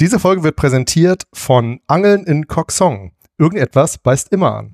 [0.00, 3.12] Diese Folge wird präsentiert von Angeln in Koksong.
[3.36, 4.72] Irgendetwas beißt immer an.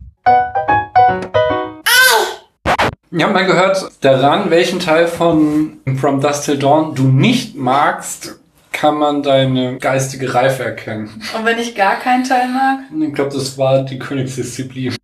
[3.10, 8.38] Ich habe mal gehört, daran, welchen Teil von From Dusk Till Dawn du nicht magst,
[8.70, 11.11] kann man deine geistige Reife erkennen.
[11.36, 12.84] Und wenn ich gar keinen Teil mag?
[12.96, 14.95] Ich glaube, das war die Königsdisziplin.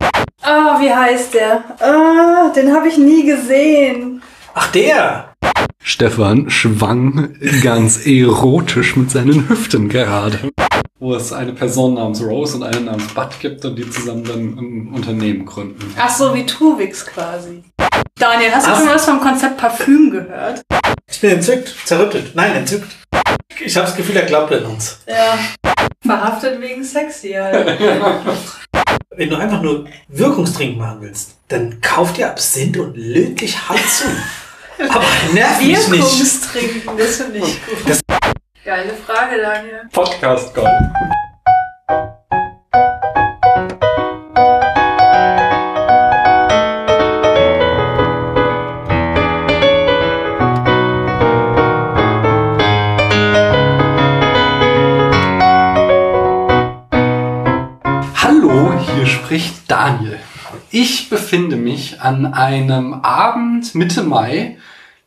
[0.41, 1.64] Ah, wie heißt der?
[1.80, 4.23] Ah, den habe ich nie gesehen.
[4.54, 5.32] Ach, der!
[5.83, 10.39] Stefan schwang ganz erotisch mit seinen Hüften gerade.
[11.01, 14.59] Wo es eine Person namens Rose und eine namens Bud gibt und die zusammen dann
[14.59, 15.92] ein Unternehmen gründen.
[15.98, 17.65] Ach so, wie Tuwix quasi.
[18.16, 18.79] Daniel, hast du Was?
[18.79, 20.62] schon was vom Konzept Parfüm gehört?
[21.11, 22.34] Ich bin entzückt, zerrüttet.
[22.34, 22.87] Nein, entzückt.
[23.64, 24.98] Ich habe das Gefühl, er glaubt an uns.
[25.09, 25.39] Ja.
[26.05, 27.78] Verhaftet wegen Sexy halt.
[29.17, 33.87] Wenn du einfach nur Wirkungstrink machen willst, dann kauf dir Absinth und löt dich hart
[33.89, 34.05] zu.
[34.91, 35.91] Aber nerv mich nicht.
[35.91, 38.00] Wirkungstrinken, das finde ich gut.
[38.64, 39.82] Geile Frage, Daniel.
[39.92, 40.68] Podcast Gold.
[58.22, 60.19] Hallo, hier spricht Daniel.
[60.70, 64.56] Ich befinde mich an einem Abend Mitte Mai,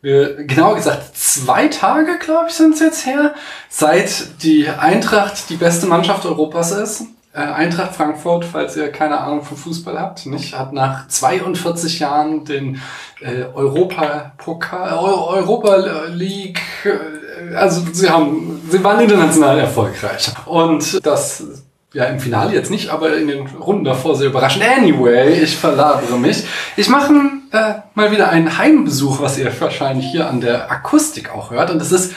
[0.06, 3.34] äh, genauer gesagt zwei Tage, glaube ich, sind es jetzt her,
[3.68, 7.02] seit die Eintracht die beste Mannschaft Europas ist.
[7.32, 12.44] Äh, Eintracht Frankfurt, falls ihr keine Ahnung vom Fußball habt, nicht, hat nach 42 Jahren
[12.44, 12.80] den
[13.20, 15.76] äh, Europa Pokal, Eu- Europa
[16.08, 21.42] League, äh, also sie haben, sie waren international erfolgreich und das
[21.92, 24.64] ja, im Finale jetzt nicht, aber in den Runden davor sehr überraschend.
[24.64, 26.44] Anyway, ich verlabere mich.
[26.76, 27.12] Ich mache
[27.52, 31.70] äh, mal wieder einen Heimbesuch, was ihr wahrscheinlich hier an der Akustik auch hört.
[31.70, 32.14] Und das ist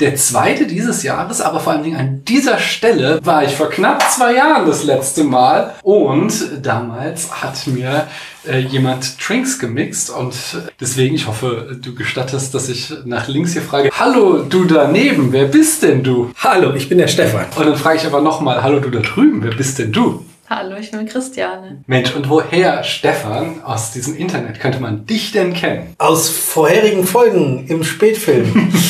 [0.00, 4.02] der zweite dieses Jahres, aber vor allen Dingen an dieser Stelle war ich vor knapp
[4.10, 5.74] zwei Jahren das letzte Mal.
[5.82, 8.06] Und damals hat mir
[8.46, 10.10] äh, jemand Drinks gemixt.
[10.10, 10.34] Und
[10.80, 15.46] deswegen, ich hoffe, du gestattest, dass ich nach links hier frage, Hallo, du daneben, wer
[15.46, 16.30] bist denn du?
[16.36, 17.46] Hallo, ich bin der Stefan.
[17.56, 20.24] Und dann frage ich aber nochmal, hallo du da drüben, wer bist denn du?
[20.48, 21.82] Hallo, ich bin Christiane.
[21.88, 25.96] Mensch, und woher, Stefan, aus diesem Internet könnte man dich denn kennen?
[25.98, 28.72] Aus vorherigen Folgen im Spätfilm.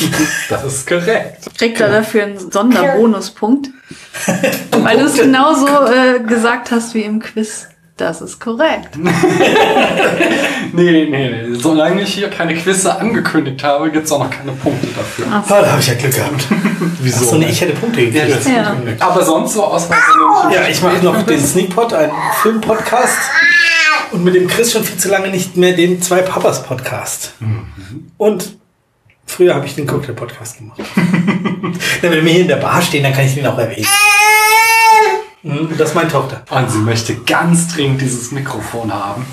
[0.49, 1.49] Das ist korrekt.
[1.57, 3.69] Kriegt er dafür einen Sonderbonuspunkt?
[4.71, 7.67] Weil du es genauso äh, gesagt hast wie im Quiz.
[7.97, 8.89] Das ist korrekt.
[10.73, 11.55] Nee, nee, nee.
[11.55, 15.25] Solange ich hier keine Quizze angekündigt habe, gibt's auch noch keine Punkte dafür.
[15.31, 16.45] Ah, da habe ich ja Glück gehabt.
[17.01, 17.25] Wieso?
[17.25, 18.45] Achso, nee, ich hätte Punkte gekriegt.
[18.45, 18.75] Ja, Ja.
[18.99, 19.87] Aber sonst so aus
[20.53, 23.17] Ja, ich mache noch den Sneakpot, einen Filmpodcast.
[24.11, 27.33] Und mit dem Chris schon viel zu lange nicht mehr den Zwei Papas Podcast.
[28.17, 28.57] Und
[29.25, 30.79] früher habe ich den Cocktail Podcast gemacht.
[32.01, 33.87] Wenn wir hier in der Bar stehen, dann kann ich den auch erwähnen.
[35.47, 36.43] Mhm, Das ist meine Tochter.
[36.49, 39.25] Und sie möchte ganz dringend dieses Mikrofon haben.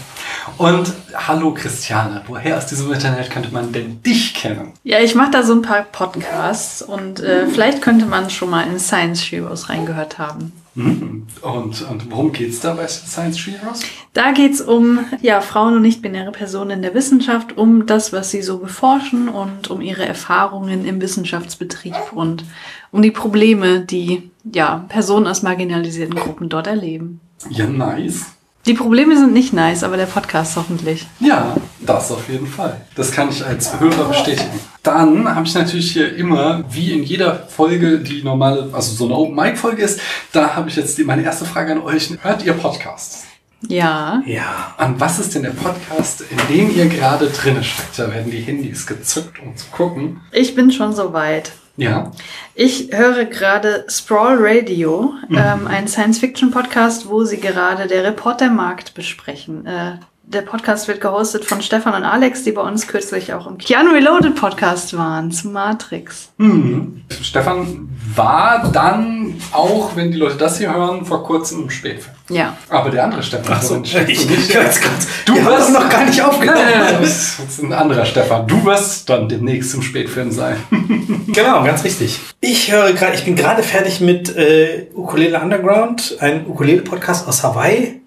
[0.57, 4.73] Und hallo Christiane, woher aus diesem Internet könnte man denn dich kennen?
[4.85, 8.63] Ja, ich mache da so ein paar Podcasts und äh, vielleicht könnte man schon mal
[8.67, 10.53] in Science Heroes reingehört haben.
[10.77, 13.81] Und, und worum geht's da bei Science Heroes?
[14.13, 18.43] Da geht's um ja, Frauen und nicht-binäre Personen in der Wissenschaft, um das, was sie
[18.43, 22.45] so beforschen und um ihre Erfahrungen im Wissenschaftsbetrieb und
[22.91, 27.21] um die Probleme, die ja, Personen aus marginalisierten Gruppen dort erleben.
[27.51, 28.27] Ja, nice.
[28.67, 31.07] Die Probleme sind nicht nice, aber der Podcast hoffentlich.
[31.21, 32.81] Ja, das auf jeden Fall.
[32.95, 34.59] Das kann ich als Hörer bestätigen.
[34.83, 39.17] Dann habe ich natürlich hier immer, wie in jeder Folge, die normale, also so eine
[39.17, 40.01] Open Mic Folge ist,
[40.33, 42.11] da habe ich jetzt die, meine erste Frage an euch.
[42.23, 43.25] Hört ihr Podcasts?
[43.69, 44.23] Ja.
[44.25, 44.75] Ja.
[44.79, 47.99] An was ist denn der Podcast, in dem ihr gerade drinne steckt?
[47.99, 50.21] Da werden die Handys gezückt, um zu gucken.
[50.33, 51.53] Ich bin schon soweit.
[51.77, 52.13] Ja.
[52.55, 59.67] Ich höre gerade Sprawl Radio, ähm, ein Science-Fiction-Podcast, wo sie gerade der Reportermarkt besprechen.
[59.67, 59.97] Äh,
[60.27, 63.91] der Podcast wird gehostet von Stefan und Alex, die bei uns kürzlich auch im Keanu
[63.93, 66.31] Reloaded Podcast waren, zu Matrix.
[66.39, 67.03] Mhm.
[67.23, 72.17] Stefan war dann auch, wenn die Leute das hier hören, vor kurzem im Spätfilm.
[72.31, 72.57] Ja.
[72.71, 73.53] Aber der andere Stefan.
[73.55, 74.53] Achso, den steckst ich du nicht.
[74.53, 75.07] ganz kurz.
[75.27, 76.59] Du haben wirst- noch gar nicht Nein, aufgenommen.
[76.65, 78.47] nein, nein, das ist ein anderer Stefan.
[78.49, 80.57] Du wirst dann demnächst im Spätfilm sein.
[81.27, 82.21] Genau, ganz richtig.
[82.41, 88.03] Ich höre gerade, ich bin gerade fertig mit äh, Ukulele Underground, ein Ukulele-Podcast aus Hawaii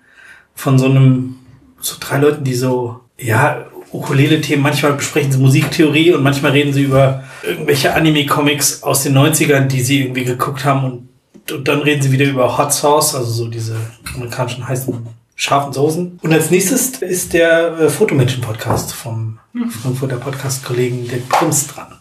[0.55, 1.35] von so einem,
[1.79, 6.83] so drei Leuten, die so, ja, Ukulele-Themen, manchmal besprechen sie Musiktheorie und manchmal reden sie
[6.83, 12.01] über irgendwelche Anime-Comics aus den 90ern, die sie irgendwie geguckt haben und, und dann reden
[12.01, 13.75] sie wieder über Hot Sauce, also so diese
[14.13, 15.07] amerikanischen heißen
[15.37, 16.19] scharfen Soßen.
[16.21, 19.39] Und als nächstes ist der äh, Fotomenschen-Podcast vom
[19.81, 21.99] Frankfurter Podcast-Kollegen Dirk Prims dran.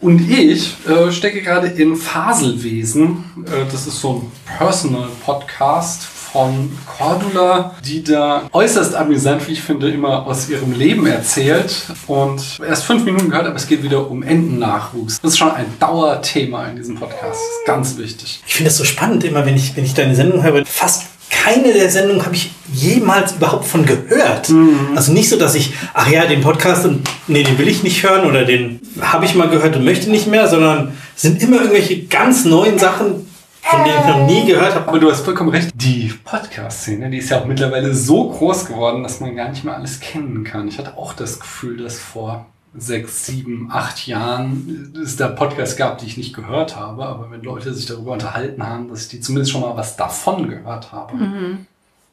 [0.00, 3.24] Und ich äh, stecke gerade in Faselwesen.
[3.46, 6.02] Äh, das ist so ein Personal-Podcast
[6.32, 11.86] von Cordula, die da äußerst amüsant, wie ich finde, immer aus ihrem Leben erzählt.
[12.06, 15.20] Und erst fünf Minuten gehört, aber es geht wieder um Entennachwuchs.
[15.20, 17.22] Das ist schon ein Dauerthema in diesem Podcast.
[17.22, 18.42] Das ist ganz wichtig.
[18.46, 20.64] Ich finde es so spannend, immer wenn ich, wenn ich deine Sendung höre.
[20.64, 24.52] Fast keine der Sendungen habe ich jemals überhaupt von gehört.
[24.94, 28.02] Also nicht so, dass ich, ach ja, den Podcast und nee, den will ich nicht
[28.02, 31.56] hören oder den habe ich mal gehört und möchte nicht mehr, sondern es sind immer
[31.56, 33.26] irgendwelche ganz neuen Sachen,
[33.72, 34.88] von denen ich noch nie gehört habe.
[34.88, 35.70] Aber du hast vollkommen recht.
[35.74, 39.74] Die Podcast-Szene, die ist ja auch mittlerweile so groß geworden, dass man gar nicht mehr
[39.74, 40.68] alles kennen kann.
[40.68, 45.98] Ich hatte auch das Gefühl, dass vor sechs, sieben, acht Jahren es da Podcasts gab,
[45.98, 47.06] die ich nicht gehört habe.
[47.06, 50.48] Aber wenn Leute sich darüber unterhalten haben, dass ich die zumindest schon mal was davon
[50.48, 51.14] gehört habe.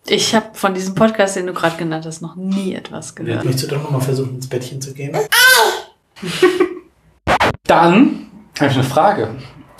[0.07, 3.43] Ich habe von diesem Podcast, den du gerade genannt hast, noch nie etwas gehört.
[3.43, 5.15] Möchtest du doch nochmal versuchen, ins Bettchen zu gehen?
[7.63, 8.27] Dann
[8.59, 9.35] habe ich eine Frage.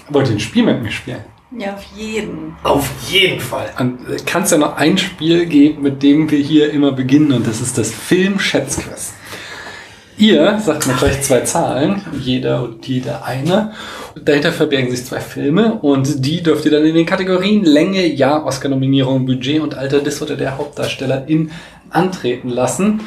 [0.09, 1.23] Wollt ihr ein Spiel mit mir spielen?
[1.57, 2.55] Ja, auf jeden.
[2.63, 3.71] Auf jeden Fall.
[3.79, 7.47] Und kann es ja noch ein Spiel geben, mit dem wir hier immer beginnen, und
[7.47, 9.13] das ist das Film-Schätzquiz.
[10.19, 13.71] Ihr sagt mir gleich zwei Zahlen, jeder und jede eine.
[14.21, 18.45] Dahinter verbergen sich zwei Filme und die dürft ihr dann in den Kategorien Länge, Jahr,
[18.45, 21.51] Oscar-Nominierung, Budget und Alter des oder der Hauptdarstellerin
[21.89, 22.99] antreten lassen.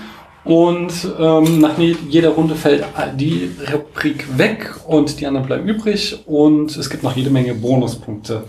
[0.45, 2.85] Und ähm, nach je- jeder Runde fällt
[3.17, 8.43] die Rubrik weg und die anderen bleiben übrig und es gibt noch jede Menge Bonuspunkte.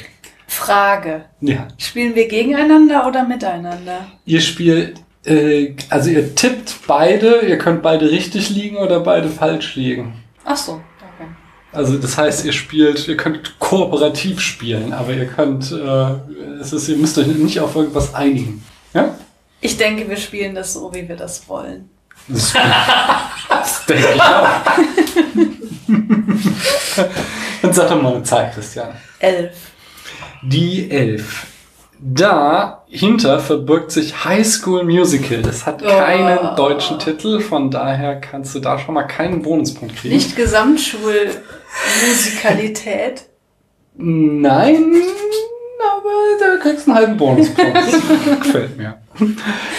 [0.48, 1.26] Frage.
[1.42, 4.06] Ja, Spielen wir gegeneinander oder miteinander?
[4.26, 9.76] Ihr spielt, äh, also ihr tippt beide, ihr könnt beide richtig liegen oder beide falsch
[9.76, 10.14] liegen.
[10.46, 11.28] Ach so, okay.
[11.72, 16.88] Also das heißt, ihr spielt, ihr könnt kooperativ spielen, aber ihr könnt, äh, es ist,
[16.90, 18.64] ihr müsst euch nicht auf irgendwas einigen.
[18.94, 19.16] Ja?
[19.66, 21.90] Ich denke, wir spielen das so, wie wir das wollen.
[22.28, 22.52] Das,
[23.50, 24.50] das denke ich auch.
[27.62, 28.90] Dann sag doch mal eine Zahl, Christian.
[29.20, 29.54] Elf.
[30.42, 31.48] Die Elf.
[32.06, 35.42] Dahinter verbirgt sich High School Musical.
[35.42, 36.54] Das hat keinen Oh.
[36.56, 40.14] deutschen Titel, von daher kannst du da schon mal keinen Bonuspunkt kriegen.
[40.16, 43.24] Nicht Gesamtschulmusikalität.
[43.96, 44.92] Nein,
[46.54, 47.76] aber da kriegst du einen halben Bonuspunkt.
[47.76, 48.98] Das gefällt mir.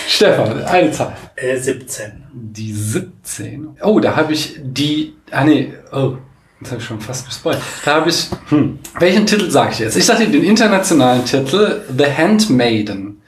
[0.07, 1.17] Stefan, eine Zahl.
[1.37, 2.25] Äh, 17.
[2.33, 3.77] Die 17.
[3.83, 5.15] Oh, da habe ich die.
[5.31, 6.17] Ah nee, oh.
[6.61, 7.59] Das habe ich schon fast gespoilt.
[7.85, 8.29] Da habe ich.
[8.49, 9.97] Hm, welchen Titel sage ich jetzt?
[9.97, 13.21] Ich sage dir den internationalen Titel The Handmaiden.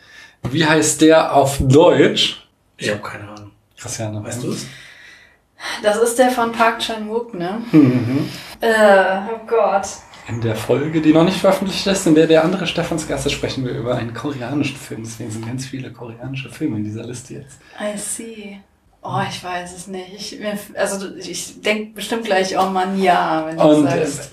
[0.50, 2.46] Wie heißt der auf Deutsch?
[2.76, 3.50] Ich habe keine Ahnung.
[3.78, 4.22] Christiane.
[4.22, 4.66] Weißt du es?
[5.82, 7.60] Das ist der von Park Chan-wook, ne?
[7.72, 8.28] Mhm.
[8.60, 8.68] Äh,
[9.32, 9.86] oh Gott.
[10.28, 13.32] In der Folge, die noch nicht veröffentlicht ist, in der der andere Stefans Gast ist,
[13.32, 15.02] sprechen wir über einen koreanischen Film.
[15.04, 17.58] Deswegen sind ganz viele koreanische Filme in dieser Liste jetzt.
[17.80, 18.58] I see.
[19.02, 20.32] Oh, ich weiß es nicht.
[20.32, 20.38] Ich,
[20.76, 24.32] also ich denke bestimmt gleich, oh Mann, ja, wenn du Und äh, sagst.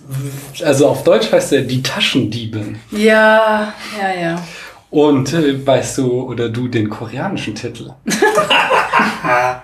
[0.63, 2.79] also auf Deutsch heißt er Die Taschendiebin.
[2.91, 4.43] Ja, ja, ja.
[4.89, 7.91] Und äh, weißt du oder du den koreanischen Titel?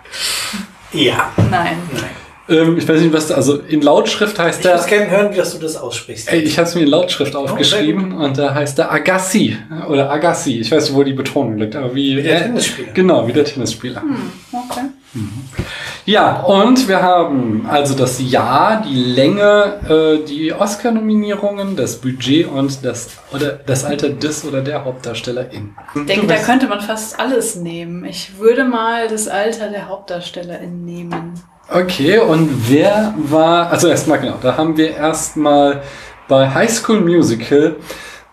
[0.91, 1.31] Ja.
[1.37, 1.77] Nein.
[1.93, 2.09] Nein.
[2.49, 4.97] Ähm, ich weiß nicht, was da, also in Lautschrift heißt Ich muss der.
[4.97, 6.31] gerne hören, wie das du das aussprichst.
[6.31, 9.57] Ey, ich habe es mir in Lautschrift sehr aufgeschrieben und da heißt der Agassi
[9.87, 10.59] oder Agassi.
[10.59, 12.17] Ich weiß nicht, wo die Betonung liegt, aber wie.
[12.17, 12.91] Wie der äh, Tennisspieler.
[12.93, 14.03] Genau, wie der Tennisspieler.
[14.51, 14.81] Okay.
[16.05, 22.83] Ja, und wir haben also das Jahr, die Länge, äh, die Oscar-Nominierungen, das Budget und
[22.83, 25.75] das oder das Alter des oder der Hauptdarstellerin.
[25.95, 28.05] Ich denke, da könnte man fast alles nehmen.
[28.05, 31.33] Ich würde mal das Alter der Hauptdarstellerin nehmen.
[31.71, 35.81] Okay, und wer war, also erstmal genau, da haben wir erstmal
[36.27, 37.75] bei High School Musical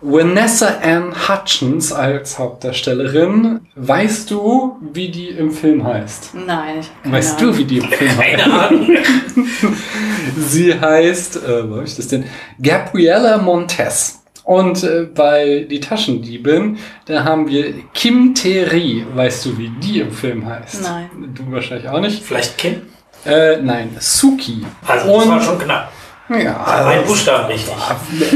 [0.01, 3.61] Vanessa Ann Hutchins als Hauptdarstellerin.
[3.75, 6.35] Weißt du, wie die im Film heißt?
[6.35, 7.53] Nein, ich keine Weißt Ahnung.
[7.53, 8.37] du, wie die im Film heißt?
[8.39, 8.89] Keine Ahnung.
[10.39, 12.25] Sie heißt, äh, wo habe ich das denn?
[12.63, 14.23] Gabriella Montez.
[14.45, 19.05] Und äh, bei Die Taschendiebin, da haben wir Kim Terry.
[19.15, 20.83] Weißt du, wie die im Film heißt?
[20.83, 21.11] Nein.
[21.35, 22.23] Du wahrscheinlich auch nicht.
[22.23, 22.83] Vielleicht Kim?
[23.27, 24.65] Äh, nein, Suki.
[24.87, 25.93] Also, das Und- war schon knapp.
[26.29, 27.73] Ja, Ein Buchstaben richtig.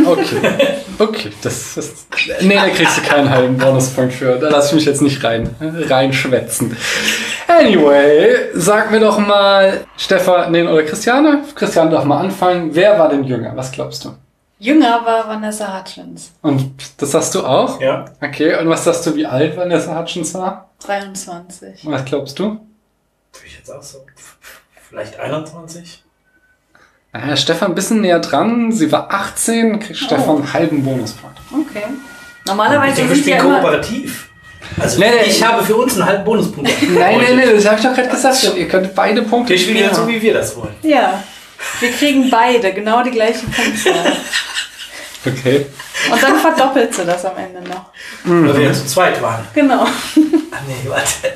[0.07, 0.37] Okay.
[0.97, 2.07] Okay, das ist.
[2.43, 4.37] Nee, da kriegst du keinen halben Bonuspunkt für.
[4.39, 6.77] Da lasse ich mich jetzt nicht rein, reinschwätzen.
[7.49, 11.43] Anyway, sag mir doch mal, Stefan, nee, oder Christiane?
[11.55, 12.71] Christiane darf mal anfangen.
[12.73, 13.57] Wer war denn jünger?
[13.57, 14.15] Was glaubst du?
[14.61, 16.31] Jünger war Vanessa Hutchins.
[16.43, 17.81] Und das sagst du auch?
[17.81, 18.05] Ja.
[18.21, 20.69] Okay, und was sagst du, wie alt Vanessa Hutchins war?
[20.85, 21.81] 23.
[21.87, 22.45] Was glaubst du?
[22.45, 23.99] Würde ich jetzt auch so.
[24.91, 26.03] Vielleicht 21?
[27.13, 28.73] Ah, Stefan ein bisschen näher dran.
[28.73, 31.39] Sie war 18, kriegt Stefan einen halben Bonuspunkt.
[31.53, 31.85] Okay.
[32.45, 34.31] Normalerweise wir sind spielen ja kooperativ.
[34.81, 36.69] Also, Nee, nee, ich habe für uns einen halben Bonuspunkt.
[36.83, 38.53] Nein, nein, nein, das habe ich doch gerade gesagt.
[38.57, 40.75] Ihr könnt beide Punkte Wir spielen jetzt so, wie wir das wollen.
[40.83, 41.23] Ja.
[41.79, 44.13] Wir kriegen beide genau die gleichen Punktzahl.
[45.23, 45.67] Okay.
[46.11, 47.91] Und dann verdoppelt sie das am Ende noch.
[48.25, 49.47] Weil wir ja zu zweit waren.
[49.53, 49.83] Genau.
[49.83, 51.35] Ah, nee, warte.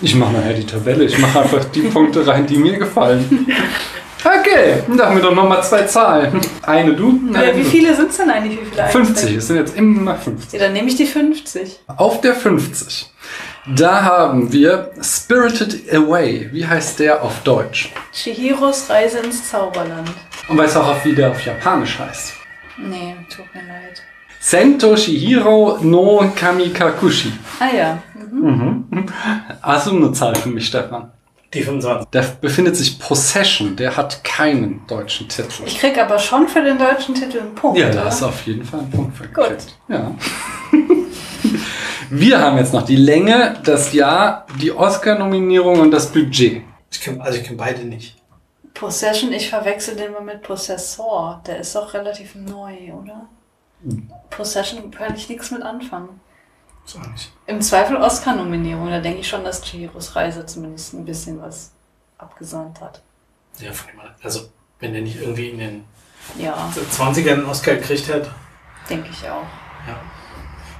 [0.00, 1.04] Ich mache nachher die Tabelle.
[1.04, 3.46] Ich mache einfach die Punkte rein, die mir gefallen.
[4.24, 6.40] Okay, da haben wir doch nochmal zwei Zahlen.
[6.62, 8.60] Eine du, eine wie viele sind es denn eigentlich?
[8.60, 10.52] Wie viele 50, es sind jetzt immer 50.
[10.52, 11.80] Ja, dann nehme ich die 50.
[11.96, 13.10] Auf der 50.
[13.76, 16.48] Da haben wir Spirited Away.
[16.52, 17.92] Wie heißt der auf Deutsch?
[18.12, 20.10] Chihiros Reise ins Zauberland.
[20.48, 22.34] Und weißt du auch, wie der auf Japanisch heißt?
[22.78, 24.02] Nee, tut mir leid.
[24.40, 27.32] Sento Shihiro no Kamikakushi.
[27.60, 28.02] Ah ja.
[28.32, 29.06] Mhm.
[29.60, 31.12] Hast du eine Zahl für mich, Stefan?
[31.52, 32.08] Die 25.
[32.10, 33.76] Da befindet sich Possession.
[33.76, 35.64] Der hat keinen deutschen Titel.
[35.66, 37.78] Ich krieg aber schon für den deutschen Titel einen Punkt.
[37.78, 39.58] Ja, da du auf jeden Fall einen Punkt für Gut.
[39.88, 40.14] Ja.
[42.10, 46.62] Wir haben jetzt noch die Länge, das Jahr, die Oscar-Nominierung und das Budget.
[46.90, 48.16] Ich kenn, also ich kenne beide nicht.
[48.74, 51.42] Possession, ich verwechsel den mal mit Possessor.
[51.46, 53.28] Der ist doch relativ neu, oder?
[54.30, 56.20] Possession kann ich nichts mit anfangen.
[56.84, 57.32] So nicht.
[57.46, 58.90] Im Zweifel Oscar-Nominierung.
[58.90, 61.72] Da denke ich schon, dass Chihiros Reise zumindest ein bisschen was
[62.18, 63.02] abgesandt hat.
[63.58, 64.08] Ja, von dem an.
[64.22, 64.48] Also,
[64.80, 65.84] wenn der nicht irgendwie in den
[66.38, 68.28] Ja, 20ern einen Oscar gekriegt hat,
[68.88, 69.42] denke ich auch.
[69.88, 70.00] ja.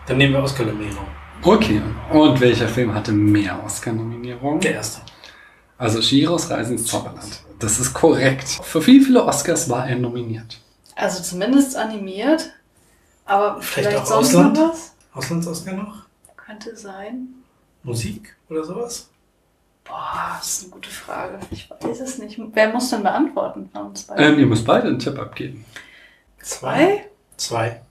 [0.06, 1.06] Dann nehmen wir Oscar-Nominierung.
[1.42, 1.80] Okay,
[2.12, 4.60] und welcher Film hatte mehr Oscar-Nominierungen?
[4.60, 5.00] Der erste.
[5.78, 7.42] Also Shiros Reise ins Zauberland.
[7.58, 8.48] Das ist korrekt.
[8.62, 10.58] Für wie viele Oscars war er nominiert?
[10.96, 12.50] Also zumindest animiert.
[13.24, 14.56] Aber Vielleicht vielleicht, auch sonst Ausland?
[14.56, 14.91] noch was?
[15.12, 16.04] Auslands-Oscar noch?
[16.36, 17.28] Könnte sein.
[17.82, 19.08] Musik oder sowas?
[19.84, 21.38] Boah, das ist eine gute Frage.
[21.50, 22.40] Ich weiß es nicht.
[22.52, 24.34] Wer muss denn beantworten von uns beiden?
[24.34, 25.64] Ähm, ihr müsst beide einen Tipp abgeben.
[26.40, 27.06] Zwei?
[27.36, 27.82] Zwei.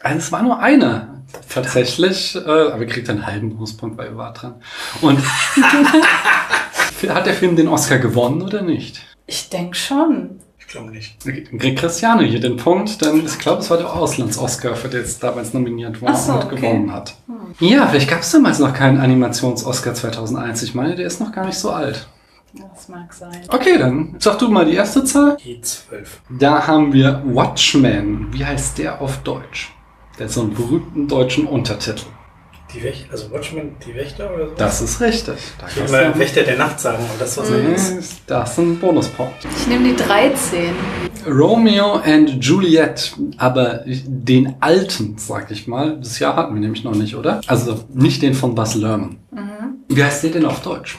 [0.00, 1.22] Also es war nur einer.
[1.48, 4.60] Tatsächlich, äh, aber ihr kriegt einen halben Bonuspunkt, weil ihr wart dran.
[5.00, 5.18] Und
[7.08, 9.00] hat der Film den Oscar gewonnen oder nicht?
[9.26, 10.40] Ich denke schon.
[10.72, 11.16] Glaube nicht.
[11.22, 14.88] Okay, dann kriegt Cristiano hier den Punkt, denn ich glaube, es war der Auslands-Oscar, für
[14.88, 16.56] den es damals nominiert war so, und okay.
[16.56, 17.14] gewonnen hat.
[17.60, 20.62] Ja, vielleicht gab es damals noch keinen Animations-Oscar 2001.
[20.62, 22.08] Ich meine, der ist noch gar nicht so alt.
[22.54, 23.42] Das mag sein.
[23.48, 25.36] Okay, dann sag du mal die erste Zahl.
[25.44, 26.22] Die 12.
[26.38, 28.28] Da haben wir Watchmen.
[28.32, 29.74] Wie heißt der auf Deutsch?
[30.18, 32.06] Der hat so einen berühmten deutschen Untertitel.
[32.74, 34.54] Die Wächter, also Watchmen, die Wächter oder so?
[34.56, 35.34] Das ist richtig.
[35.58, 38.22] Da Ich will mal Wächter der Nacht sagen, aber das was Nee, ist.
[38.26, 39.46] Das ist ein Bonuspunkt.
[39.58, 40.74] Ich nehme die 13.
[41.26, 45.98] Romeo and Juliet, aber den alten, sag ich mal.
[45.98, 47.40] Das Jahr hatten wir nämlich noch nicht, oder?
[47.46, 49.18] Also nicht den von Bas Lerman.
[49.88, 50.98] Wie heißt der denn auf Deutsch?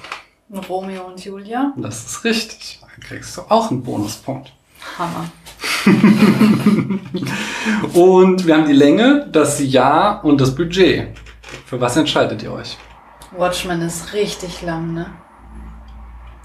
[0.70, 1.74] Romeo und Julia.
[1.78, 2.80] Das ist richtig.
[2.82, 4.54] Da kriegst du auch einen Bonuspunkt.
[5.00, 5.32] Hammer.
[7.94, 11.08] Und wir haben die Länge, das Jahr und das Budget.
[11.74, 12.78] Für was entscheidet ihr euch?
[13.32, 15.08] Watchmen ist richtig lang, ne?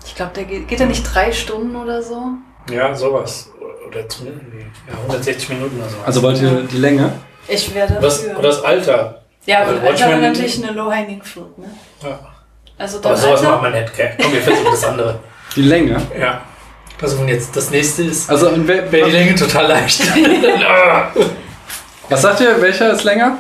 [0.07, 2.29] Ich glaube, der geht, geht er nicht drei Stunden oder so?
[2.71, 3.51] Ja, sowas.
[3.87, 4.47] Oder zumindest
[4.89, 5.97] ja, 160 Minuten oder so.
[6.07, 7.13] Also wollt ihr die Länge?
[7.47, 9.23] Ich werde das, oder das Alter.
[9.45, 11.67] ja, also und Alter Watchmen- natürlich eine Low-Hanging Fruit, ne?
[12.03, 12.19] Ja.
[12.79, 13.63] Also Aber sowas macht Alter.
[13.71, 14.17] man nicht, gell?
[14.23, 15.21] Komm, wir versuchen das andere.
[15.57, 16.01] Die Länge.
[16.19, 16.41] Ja.
[17.03, 20.01] Also wenn jetzt das nächste ist, Also wäre die Länge total leicht.
[22.09, 22.63] was sagt ihr?
[22.63, 23.37] Welcher ist länger?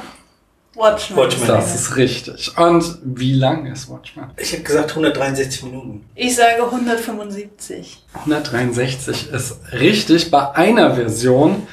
[0.78, 1.16] Watchmen.
[1.18, 1.46] Watchmen.
[1.48, 2.56] Das ist richtig.
[2.56, 4.30] Und wie lang ist Watchmen?
[4.36, 6.04] ich hätte gesagt 163 Minuten.
[6.14, 8.02] Ich sage 175.
[8.14, 11.66] 163 ist richtig bei einer Version.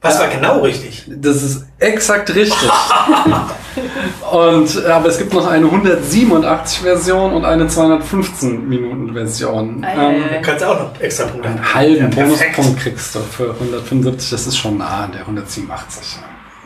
[0.00, 1.04] Was war genau richtig?
[1.08, 2.70] Das ist exakt richtig.
[4.30, 9.84] und aber es gibt noch eine 187 Version und eine 215 Minuten Version.
[9.88, 10.22] Ähm.
[10.34, 12.24] Du kannst auch noch extra Punkte einen halben Ja.
[12.24, 14.30] Bonuspunkt kriegst du für 175.
[14.30, 16.18] Das ist schon nah an der 187.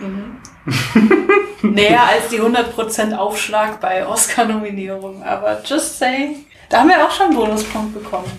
[1.62, 5.23] Näher als die 100% Aufschlag bei Oscar-Nominierungen.
[5.23, 6.45] Aber just saying.
[6.69, 8.31] Da haben wir auch schon einen Bonuspunkt bekommen.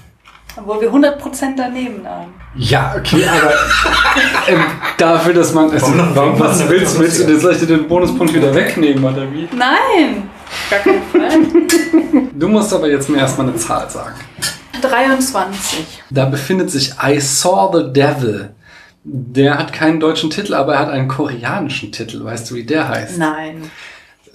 [0.55, 2.33] Obwohl wir 100% daneben lagen.
[2.55, 3.53] Ja, okay, aber
[4.47, 4.63] ähm,
[4.97, 5.71] dafür, dass man.
[5.71, 7.39] Also, Warum was willst, willst du?
[7.39, 9.49] Soll ich dir den Bonuspunkt wieder wegnehmen, oder wie?
[9.51, 10.29] Nein!
[10.69, 12.29] Gar keinen Fall.
[12.33, 14.15] Du musst aber jetzt mir erstmal eine Zahl sagen.
[14.81, 16.01] 23.
[16.09, 18.53] Da befindet sich I Saw the Devil.
[19.05, 22.23] Der hat keinen deutschen Titel, aber er hat einen koreanischen Titel.
[22.23, 23.17] Weißt du, wie der heißt?
[23.17, 23.69] Nein.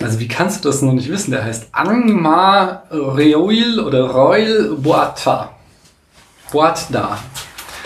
[0.01, 1.31] Also, wie kannst du das noch nicht wissen?
[1.31, 5.53] Der heißt Angma Reoil oder Royal Boata.
[6.53, 7.19] Boatda.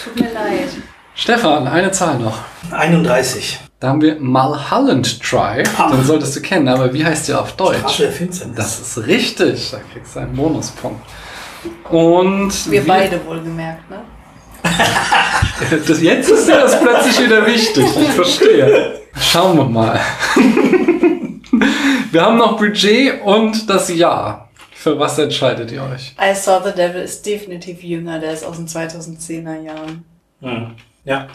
[0.02, 0.68] Tut mir leid.
[1.14, 2.38] Stefan, eine Zahl noch.
[2.70, 3.60] 31.
[3.80, 5.68] Da haben wir Mulholland Drive.
[5.92, 7.78] Den solltest du kennen, aber wie heißt der auf Deutsch?
[7.78, 8.56] Strafe der Finsternis.
[8.56, 9.70] Das ist richtig.
[9.70, 11.04] Da kriegst du einen Bonuspunkt.
[11.90, 14.00] Und Wir beide wohlgemerkt, ne?
[15.86, 17.84] Das, jetzt ist dir das plötzlich wieder wichtig.
[18.00, 19.00] Ich verstehe.
[19.18, 20.00] Schauen wir mal.
[22.10, 26.14] Wir haben noch Budget und das Jahr Für was entscheidet ihr euch?
[26.20, 30.04] I Saw the Devil ist definitiv jünger, der ist aus den 2010er Jahren.
[30.40, 30.72] Hm.
[31.04, 31.28] Ja.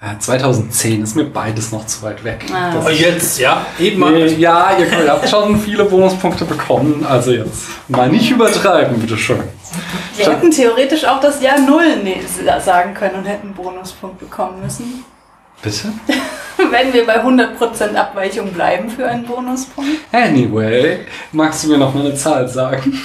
[0.00, 2.44] Ja, 2010 ist mir beides noch zu weit weg.
[2.52, 2.72] Ah.
[2.72, 4.12] Aber jetzt, ja, eben mal.
[4.12, 7.04] Nee, ja, ihr ihr habt schon viele Bonuspunkte bekommen.
[7.08, 9.42] Also jetzt mal nicht übertreiben, bitteschön.
[10.16, 12.16] Wir hätten theoretisch auch das Jahr Null ne
[12.60, 15.04] sagen können und hätten einen Bonuspunkt bekommen müssen.
[15.62, 15.92] Bitte?
[16.70, 19.90] Wenn wir bei 100% Abweichung bleiben für einen Bonuspunkt.
[20.12, 23.00] Anyway, magst du mir noch mal eine Zahl sagen?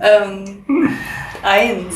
[0.00, 0.96] Ähm,
[1.42, 1.94] eins.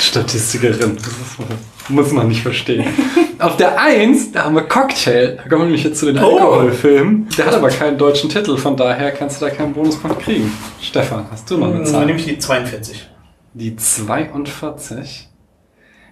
[0.00, 0.96] Statistikerin.
[0.96, 2.86] Das ist, muss man nicht verstehen.
[3.38, 5.36] Auf der 1, da haben wir Cocktail.
[5.36, 6.36] Da kommen wir nämlich jetzt zu den Oh.
[6.38, 7.28] Alkoholfilmen.
[7.38, 10.52] Der hat aber keinen deutschen Titel, von daher kannst du da keinen Bonuspunkt kriegen.
[10.80, 12.06] Stefan, hast du noch eine Dann Zahl?
[12.06, 13.08] nehme ich die 42.
[13.54, 15.28] Die 42.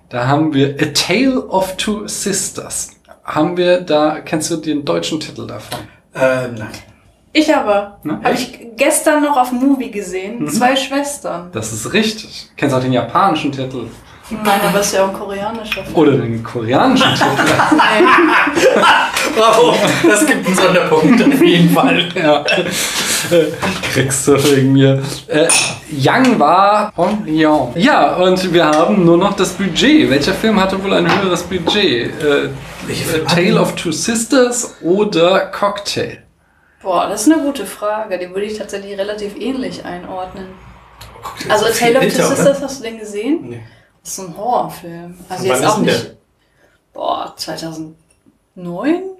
[0.08, 2.90] Da haben wir A Tale of Two Sisters.
[3.25, 5.80] Haben wir da, kennst du den deutschen Titel davon?
[6.14, 6.68] Äh, nein.
[7.35, 7.99] Ich aber.
[8.25, 10.49] Habe ich gestern noch auf Movie gesehen.
[10.49, 11.50] Zwei Schwestern.
[11.52, 12.49] Das ist richtig.
[12.56, 13.85] Kennst auch den japanischen Titel.
[14.30, 15.97] Nein, aber ist ja auch ein koreanischer Film.
[15.97, 17.26] Oder den koreanischen Titel.
[17.76, 18.04] Nein.
[19.37, 19.75] Bravo,
[20.06, 22.08] das gibt einen Sonderpunkt auf jeden Fall.
[22.14, 22.44] ja.
[23.30, 23.47] Äh,
[23.92, 25.02] Kriegst du wegen mir.
[25.28, 25.49] Äh,
[25.90, 27.73] Yang war on Lyon.
[27.76, 30.11] Ja, und wir haben nur noch das Budget.
[30.11, 32.12] Welcher Film hatte wohl ein höheres Budget?
[32.23, 32.50] Äh,
[32.87, 36.18] Film hat Tale of Two Sisters oder Cocktail?
[36.82, 38.18] Boah, das ist eine gute Frage.
[38.18, 40.49] Die würde ich tatsächlich relativ ähnlich einordnen.
[41.49, 43.38] Also A Tale of Two Sisters, hast du den gesehen?
[43.49, 43.62] Nee.
[44.08, 45.18] Das ist ein Horrorfilm.
[45.28, 46.04] Also Wann jetzt ist auch denn nicht.
[46.06, 46.16] der?
[46.94, 47.94] Boah, 2009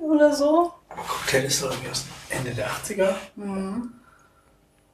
[0.00, 0.73] oder so?
[0.88, 3.12] Aber Cocktail ist doch irgendwie aus Ende der 80er.
[3.37, 3.92] Mhm.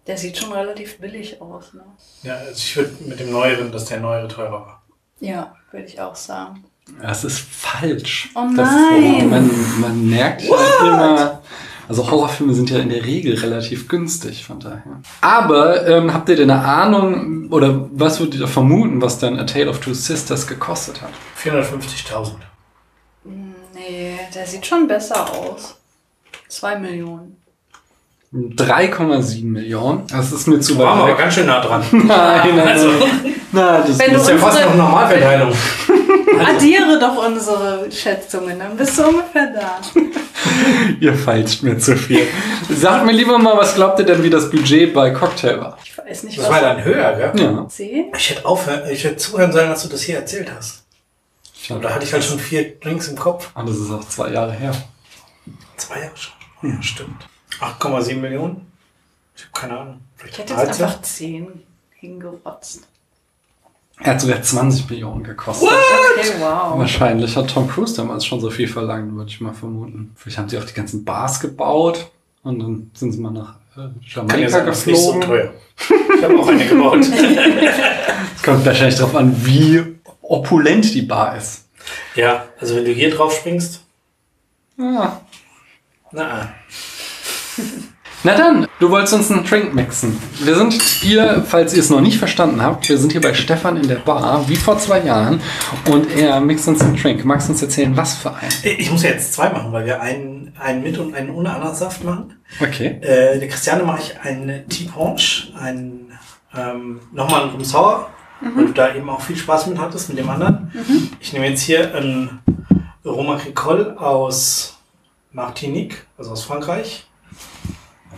[0.05, 1.85] Der sieht schon relativ billig aus, ne?
[2.25, 4.83] Ja, also ich würde mit dem Neueren, dass der Neuere teurer war.
[5.21, 6.65] Ja, würde ich auch sagen.
[7.01, 8.31] Das ist falsch.
[8.35, 9.31] Oh das, nein.
[9.31, 11.43] man, man merkt ja immer.
[11.89, 14.83] Also Horrorfilme sind ja in der Regel relativ günstig, von daher.
[15.21, 19.45] Aber ähm, habt ihr denn eine Ahnung oder was würdet ihr vermuten, was dann A
[19.45, 21.11] Tale of Two Sisters gekostet hat?
[21.43, 22.31] 450.000.
[23.75, 25.77] Nee, der sieht schon besser aus.
[26.49, 27.37] Zwei Millionen.
[28.33, 30.07] 3,7 Millionen.
[30.09, 31.19] Das ist mir zu Waren wir aber weit weg.
[31.19, 31.85] ganz schön nah dran.
[31.93, 32.89] Nein, nein, Also,
[33.53, 33.83] nein.
[33.87, 35.53] Das ist ja fast noch Normalverteilung.
[36.41, 39.81] Addiere doch unsere Schätzungen, dann bist du ungefähr da.
[41.01, 42.27] ihr feilscht mir zu viel.
[42.71, 45.79] Sagt mir lieber mal, was glaubt ihr denn, wie das Budget bei Cocktail war?
[45.85, 47.43] Ich weiß nicht, Das war dann höher, gell?
[47.43, 47.69] Ja.
[47.69, 48.13] Zehn?
[48.17, 50.85] Ich hätte aufhören, ich hätte zuhören sollen, dass du das hier erzählt hast.
[51.71, 53.51] Aber da hatte ich halt schon vier Drinks im Kopf.
[53.55, 54.73] Ah, das ist auch zwei Jahre her.
[55.77, 56.71] Zwei Jahre schon.
[56.71, 57.27] Ja, stimmt.
[57.61, 58.71] 8,7 Millionen?
[59.37, 60.01] Ich habe keine Ahnung.
[60.17, 60.85] Ich Vielleicht hätte jetzt 13?
[60.85, 61.63] einfach zehn
[61.99, 62.83] hingerotzt.
[64.01, 65.69] Er hat sogar 20 Millionen gekostet.
[65.69, 66.79] Okay, wow.
[66.79, 70.13] Wahrscheinlich hat Tom Cruise damals schon so viel verlangt, würde ich mal vermuten.
[70.17, 72.11] Vielleicht haben sie auch die ganzen Bars gebaut
[72.43, 75.13] und dann sind sie mal nach äh, Kann ja Jamaika sein, das ist nicht so
[75.15, 75.29] geflogen.
[75.29, 75.55] teuer.
[76.17, 76.99] Ich habe auch eine gebaut.
[78.37, 79.83] Es kommt wahrscheinlich darauf an, wie
[80.23, 81.65] opulent die Bar ist.
[82.17, 83.81] ja, also wenn du hier drauf springst,
[84.79, 85.21] Ah.
[86.11, 86.53] na,
[88.27, 90.19] Na dann, du wolltest uns einen Drink mixen.
[90.43, 93.77] Wir sind hier, falls ihr es noch nicht verstanden habt, wir sind hier bei Stefan
[93.77, 95.43] in der Bar, wie vor zwei Jahren,
[95.91, 97.23] und er mixt uns einen Drink.
[97.27, 98.51] Magst du uns erzählen, was für einen?
[98.63, 102.03] ich muss ja jetzt zwei machen, weil wir einen, einen mit und einen ohne Ananassaft
[102.03, 102.39] machen.
[102.63, 102.99] Okay.
[103.03, 106.11] Äh, der Christiane mache ich einen Tea Punch, einen,
[106.57, 108.09] ähm, nochmal einen Rum Sour,
[108.41, 110.73] weil du da eben auch viel Spaß mit hattest, mit dem anderen.
[111.21, 112.41] Ich nehme jetzt hier einen
[113.05, 114.79] Roma Agricole aus
[115.31, 117.07] Martinique, also aus Frankreich.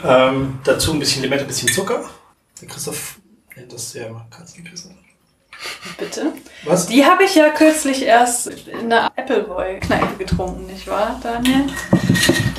[0.04, 2.09] Ähm, dazu ein bisschen Limette, ein bisschen Zucker.
[2.61, 3.18] Der Christoph
[3.54, 4.94] nennt das ja immer Katzenküsse.
[5.98, 6.32] Bitte.
[6.64, 6.87] Was?
[6.87, 11.66] Die habe ich ja kürzlich erst in der Appleboy-Kneipe getrunken, nicht wahr, Daniel?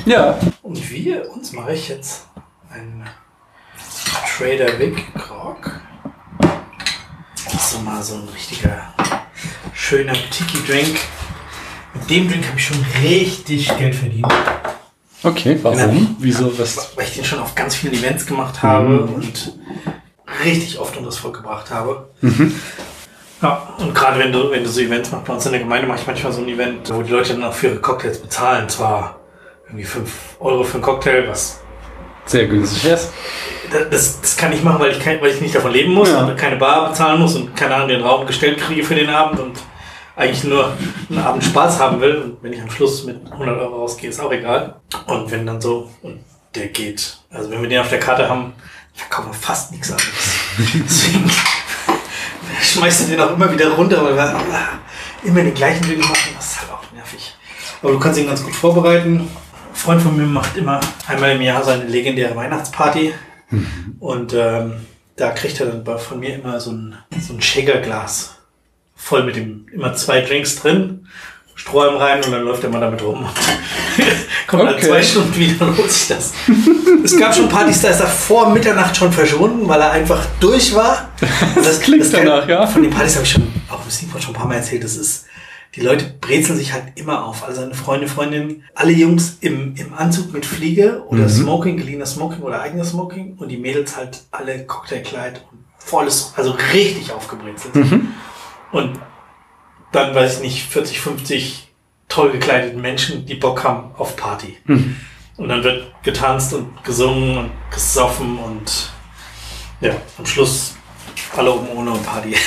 [0.04, 0.38] Ja.
[0.62, 2.26] Und wir, uns mache ich jetzt
[2.70, 3.08] einen
[4.36, 5.80] Trader Vic Grog.
[7.44, 8.92] Das ist so mal so ein richtiger
[9.72, 10.98] schöner Tiki-Drink.
[11.94, 14.26] Mit dem Drink habe ich schon richtig Geld verdient.
[15.22, 16.16] Okay, warum?
[16.20, 16.56] Wieso?
[16.58, 16.92] Was?
[16.96, 19.52] Weil ich den schon auf ganz vielen Events gemacht habe und
[20.44, 22.08] richtig oft unters Volk gebracht habe.
[23.42, 25.86] Ja, und gerade wenn du, wenn du so Events machst, bei uns in der Gemeinde
[25.86, 28.68] mache ich manchmal so ein Event, wo die Leute dann auch für ihre Cocktails bezahlen.
[28.68, 29.18] Zwar
[29.66, 31.60] irgendwie 5 Euro für einen Cocktail, was
[32.26, 33.12] Sehr günstig ist.
[33.90, 36.24] das, das kann ich machen, weil ich, kein, weil ich nicht davon leben muss Ja.
[36.26, 39.40] und keine Bar bezahlen muss und keine Ahnung den Raum gestellt kriege für den Abend
[39.40, 39.58] und
[40.18, 40.76] eigentlich nur
[41.08, 42.16] einen Abend Spaß haben will.
[42.16, 44.80] Und wenn ich am Schluss mit 100 Euro rausgehe, ist auch egal.
[45.06, 48.52] Und wenn dann so, und der geht, also wenn wir den auf der Karte haben,
[48.94, 50.08] verkaufen wir fast nichts anderes.
[50.84, 51.30] Deswegen
[52.60, 54.42] schmeißt du den auch immer wieder runter, weil wir
[55.22, 56.32] immer den gleichen Drink machen.
[56.36, 57.36] Das ist halt auch nervig.
[57.80, 59.20] Aber du kannst ihn ganz gut vorbereiten.
[59.20, 59.30] Ein
[59.72, 63.14] Freund von mir macht immer einmal im Jahr seine legendäre Weihnachtsparty.
[64.00, 68.37] Und ähm, da kriegt er dann von mir immer so ein, so ein Shakerglas.
[68.98, 71.06] Voll mit dem, immer zwei Drinks drin.
[71.54, 73.26] Strohhalm rein und dann läuft er mal damit rum.
[74.46, 74.86] Kommt nach Okay.
[74.86, 76.32] zwei Stunden wieder und holt sich das.
[77.02, 80.72] Es gab schon Partys, da ist er vor Mitternacht schon verschwunden, weil er einfach durch
[80.74, 81.08] war.
[81.56, 82.64] Das, klingt kann- danach, ja.
[82.66, 84.96] Von den Partys habe ich schon, auch im Simon schon ein paar Mal erzählt, das
[84.96, 85.24] ist,
[85.74, 87.44] die Leute brezeln sich halt immer auf.
[87.44, 91.28] Also seine Freunde, Freundinnen, alle Jungs im, im Anzug mit Fliege oder Mhm.
[91.28, 96.56] Smoking, geliehener Smoking oder eigener Smoking und die Mädels halt alle Cocktailkleid und volles, also
[96.72, 97.74] richtig aufgebrezelt.
[97.74, 98.14] Mhm.
[98.72, 98.98] Und
[99.92, 101.68] dann, weiß ich nicht, 40, 50
[102.08, 104.56] toll gekleideten Menschen, die Bock haben auf Party.
[104.64, 104.96] Mhm.
[105.36, 108.90] Und dann wird getanzt und gesungen und gesoffen und
[109.80, 110.74] ja, am Schluss
[111.36, 112.34] alle oben ohne und Party.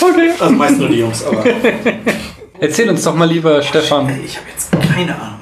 [0.00, 0.32] Okay.
[0.40, 1.44] Also meist nur die Jungs, aber
[2.58, 5.41] Erzähl uns doch mal lieber, Stefan, ich habe jetzt keine Ahnung,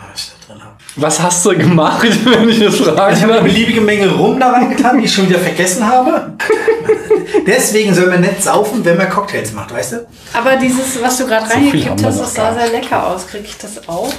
[0.96, 3.14] was hast du gemacht, wenn ich das frage?
[3.16, 6.32] Ich habe eine beliebige Menge Rum da reingetan, die ich schon wieder vergessen habe.
[7.46, 10.06] Deswegen soll man nicht saufen, wenn man Cocktails macht, weißt du?
[10.32, 13.26] Aber dieses, was du gerade So reingekippt hast, das sah sehr lecker aus.
[13.26, 14.12] Kriege ich das auch?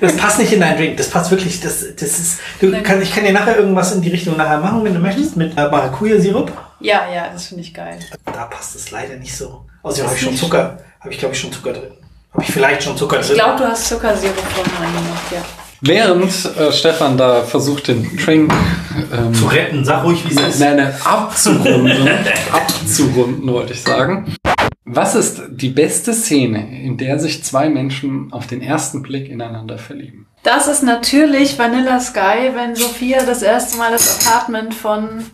[0.00, 0.96] Das passt nicht in deinen Drink.
[0.96, 1.60] Das passt wirklich.
[1.60, 2.40] Das, das ist.
[2.60, 5.36] Du kann, ich kann dir nachher irgendwas in die Richtung nachher machen, wenn du möchtest,
[5.36, 6.52] mit äh, Maracuja-Sirup.
[6.80, 7.98] Ja, ja, das finde ich geil.
[8.24, 9.64] Da passt es leider nicht so.
[9.82, 10.78] Außerdem habe ich schon Zucker.
[11.00, 11.92] Habe ich glaube ich schon Zucker drin.
[12.32, 15.42] Habe ich vielleicht schon Zucker Ich glaube, du hast Zuckersirup vorhin reingemacht, ja.
[15.80, 18.52] Während äh, Stefan da versucht, den Drink
[19.12, 19.84] ähm, Zu retten.
[19.84, 20.60] Sag ruhig, wie es ist.
[20.60, 22.08] nein, nein, abzurunden,
[22.52, 24.34] abzurunden wollte ich sagen.
[24.84, 29.78] Was ist die beste Szene, in der sich zwei Menschen auf den ersten Blick ineinander
[29.78, 30.26] verlieben?
[30.42, 35.26] Das ist natürlich Vanilla Sky, wenn Sophia das erste Mal das Apartment von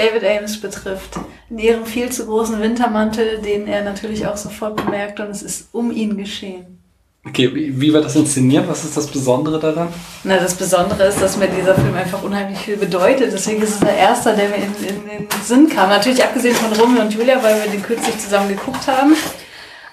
[0.00, 1.18] David Ames betrifft.
[1.50, 5.68] In ihrem viel zu großen Wintermantel, den er natürlich auch sofort bemerkt und es ist
[5.72, 6.78] um ihn geschehen.
[7.26, 8.66] Okay, wie, war das inszeniert?
[8.66, 9.88] Was ist das Besondere daran?
[10.24, 13.30] Na, das Besondere ist, dass mir dieser Film einfach unheimlich viel bedeutet.
[13.30, 15.90] Deswegen ist es der erste, der mir in, in, in den Sinn kam.
[15.90, 19.14] Natürlich abgesehen von Romeo und Julia, weil wir den kürzlich zusammen geguckt haben.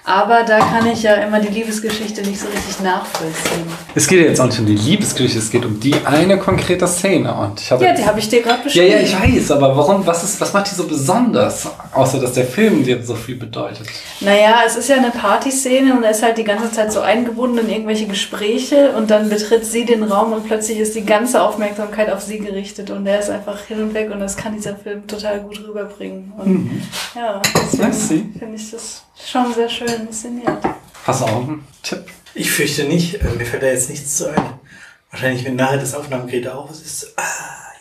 [0.08, 3.66] Aber da kann ich ja immer die Liebesgeschichte nicht so richtig nachvollziehen.
[3.94, 6.86] Es geht ja jetzt auch nicht um die Liebesgeschichte, es geht um die eine konkrete
[6.88, 7.34] Szene.
[7.34, 8.90] Und ich habe Ja, die habe ich dir gerade ja, beschrieben.
[8.90, 11.68] ja, ich weiß, aber warum, was, ist, was macht die so besonders?
[11.92, 13.86] Außer, dass der Film dir so viel bedeutet.
[14.20, 17.58] Naja, es ist ja eine Partyszene und er ist halt die ganze Zeit so eingebunden
[17.58, 22.10] in irgendwelche Gespräche und dann betritt sie den Raum und plötzlich ist die ganze Aufmerksamkeit
[22.10, 25.06] auf sie gerichtet und er ist einfach hin und weg und das kann dieser Film
[25.06, 26.32] total gut rüberbringen.
[26.38, 26.82] Und
[27.14, 27.42] ja,
[27.76, 27.78] Merci.
[27.78, 30.58] deswegen finde ich das schon sehr schön inszeniert.
[31.04, 32.04] Hast du auch einen Tipp?
[32.34, 33.14] Ich fürchte nicht.
[33.22, 34.42] Äh, Mir fällt da jetzt nichts zu ein.
[35.10, 37.14] Wahrscheinlich, wenn nachher das Aufnahmegerät auch ist.
[37.16, 37.22] Ah,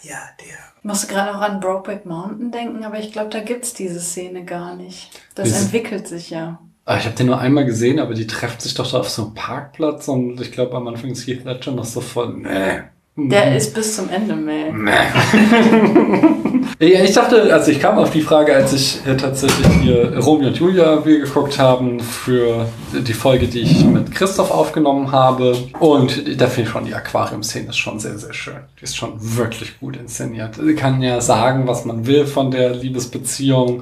[0.03, 0.47] ja, der.
[0.79, 4.45] Ich musste gerade auch an Brokeback Mountain denken, aber ich glaube, da gibt's diese Szene
[4.45, 5.09] gar nicht.
[5.35, 6.59] Das Diese- entwickelt sich ja.
[6.85, 9.25] Ah, Ich habe den nur einmal gesehen, aber die treffen sich doch da auf so
[9.25, 12.81] einem Parkplatz und ich glaube, am Anfang ist Heath Ledger noch so von, nee.
[13.17, 14.73] Der ist bis zum Ende, Mel.
[16.79, 20.49] Ja, ich dachte, also ich kam auf die Frage, als ich äh, tatsächlich hier Romeo
[20.49, 25.57] und Julia wir geguckt haben für die Folge, die ich mit Christoph aufgenommen habe.
[25.79, 28.57] Und da finde ich schon, die Aquarium-Szene ist schon sehr, sehr schön.
[28.79, 30.55] Die ist schon wirklich gut inszeniert.
[30.55, 33.81] Sie kann ja sagen, was man will von der Liebesbeziehung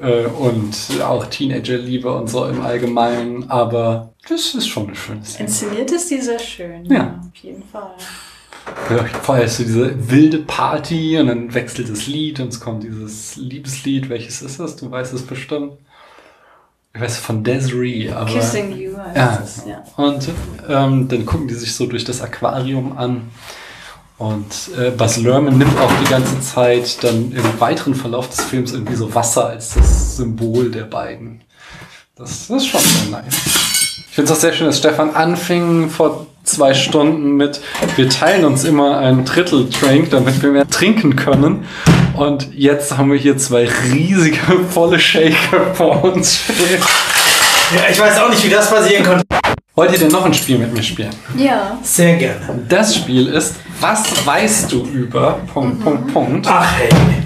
[0.00, 5.46] äh, und auch Teenager-Liebe und so im Allgemeinen, aber das ist schon eine schöne Szene.
[5.46, 6.86] Inszeniert ist die sehr schön.
[6.86, 7.20] Ja.
[7.20, 7.90] Auf jeden Fall.
[8.90, 12.82] Ja, vorher ist so diese wilde Party und dann wechselt das Lied und es kommt
[12.82, 14.08] dieses Liebeslied.
[14.08, 14.76] Welches ist das?
[14.76, 15.74] Du weißt es bestimmt.
[16.92, 18.30] Ich weiß von Desiree, aber.
[18.30, 19.40] Kissing You heißt Ja.
[19.44, 19.84] es, ja.
[19.96, 20.28] Und
[20.68, 23.30] ähm, dann gucken die sich so durch das Aquarium an.
[24.18, 28.72] Und äh, Bas Lerman nimmt auch die ganze Zeit dann im weiteren Verlauf des Films
[28.72, 31.42] irgendwie so Wasser als das Symbol der beiden.
[32.16, 33.79] Das, das ist schon sehr nice.
[34.20, 37.62] Ich finde es auch sehr schön, dass Stefan anfing vor zwei Stunden mit,
[37.96, 41.64] wir teilen uns immer ein Drittel Drink, damit wir mehr trinken können.
[42.18, 44.36] Und jetzt haben wir hier zwei riesige,
[44.70, 46.82] volle Shaker vor uns stehen.
[47.74, 49.24] Ja, ich weiß auch nicht, wie das passieren konnte.
[49.74, 51.14] Wollt ihr denn noch ein Spiel mit mir spielen?
[51.38, 51.78] Ja.
[51.82, 52.40] Sehr gerne.
[52.68, 56.46] Das Spiel ist, was weißt du über Punkt, Punkt, Punkt.
[56.46, 57.19] Ach, hey.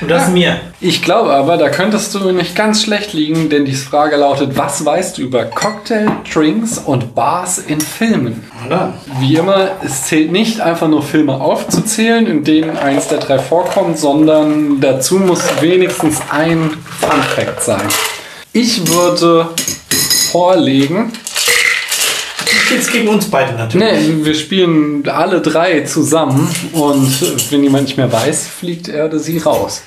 [0.00, 0.60] Und das mir.
[0.80, 4.84] Ich glaube aber, da könntest du nicht ganz schlecht liegen, denn die Frage lautet, was
[4.84, 8.44] weißt du über Cocktail, Drinks und Bars in Filmen?
[8.68, 8.94] Dann?
[9.20, 13.98] Wie immer, es zählt nicht einfach nur Filme aufzuzählen, in denen eins der drei vorkommt,
[13.98, 17.88] sondern dazu muss wenigstens ein Fun Fact sein.
[18.52, 19.48] Ich würde
[20.30, 21.12] vorlegen
[22.66, 24.08] spielst gegen uns beide natürlich.
[24.08, 29.18] Nee, wir spielen alle drei zusammen und wenn jemand nicht mehr weiß, fliegt er oder
[29.18, 29.82] sie raus.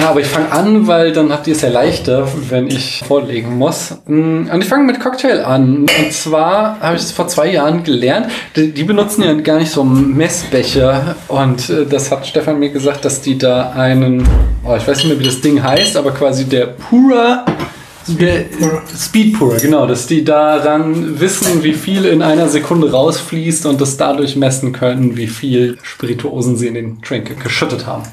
[0.00, 3.58] Ja, aber ich fange an, weil dann habt ihr es ja leichter, wenn ich vorlegen
[3.58, 3.96] muss.
[4.06, 5.86] Mm, Und ich fange mit Cocktail an.
[5.98, 8.28] Und zwar habe ich es vor zwei Jahren gelernt.
[8.54, 11.16] Die, benutzen ja gar nicht so Messbecher.
[11.26, 14.22] Und äh, das hat Stefan mir gesagt, dass die da einen,
[14.64, 17.44] oh, ich weiß nicht mehr, wie das Ding heißt, aber quasi der Pura
[18.08, 18.46] der
[18.96, 23.96] Speed Pura, genau, dass die daran wissen, wie viel in einer Sekunde rausfließt und das
[23.96, 28.04] dadurch messen können, wie viel Spirituosen sie in den Drink geschüttet haben.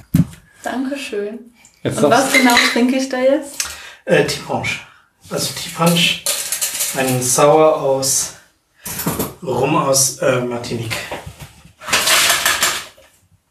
[0.63, 1.39] Dankeschön.
[1.84, 3.63] Jetzt Und was genau trinke ich da jetzt?
[4.05, 4.86] Äh, Tiefpunsch.
[5.29, 6.23] Also Tiefpunsch,
[6.97, 8.34] ein Sauer aus
[9.41, 10.95] Rum aus äh, Martinique.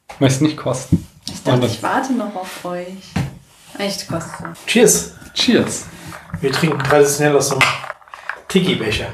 [0.09, 1.07] du, möchtest nicht kosten.
[1.33, 2.87] Ich dachte, ich warte noch auf euch.
[3.79, 4.47] Echt kostet.
[4.67, 5.13] Cheers.
[5.35, 5.85] Cheers.
[6.45, 7.67] Wir trinken traditionell aus so einem
[8.49, 9.07] Tiki-Becher.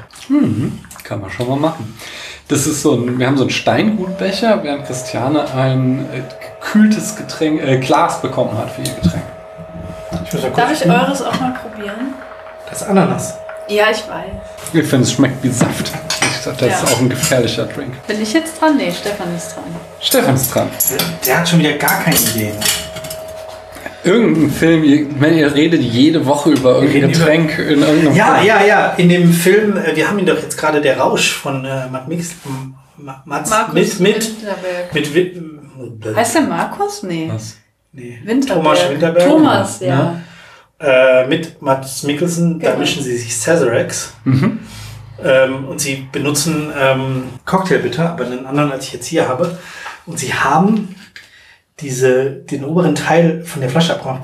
[1.05, 1.97] Kann man schon mal machen.
[2.49, 6.23] Das ist so ein, wir haben so einen Steingutbecher, während Christiane ein äh,
[6.59, 9.23] gekühltes Getränk, äh, Glas bekommen hat für ihr Getränk.
[10.25, 12.13] Ich muss Darf ich eures auch mal probieren?
[12.69, 13.33] Das ist Ananas.
[13.69, 14.73] Ja, ich weiß.
[14.73, 15.89] Ich finde, es schmeckt wie Saft.
[16.19, 16.79] Ich sag, das Ja.
[16.83, 17.93] ist auch ein gefährlicher Drink.
[18.07, 18.75] Bin ich jetzt dran?
[18.75, 19.63] Nee, Stefan ist dran.
[20.01, 20.69] Stefan ist dran.
[21.25, 22.57] Der hat schon wieder gar keine Ideen.
[24.03, 28.15] Irgendein Film, ihr, meine, ihr redet jede Woche über irgendein reden über- Getränk in irgendeinem
[28.15, 28.47] Ja, Film.
[28.47, 28.85] ja, ja.
[28.97, 32.07] In dem Film, äh, wir haben ihn doch jetzt gerade der Rausch von äh, Matt
[32.07, 32.31] Mix,
[32.97, 34.93] Mats Markus mit mit Winterberg.
[34.93, 37.03] mit, Wi- Heißt der Markus?
[37.03, 37.29] Nee.
[37.31, 37.57] Was?
[37.91, 38.19] nee.
[38.23, 38.63] Winterberg.
[38.63, 39.27] Thomas Winterberg.
[39.29, 40.21] Thomas, ja.
[40.79, 42.79] Äh, mit Mats Mikkelsen, da Genau.
[42.79, 44.13] mischen sie sich Sazeracs.
[44.23, 44.59] Mhm.
[45.23, 49.59] Ähm, und sie benutzen ähm, Cocktailbitter, aber einen anderen, als ich jetzt hier habe.
[50.07, 50.95] Und sie haben
[51.81, 54.23] diese, den oberen Teil von der Flasche abgemacht,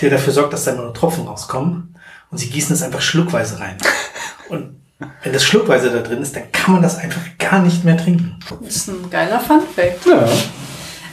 [0.00, 1.94] der dafür sorgt, dass da nur noch Tropfen rauskommen.
[2.30, 3.76] Und sie gießen es einfach schluckweise rein.
[4.48, 4.76] Und
[5.22, 8.38] wenn das schluckweise da drin ist, dann kann man das einfach gar nicht mehr trinken.
[8.62, 10.06] Das ist ein geiler Funfact.
[10.06, 10.28] Ja.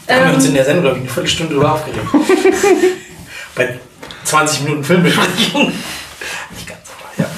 [0.08, 2.06] Da haben wir uns in der Sendung, glaube ich, eine Viertelstunde drüber aufgeregt.
[3.56, 3.80] Bei
[4.24, 5.68] 20 Minuten Filmbesprechung.
[6.52, 7.30] Nicht ganz, aber ja.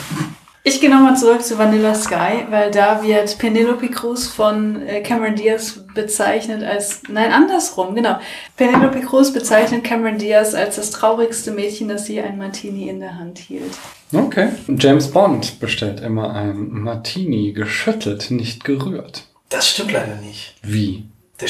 [0.67, 5.36] Ich gehe nochmal zurück zu Vanilla Sky, weil da wird Penelope Cruz von äh, Cameron
[5.36, 8.19] Diaz bezeichnet als, nein, andersrum, genau.
[8.58, 13.17] Penelope Cruz bezeichnet Cameron Diaz als das traurigste Mädchen, das je ein Martini in der
[13.17, 13.77] Hand hielt.
[14.12, 14.49] Okay.
[14.77, 19.23] James Bond bestellt immer ein Martini, geschüttelt, nicht gerührt.
[19.47, 20.56] Das stimmt leider nicht.
[20.63, 21.06] Wie?
[21.39, 21.47] Der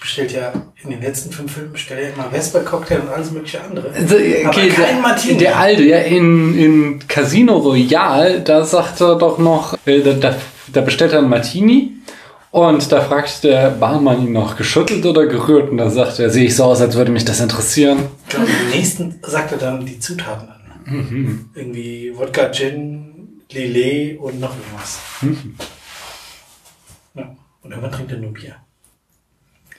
[0.00, 3.90] bestellt ja in den letzten fünf Filmen bestellt er immer Vesper-Cocktail und alles mögliche andere.
[3.90, 5.38] Also, okay, Aber kein der, Martini.
[5.38, 10.36] der alte, ja, in, in Casino Royale, da sagt er doch noch, äh, da, da,
[10.72, 11.92] da bestellt er einen Martini
[12.50, 15.70] und da fragt der Barmann ihn noch, geschüttelt oder gerührt?
[15.70, 18.08] Und da sagt er, sehe ich so aus, als würde mich das interessieren.
[18.36, 21.48] Und im nächsten sagt er dann die Zutaten an.
[21.54, 24.98] Irgendwie Wodka, Gin, Lillet und noch irgendwas.
[27.14, 27.36] Ja.
[27.62, 28.56] Und irgendwann trinkt er nur Bier.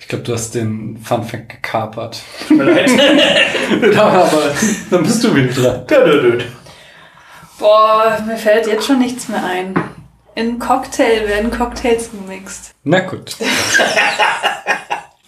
[0.10, 2.19] Ich glaube, du hast den Fun Fact gekapert.
[2.48, 2.89] Tut mir leid.
[3.95, 4.41] aber
[4.89, 5.86] dann bist du wieder dran.
[5.86, 6.43] Dö, dö, dö.
[7.60, 9.76] Boah, mir fällt jetzt schon nichts mehr ein.
[10.34, 12.74] In Cocktail werden Cocktails gemixt.
[12.84, 13.36] Na gut.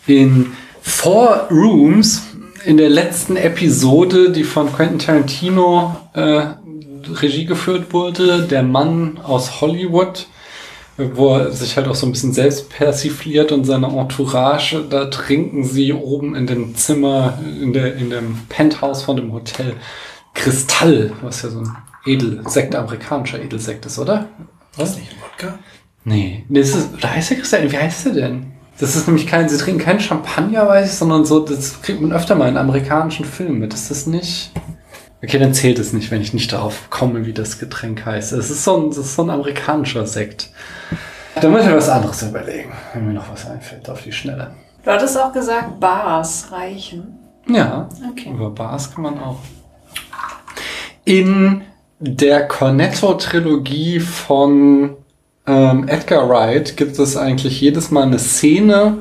[0.08, 2.24] In Four Rooms,
[2.66, 6.46] in der letzten Episode, die von Quentin Tarantino äh,
[7.22, 10.26] Regie geführt wurde, der Mann aus Hollywood,
[10.98, 15.64] wo er sich halt auch so ein bisschen selbst persifliert und seine Entourage, da trinken
[15.64, 19.76] sie oben in dem Zimmer, in, der, in dem Penthouse von dem Hotel
[20.34, 21.76] Kristall, was ja so ein
[22.06, 24.28] Edelsekt, amerikanischer Edelsekt ist, oder?
[24.76, 25.60] Was nicht Wodka?
[26.04, 27.72] Nee, das ist, oder heißt der Christian?
[27.72, 28.52] Wie heißt der denn?
[28.80, 32.12] Das ist nämlich kein, sie trinken keinen Champagner, weiß ich, sondern so, das kriegt man
[32.12, 33.74] öfter mal in amerikanischen Filmen mit.
[33.74, 34.52] Ist das nicht?
[35.24, 38.32] Okay, dann zählt es nicht, wenn ich nicht darauf komme, wie das Getränk heißt.
[38.34, 40.50] Es ist so ein, ist so ein amerikanischer Sekt.
[41.40, 44.52] Da muss ich mir was anderes überlegen, wenn mir noch was einfällt auf die Schnelle.
[44.84, 47.20] Du hattest auch gesagt, Bars reichen.
[47.48, 48.30] Ja, Okay.
[48.32, 49.38] über Bars kann man auch.
[51.06, 51.62] In
[52.00, 54.96] der Cornetto-Trilogie von
[55.48, 59.00] ähm, Edgar Wright gibt es eigentlich jedes Mal eine Szene,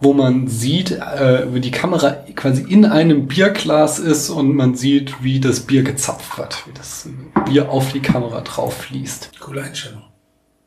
[0.00, 5.22] wo man sieht, äh, wie die Kamera quasi in einem Bierglas ist und man sieht,
[5.22, 7.08] wie das Bier gezapft wird, wie das
[7.46, 9.38] Bier auf die Kamera drauf fließt.
[9.38, 10.02] Coole Einstellung.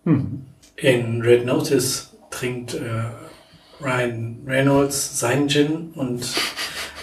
[0.06, 0.46] Hm.
[0.76, 6.26] In Red Notice trinkt äh, Ryan Reynolds seinen Gin und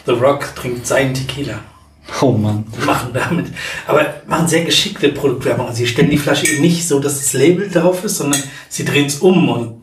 [0.06, 1.60] The Rock trinkt seinen Tequila.
[2.20, 2.64] Oh Mann.
[2.84, 3.46] Machen damit,
[3.86, 5.66] aber machen sehr geschickte Produktwerbung.
[5.66, 8.84] Also sie stellen die Flasche eben nicht so, dass das Label drauf ist, sondern sie
[8.84, 9.79] drehen es um und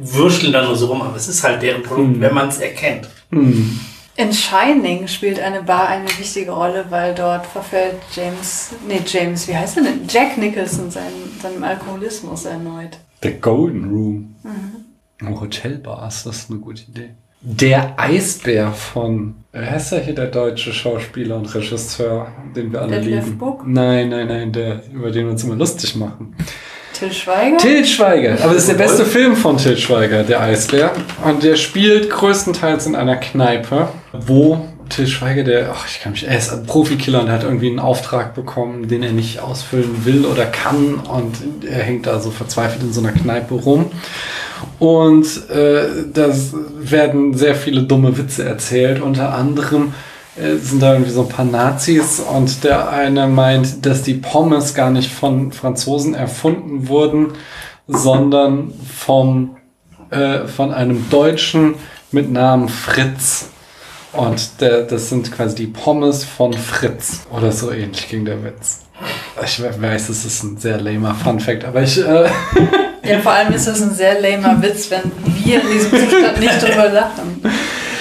[0.00, 1.02] würsteln dann nur so rum.
[1.02, 2.20] Aber es ist halt deren Produkt, Hm.
[2.20, 3.08] wenn man es erkennt.
[3.30, 3.80] Hm.
[4.18, 9.54] In Shining spielt eine Bar eine wichtige Rolle, weil dort verfällt James, nee, James, wie
[9.54, 10.00] heißt er denn?
[10.08, 12.98] Jack Nicholson seinem, seinem Alkoholismus erneut.
[13.22, 14.36] The Golden Room.
[14.42, 15.40] Mhm.
[15.40, 17.10] Hotelbars, das ist eine gute Idee.
[17.40, 22.96] Der Eisbär von, wer heißt der hier, der deutsche Schauspieler und Regisseur, den wir alle
[23.00, 23.38] Detlef lieben?
[23.38, 23.66] Buck?
[23.66, 26.34] Nein, nein, nein, der, über den wir uns immer lustig machen.
[26.98, 27.58] Till Schweiger?
[27.58, 30.92] Til Schweiger, aber das ist der beste Film von Til Schweiger, der Eisbär.
[31.24, 36.26] Und der spielt größtenteils in einer Kneipe, wo Til Schweiger, der, ach, ich kann mich,
[36.26, 40.24] er ist ein Profikiller und hat irgendwie einen Auftrag bekommen, den er nicht ausfüllen will
[40.24, 40.94] oder kann.
[40.94, 41.34] Und
[41.68, 43.90] er hängt da so verzweifelt in so einer Kneipe rum.
[44.78, 46.28] Und äh, da
[46.78, 49.02] werden sehr viele dumme Witze erzählt.
[49.02, 49.92] Unter anderem
[50.36, 54.90] sind da irgendwie so ein paar Nazis und der eine meint, dass die Pommes gar
[54.90, 57.32] nicht von Franzosen erfunden wurden,
[57.86, 59.56] sondern vom,
[60.10, 61.74] äh, von einem Deutschen
[62.12, 63.48] mit Namen Fritz.
[64.12, 67.26] Und der, das sind quasi die Pommes von Fritz.
[67.30, 68.80] Oder so ähnlich ging der Witz.
[69.44, 71.98] Ich weiß, es ist ein sehr lamer Fun Fact, aber ich...
[71.98, 72.28] Äh,
[73.08, 75.12] Ja, vor allem ist das ein sehr lamer Witz, wenn
[75.44, 77.40] wir in diesem Zustand nicht drüber lachen.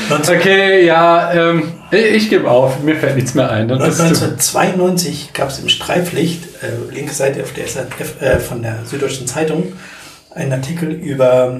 [0.09, 2.79] Okay, ja, ähm, ich, ich gebe auf.
[2.81, 3.67] Mir fällt nichts mehr ein.
[3.67, 8.39] Dann bist du- 1992 gab es im Streiflicht, äh, linke Seite auf der SRF, äh,
[8.39, 9.73] von der Süddeutschen Zeitung,
[10.33, 11.59] einen Artikel über,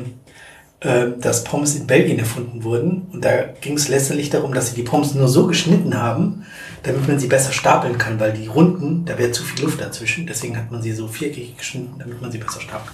[0.81, 3.07] äh, dass Pommes in Belgien erfunden wurden.
[3.11, 3.31] Und da
[3.61, 6.45] ging es letztendlich darum, dass sie die Pommes nur so geschnitten haben,
[6.83, 10.27] damit man sie besser stapeln kann, weil die runden, da wäre zu viel Luft dazwischen.
[10.27, 12.93] Deswegen hat man sie so viereckig geschnitten, damit man sie besser stapelt.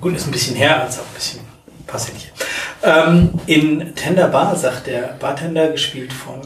[0.00, 1.55] Gut, ist ein bisschen her, also auch ein bisschen
[2.12, 2.32] nicht.
[2.82, 6.40] Ähm, in Tender Bar sagt der Bartender, gespielt von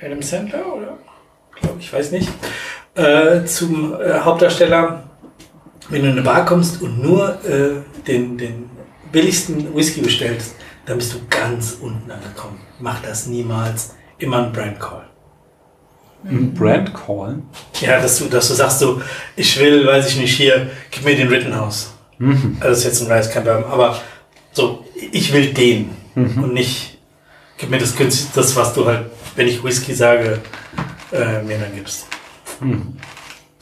[0.00, 0.98] Adam Sandler, oder?
[1.60, 2.28] Glaube ich, weiß nicht.
[2.94, 5.04] Äh, zum äh, Hauptdarsteller,
[5.88, 8.70] wenn du in eine Bar kommst und nur äh, den, den
[9.12, 12.60] billigsten Whisky bestellst, dann bist du ganz unten angekommen.
[12.78, 13.94] Mach das niemals.
[14.18, 15.04] Immer ein Brand Call.
[16.24, 17.42] Ein Brand Call.
[17.80, 19.02] Ja, dass du, dass du sagst so,
[19.36, 21.94] ich will, weiß ich nicht, hier, gib mir den Rittenhouse.
[22.18, 23.98] Also das ist jetzt ein Rice Bourbon, aber
[24.52, 26.98] so, ich will den und nicht,
[27.56, 27.94] gib mir das
[28.34, 30.40] das, was du halt, wenn ich Whisky sage,
[31.12, 32.06] äh, mir dann gibst.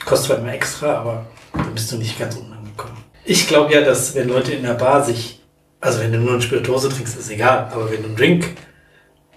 [0.05, 2.97] Kostet zwar immer extra, aber dann bist du nicht ganz unten angekommen.
[3.25, 5.41] Ich glaube ja, dass wenn Leute in der Bar sich,
[5.81, 8.57] also wenn du nur eine Spirituose trinkst, ist egal, aber wenn du einen Drink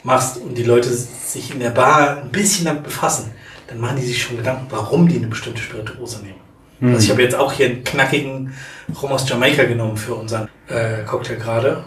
[0.03, 3.31] machst und die Leute sich in der Bar ein bisschen damit befassen,
[3.67, 6.44] dann machen die sich schon Gedanken, warum die eine bestimmte Spirituose nehmen.
[6.81, 8.53] Also ich habe jetzt auch hier einen knackigen
[9.01, 11.83] Rum aus Jamaika genommen für unseren äh, Cocktail gerade.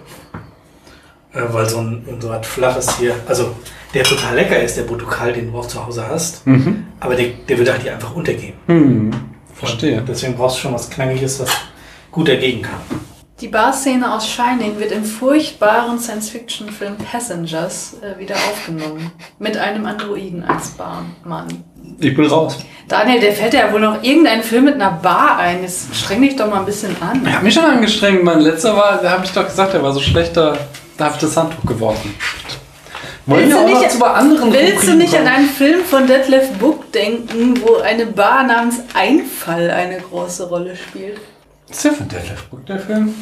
[1.33, 3.55] Äh, weil so ein, so ein flaches hier, also
[3.95, 6.43] der total lecker ist, der Botukal, den du auch zu Hause hast,
[7.01, 8.55] aber der, der wird halt hier einfach untergehen.
[8.67, 9.11] Hm,
[9.55, 10.03] verstehe.
[10.07, 11.51] Deswegen brauchst du schon was Knackiges, was
[12.11, 12.81] gut dagegen kann.
[13.41, 19.13] Die Barszene aus Shining wird im furchtbaren Science-Fiction-Film Passengers äh, wieder aufgenommen.
[19.39, 21.65] Mit einem Androiden als Barmann.
[21.99, 22.59] Ich bin raus.
[22.89, 25.63] Daniel, der fällt ja wohl noch irgendein Film mit einer Bar ein.
[25.63, 27.23] Jetzt streng dich doch mal ein bisschen an.
[27.27, 28.25] Ich habe mich schon angestrengt.
[28.25, 30.57] Mein letzter war, da habe ich doch gesagt, der war so schlecht, da,
[30.99, 32.15] habe ich das Handtuch geworfen.
[33.27, 35.35] Wollen Willst du auch nicht- zu anderen Willst du nicht an kommen?
[35.37, 41.19] einen Film von Detlef Book denken, wo eine Bar namens Einfall eine große Rolle spielt?
[41.69, 43.15] Ist der von Detlef Book, der Film?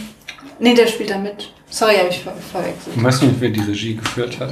[0.61, 1.50] Nee, der spielt da mit.
[1.68, 2.96] Sorry, habe ich ver verwechselt.
[2.96, 4.50] Ich weiß nicht, wer die Regie geführt hat.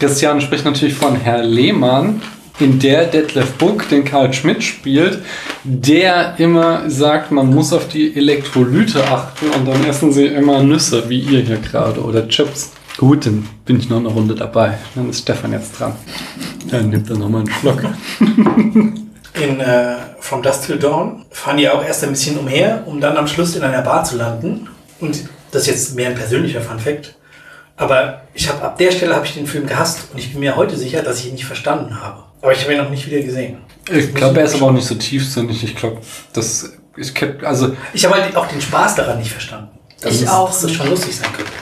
[0.00, 2.22] Christian spricht natürlich von Herr Lehmann,
[2.58, 5.20] in der Detlef Book den Karl Schmidt spielt,
[5.64, 11.08] der immer sagt, man muss auf die Elektrolyte achten und dann essen sie immer Nüsse,
[11.08, 12.72] wie ihr hier gerade, oder Chips.
[12.96, 14.78] Gut, dann bin ich noch eine Runde dabei.
[14.94, 15.92] Dann ist Stefan jetzt dran.
[16.70, 17.82] Dann nimmt er nochmal einen Schluck.
[19.34, 23.18] In äh, From Dusk Till Dawn fahren die auch erst ein bisschen umher, um dann
[23.18, 24.66] am Schluss in einer Bar zu landen.
[24.98, 27.14] Und das ist jetzt mehr ein persönlicher Fun Fact.
[27.76, 30.56] Aber ich habe ab der Stelle habe ich den Film gehasst und ich bin mir
[30.56, 32.24] heute sicher, dass ich ihn nicht verstanden habe.
[32.40, 33.58] Aber ich habe ihn noch nicht wieder gesehen.
[33.90, 35.62] Ich glaube, er ist aber auch nicht so tiefsinnig.
[35.62, 36.00] Ich glaube,
[36.32, 36.72] das.
[36.96, 39.68] Ich kenn, also, Ich habe halt auch den Spaß daran nicht verstanden.
[40.00, 41.52] Dass Ich es, auch Dass es schon lustig sein könnte.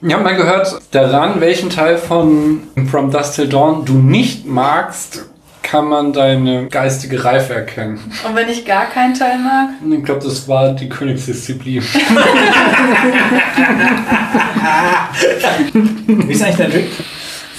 [0.00, 5.26] Ich habe mal gehört, daran, welchen Teil von From Dust Till Dawn du nicht magst,
[5.70, 8.00] kann man deine geistige Reife erkennen.
[8.26, 9.70] Und wenn ich gar keinen Teil mag?
[9.90, 11.82] Ich glaube, das war die Königsdisziplin.
[15.72, 16.88] Wie ist eigentlich dein Drink?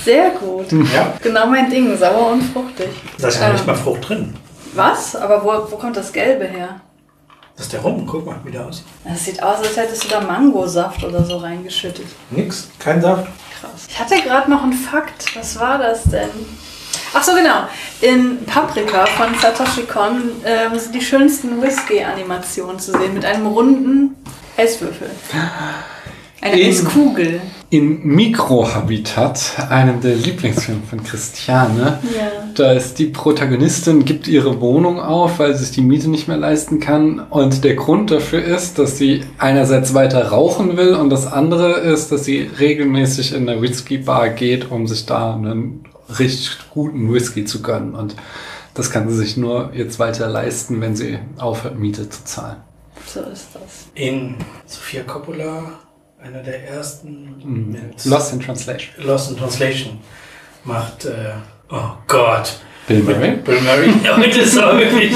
[0.03, 0.71] Sehr gut.
[0.93, 1.13] Ja.
[1.21, 2.87] Genau mein Ding, sauer und fruchtig.
[3.19, 4.33] Da ist ja Ähm, nicht mal Frucht drin.
[4.73, 5.15] Was?
[5.15, 6.81] Aber wo, wo kommt das Gelbe her?
[7.55, 8.07] Das ist der Rum.
[8.07, 8.85] Guck mal, wie der aussieht.
[9.03, 12.05] Das sieht aus, als hättest du da Mangosaft oder so reingeschüttet.
[12.31, 12.69] Nix.
[12.79, 13.27] Kein Saft.
[13.59, 13.87] Krass.
[13.89, 15.35] Ich hatte gerade noch einen Fakt.
[15.35, 16.29] Was war das denn?
[17.13, 17.63] Ach so, genau.
[18.01, 24.15] In Paprika von Satoshi Kon ähm, sind die schönsten Whisky-Animationen zu sehen mit einem runden
[24.57, 25.09] Eiswürfel.
[26.41, 27.41] Eine In- Eiskugel.
[27.71, 31.99] in Mikrohabitat, einem der Lieblingsfilme von Christiane.
[32.17, 32.27] Ja.
[32.55, 36.37] Da ist die Protagonistin, gibt ihre Wohnung auf, weil sie sich die Miete nicht mehr
[36.37, 37.19] leisten kann.
[37.29, 42.11] Und der Grund dafür ist, dass sie einerseits weiter rauchen will und das andere ist,
[42.11, 45.83] dass sie regelmäßig in eine Whisky-Bar geht, um sich da einen
[46.17, 47.95] richtig guten Whisky zu gönnen.
[47.95, 48.15] Und
[48.73, 52.57] das kann sie sich nur jetzt weiter leisten, wenn sie aufhört, Miete zu zahlen.
[53.05, 53.87] So ist das.
[53.95, 54.35] In
[54.65, 55.79] Sofia Coppola,
[56.21, 59.05] einer der ersten mit Lost in Translation.
[59.05, 59.99] Lost in Translation,
[60.63, 61.33] macht, äh,
[61.69, 63.35] oh Gott, Bill Murray?
[63.37, 63.93] Bill Murray.
[64.03, 65.13] Ja, das ist aber wirklich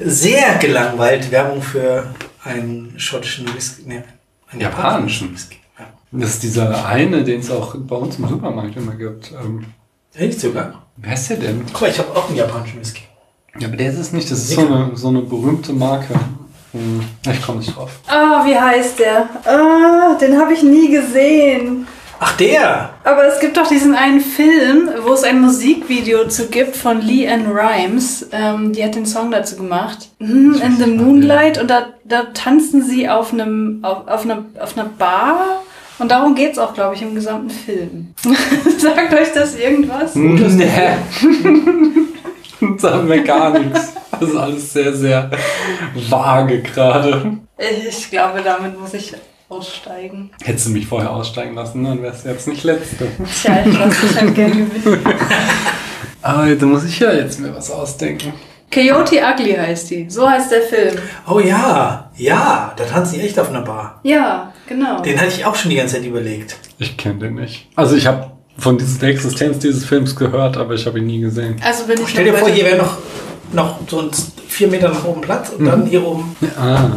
[0.00, 4.04] sehr gelangweilt Werbung für einen schottischen Whisky, ne,
[4.48, 5.32] einen Japanischen.
[5.32, 5.56] Whisky.
[5.78, 5.86] Ja.
[6.12, 9.32] Das ist dieser eine, den es auch bei uns im Supermarkt immer gibt.
[9.32, 9.66] Ähm,
[10.14, 10.82] Echt sogar?
[10.96, 11.64] wer ist der denn?
[11.72, 13.02] Guck mal, ich habe auch einen japanischen Whisky.
[13.58, 14.30] Ja, aber der ist es nicht.
[14.30, 16.14] Das ist so eine, so eine berühmte Marke.
[16.72, 17.00] Hm,
[17.30, 17.90] Ich komme nicht drauf.
[18.06, 19.28] Ah, wie heißt der?
[19.44, 21.86] Ah, den habe ich nie gesehen.
[22.22, 22.90] Ach, der!
[23.02, 27.26] Aber es gibt doch diesen einen Film, wo es ein Musikvideo zu gibt von Lee
[27.26, 28.28] Ann Rimes.
[28.30, 30.10] Ähm, die hat den Song dazu gemacht.
[30.18, 31.58] Hm, In the Moonlight.
[31.58, 35.62] Und da, da tanzen sie auf einem, auf, auf, einer, auf einer Bar.
[36.00, 38.14] Und darum geht's auch, glaube ich, im gesamten Film.
[38.78, 40.14] Sagt euch das irgendwas?
[40.14, 40.66] Nee.
[42.78, 43.92] Sagen wir gar nichts.
[44.10, 45.30] Das ist alles sehr, sehr
[46.08, 47.38] vage gerade.
[47.88, 49.14] Ich glaube, damit muss ich
[49.50, 50.30] aussteigen.
[50.42, 53.06] Hättest du mich vorher aussteigen lassen, dann wärst du jetzt nicht Letzte.
[53.42, 55.04] Tja, ich lasse mich halt gerne gewinnen.
[56.22, 58.32] Aber da muss ich ja jetzt mir was ausdenken.
[58.72, 60.08] Coyote Ugly heißt die.
[60.08, 60.96] So heißt der Film.
[61.28, 63.98] Oh ja, ja, da tanzen die echt auf einer Bar.
[64.04, 65.02] Ja, genau.
[65.02, 66.56] Den hatte ich auch schon die ganze Zeit überlegt.
[66.78, 67.68] Ich kenne den nicht.
[67.76, 71.20] Also ich habe von dieser, der Existenz dieses Films gehört, aber ich habe ihn nie
[71.20, 71.56] gesehen.
[71.62, 72.96] Also bin ich Stell dir vor, hier wäre noch,
[73.52, 74.10] noch so ein
[74.48, 76.88] vier Meter nach oben Platz und dann hier oben, Ah.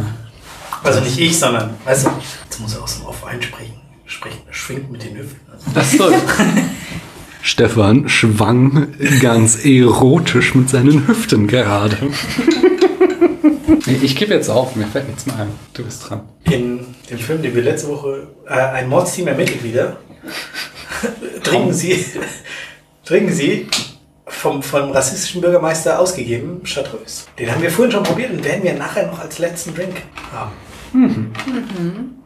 [0.82, 2.10] also nicht ich, sondern, weißt du,
[2.44, 3.74] jetzt muss er aus dem Off einsprechen,
[4.06, 5.40] sprechen, schwingt mit den Hüften.
[5.74, 6.14] Das soll.
[7.42, 8.88] Stefan schwang
[9.20, 11.96] ganz erotisch mit seinen Hüften gerade.
[13.86, 15.48] Ich gebe jetzt auf, mir fällt nichts mehr ein.
[15.72, 16.22] Du bist dran.
[16.44, 19.96] In dem Film, den wir letzte Woche, äh, ein Mordsteam ermittelt wieder,
[21.42, 22.04] trinken sie,
[23.04, 23.68] trinken sie
[24.26, 27.24] vom, vom rassistischen Bürgermeister ausgegeben, Chartreuse.
[27.38, 29.94] Den haben wir vorhin schon probiert und werden wir nachher noch als letzten Drink
[30.32, 31.32] haben.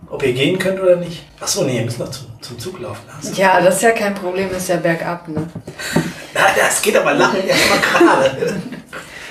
[0.08, 1.24] Ob ihr gehen könnt oder nicht.
[1.40, 3.02] Achso, nee, ihr müsst noch zum, zum Zug laufen.
[3.14, 5.46] Also, Ja, das ist ja kein Problem, ist ja bergab, ne?
[6.34, 8.62] na, das geht aber lachen erstmal gerade.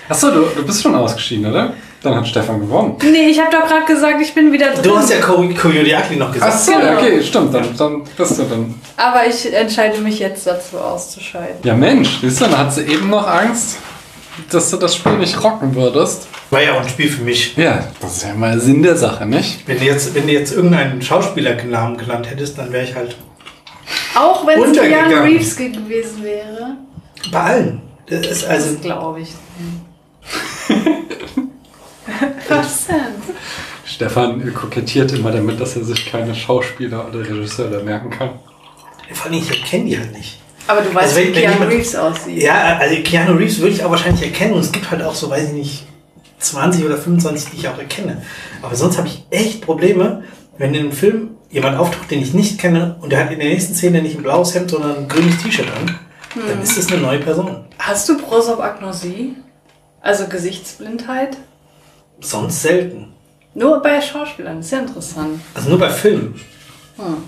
[0.09, 1.73] Achso, du, du bist schon ausgeschieden, oder?
[2.07, 2.95] Dann hat Stefan gewonnen.
[3.03, 4.83] Nee, ich habe doch gerade gesagt, ich bin wieder drin.
[4.83, 6.53] Du hast ja Ko- Coyote Ugly noch gesagt.
[6.53, 6.93] Achso, Genau.
[6.97, 7.53] okay, stimmt.
[7.53, 8.75] Dann, dann bist du dann.
[8.97, 11.57] Aber ich entscheide mich jetzt dazu auszuscheiden.
[11.63, 13.77] Ja, Mensch, siehst du, dann hat sie eben noch Angst,
[14.51, 16.27] dass du das Spiel nicht rocken würdest.
[16.49, 17.55] War ja auch ein Spiel für mich.
[17.57, 19.67] Ja, das ist ja mal Sinn der Sache, nicht?
[19.67, 23.17] Wenn du jetzt, wenn du jetzt irgendeinen Schauspielernamen genannt hättest, dann wäre ich halt
[24.15, 24.77] Auch wenn es.
[24.77, 26.77] Keanu Reeves gewesen wäre.
[27.31, 27.81] bei allen.
[28.09, 29.29] Das ist also Das glaube ich.
[32.49, 32.95] Was denn?
[33.85, 38.31] Stefan kokettiert immer damit, dass er sich keine Schauspieler oder Regisseure merken kann.
[39.13, 40.39] Vor allem, ich erkenne die halt nicht.
[40.67, 42.43] Aber du weißt, Also wenn- wie Keanu jemand- Reeves aussieht.
[42.43, 45.29] Ja, also Keanu Reeves würde ich auch wahrscheinlich erkennen und es gibt halt auch so,
[45.29, 45.83] weiß ich nicht,
[46.39, 48.21] 20 oder 25, die ich auch erkenne.
[48.61, 50.23] Aber sonst habe ich echt Probleme,
[50.57, 53.47] wenn in einem Film jemand auftaucht, den ich nicht kenne und der hat in der
[53.47, 55.95] nächsten Szene nicht ein blaues Hemd, sondern ein grünes T-Shirt an,
[56.47, 57.63] dann ist das eine neue Person.
[57.79, 59.35] Hast du Prosopagnosie?
[60.01, 61.37] Also Gesichtsblindheit?
[62.19, 63.13] Sonst selten.
[63.53, 65.39] Nur bei Schauspielern, ist ja interessant.
[65.53, 66.35] Also nur bei Filmen.
[66.97, 67.23] Hm.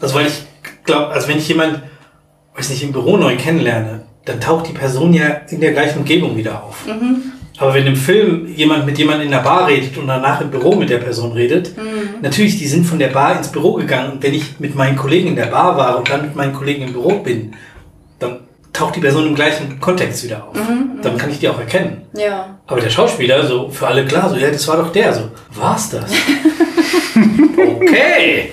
[0.00, 0.42] Also weil ich
[0.84, 1.82] glaube, also wenn ich jemand,
[2.56, 6.36] weiß nicht, im Büro neu kennenlerne, dann taucht die Person ja in der gleichen Umgebung
[6.36, 6.84] wieder auf.
[7.58, 10.74] Aber wenn im Film jemand mit jemandem in der Bar redet und danach im Büro
[10.74, 11.72] mit der Person redet,
[12.22, 15.28] natürlich, die sind von der Bar ins Büro gegangen und wenn ich mit meinen Kollegen
[15.28, 17.54] in der Bar war und dann mit meinen Kollegen im Büro bin,
[18.74, 20.56] taucht die Person im gleichen Kontext wieder auf.
[21.02, 22.02] Dann kann ich die auch erkennen.
[22.14, 22.58] Ja.
[22.66, 25.88] Aber der Schauspieler, so für alle klar, so, ja, das war doch der, so, war's
[25.90, 26.10] das?
[27.56, 28.52] okay.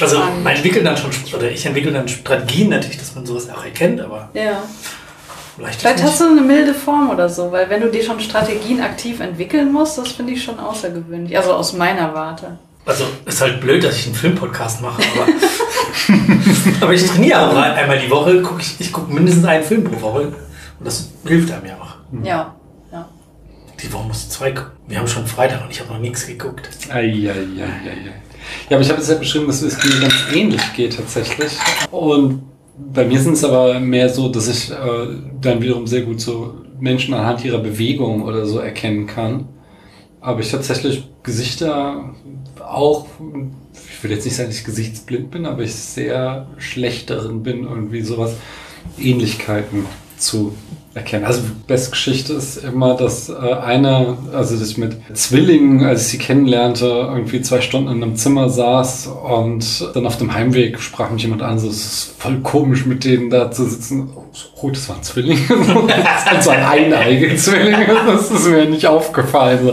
[0.00, 3.64] Also, man entwickelt dann schon, oder ich entwickle dann Strategien natürlich, dass man sowas auch
[3.64, 4.62] erkennt, aber Ja.
[5.56, 8.80] vielleicht, Vielleicht hast du eine milde Form oder so, weil wenn du dir schon Strategien
[8.80, 11.36] aktiv entwickeln musst, das finde ich schon außergewöhnlich.
[11.36, 12.58] Also aus meiner Warte.
[12.86, 15.26] Also, ist halt blöd, dass ich einen Filmpodcast mache, aber,
[16.80, 19.84] aber ich trainiere auch ein- einmal die Woche, guck ich, ich gucke mindestens einen Film
[19.84, 20.20] pro Woche
[20.78, 21.94] und das hilft einem ja auch.
[22.24, 22.54] Ja.
[22.92, 23.08] Ja.
[23.82, 24.72] Die Woche muss zwei gucken.
[24.86, 26.68] Wir haben schon Freitag und ich habe noch nichts geguckt.
[26.90, 27.44] Eieieiei.
[28.70, 31.52] Ja, aber ich habe es ja beschrieben, dass es mir ganz ähnlich geht tatsächlich.
[31.90, 32.42] Und
[32.94, 34.74] bei mir sind es aber mehr so, dass ich äh,
[35.40, 39.48] dann wiederum sehr gut so Menschen anhand ihrer Bewegung oder so erkennen kann.
[40.20, 42.14] aber ich tatsächlich Gesichter
[42.66, 43.06] auch,
[43.90, 47.64] ich will jetzt nicht sagen, dass ich gesichtsblind bin, aber ich sehr schlecht darin bin,
[47.64, 48.34] irgendwie sowas
[48.98, 50.54] Ähnlichkeiten zu
[50.94, 51.24] erkennen.
[51.24, 56.08] Also beste Geschichte ist immer, dass äh, eine, also dass ich mit Zwillingen, als ich
[56.08, 61.10] sie kennenlernte, irgendwie zwei Stunden in einem Zimmer saß und dann auf dem Heimweg sprach
[61.10, 64.10] mich jemand an, so es ist voll komisch mit denen da zu sitzen.
[64.60, 65.40] Oh, das waren Zwillinge.
[66.30, 67.86] das waren eineige Zwillinge.
[68.06, 69.72] Das ist mir nicht aufgefallen.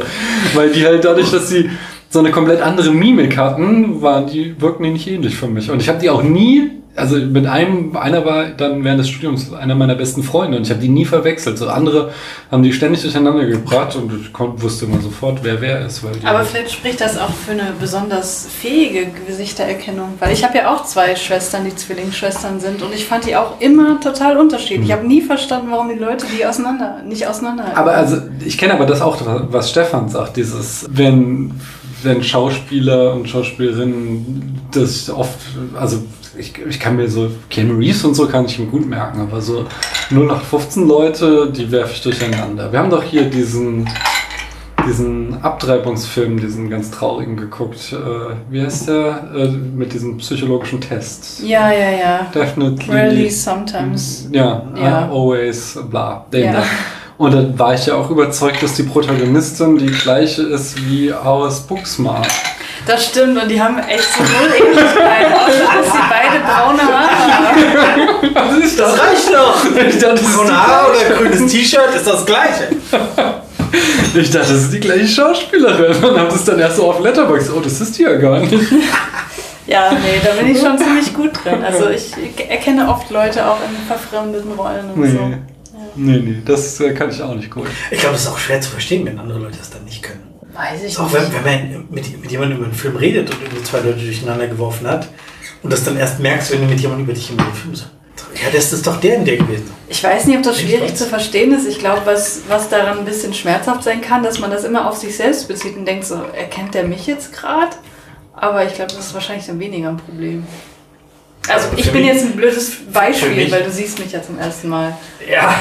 [0.53, 1.69] Weil die halt dadurch, dass sie
[2.15, 5.69] so eine komplett andere Mimik hatten, waren die, wirkten die nicht ähnlich für mich.
[5.69, 9.53] Und ich habe die auch nie also mit einem, einer war dann während des Studiums
[9.53, 11.57] einer meiner besten Freunde und ich habe die nie verwechselt.
[11.57, 12.11] So andere
[12.49, 16.03] haben die ständig durcheinander gebracht und ich konnte, wusste immer sofort, wer wer ist.
[16.23, 20.13] Aber vielleicht spricht das auch für eine besonders fähige Gesichtererkennung.
[20.19, 23.59] Weil ich habe ja auch zwei Schwestern, die Zwillingsschwestern sind und ich fand die auch
[23.59, 24.87] immer total unterschiedlich.
[24.87, 27.77] Ich habe nie verstanden, warum die Leute die auseinander, nicht auseinanderhalten.
[27.77, 29.17] aber also ich kenne aber das auch,
[29.49, 31.51] was Stefan sagt, dieses, wenn
[32.03, 35.39] wenn Schauspieler und Schauspielerinnen das oft,
[35.79, 36.03] also
[36.37, 39.41] ich, ich kann mir so, Keanu Reeves und so kann ich ihm gut merken, aber
[39.41, 39.65] so
[40.11, 42.71] 0815 Leute, die werfe ich durcheinander.
[42.71, 43.87] Wir haben doch hier diesen,
[44.85, 47.93] diesen Abtreibungsfilm, diesen ganz traurigen geguckt.
[47.93, 49.29] Äh, wie heißt der?
[49.35, 51.41] Äh, mit diesem psychologischen Test.
[51.43, 52.27] ja, ja, ja.
[52.33, 52.93] Definitely.
[52.93, 54.27] Rarely, sometimes.
[54.31, 55.07] Ja, Ja.
[55.07, 56.25] I always, bla.
[56.31, 56.51] Den Ja.
[56.53, 56.63] da.
[57.17, 61.61] Und dann war ich ja auch überzeugt, dass die Protagonistin die gleiche ist wie aus
[61.61, 62.27] Booksmart.
[62.85, 68.35] Das stimmt und die haben echt so null Ähnlichkeit, außer dass sie beide braune Haare
[68.35, 68.61] haben.
[68.61, 69.65] Ist Das reicht doch!
[69.75, 72.67] Ich dachte, das ist Braune die Haare oder grünes T-Shirt ist das gleiche.
[74.13, 77.51] Ich dachte, das ist die gleiche Schauspielerin und habe das dann erst so auf Letterboxd.
[77.55, 78.53] Oh, das ist die ja gar nicht.
[79.67, 81.63] Ja, nee, da bin ich schon ziemlich gut drin.
[81.63, 82.11] Also ich
[82.49, 85.54] erkenne oft Leute auch in verfremdeten Rollen und so.
[85.95, 86.17] Nee.
[86.19, 87.67] Nee, das äh, kann ich auch nicht gut.
[87.91, 90.23] Ich glaube, es ist auch schwer zu verstehen, wenn andere Leute das dann nicht können.
[90.53, 91.15] Weiß ich Auch nicht.
[91.33, 94.47] wenn, wenn man mit, mit jemandem über einen Film redet und irgendwie zwei Leute durcheinander
[94.47, 95.07] geworfen hat
[95.63, 97.91] und das dann erst merkst, wenn du mit jemandem über dich den Film sagst.
[98.41, 99.69] Ja, das ist doch der in der gewesen.
[99.87, 101.67] Ich weiß nicht, ob das schwierig zu verstehen ist.
[101.67, 104.97] Ich glaube, was, was daran ein bisschen schmerzhaft sein kann, dass man das immer auf
[104.97, 107.75] sich selbst bezieht und denkt so, erkennt der mich jetzt gerade?
[108.33, 110.45] Aber ich glaube, das ist wahrscheinlich dann weniger ein Problem.
[111.47, 114.21] Also Aber ich bin mich- jetzt ein blödes Beispiel, mich- weil du siehst mich ja
[114.21, 114.97] zum ersten Mal.
[115.29, 115.53] Ja.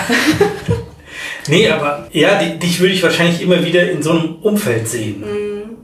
[1.49, 5.25] nee, aber ja, die, dich würde ich wahrscheinlich immer wieder in so einem Umfeld sehen.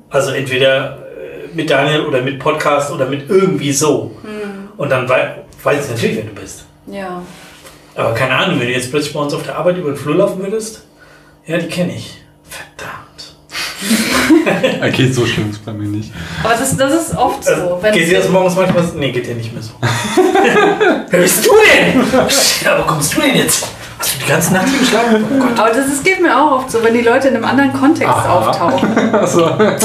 [0.08, 4.16] Also entweder äh, mit Daniel oder mit Podcast oder mit irgendwie so.
[4.76, 6.64] Und dann wei weiß ich natürlich, wer du bist.
[6.86, 7.22] Ja.
[7.94, 10.16] Aber keine Ahnung, wenn du jetzt plötzlich bei uns auf der Arbeit über den Flur
[10.16, 10.84] laufen würdest,
[11.46, 12.16] ja, die kenne ich.
[12.48, 12.99] Verdammt.
[14.82, 16.12] Okay, so schlimm ist bei mir nicht.
[16.42, 17.50] Aber das, das ist oft so.
[17.50, 18.96] Also, wenn geht dir das morgens manchmal so?
[18.96, 19.72] Nee, geht dir nicht mehr so.
[21.10, 22.02] wer bist du denn?
[22.02, 23.66] Wo kommst du denn jetzt?
[24.00, 25.24] Hast du die ganze Nacht hier geschlafen?
[25.30, 25.58] Oh Gott.
[25.58, 28.08] aber das ist, geht mir auch oft so, wenn die Leute in einem anderen Kontext
[28.08, 28.38] Aha.
[28.38, 28.88] auftauchen.
[29.12, 29.42] Also,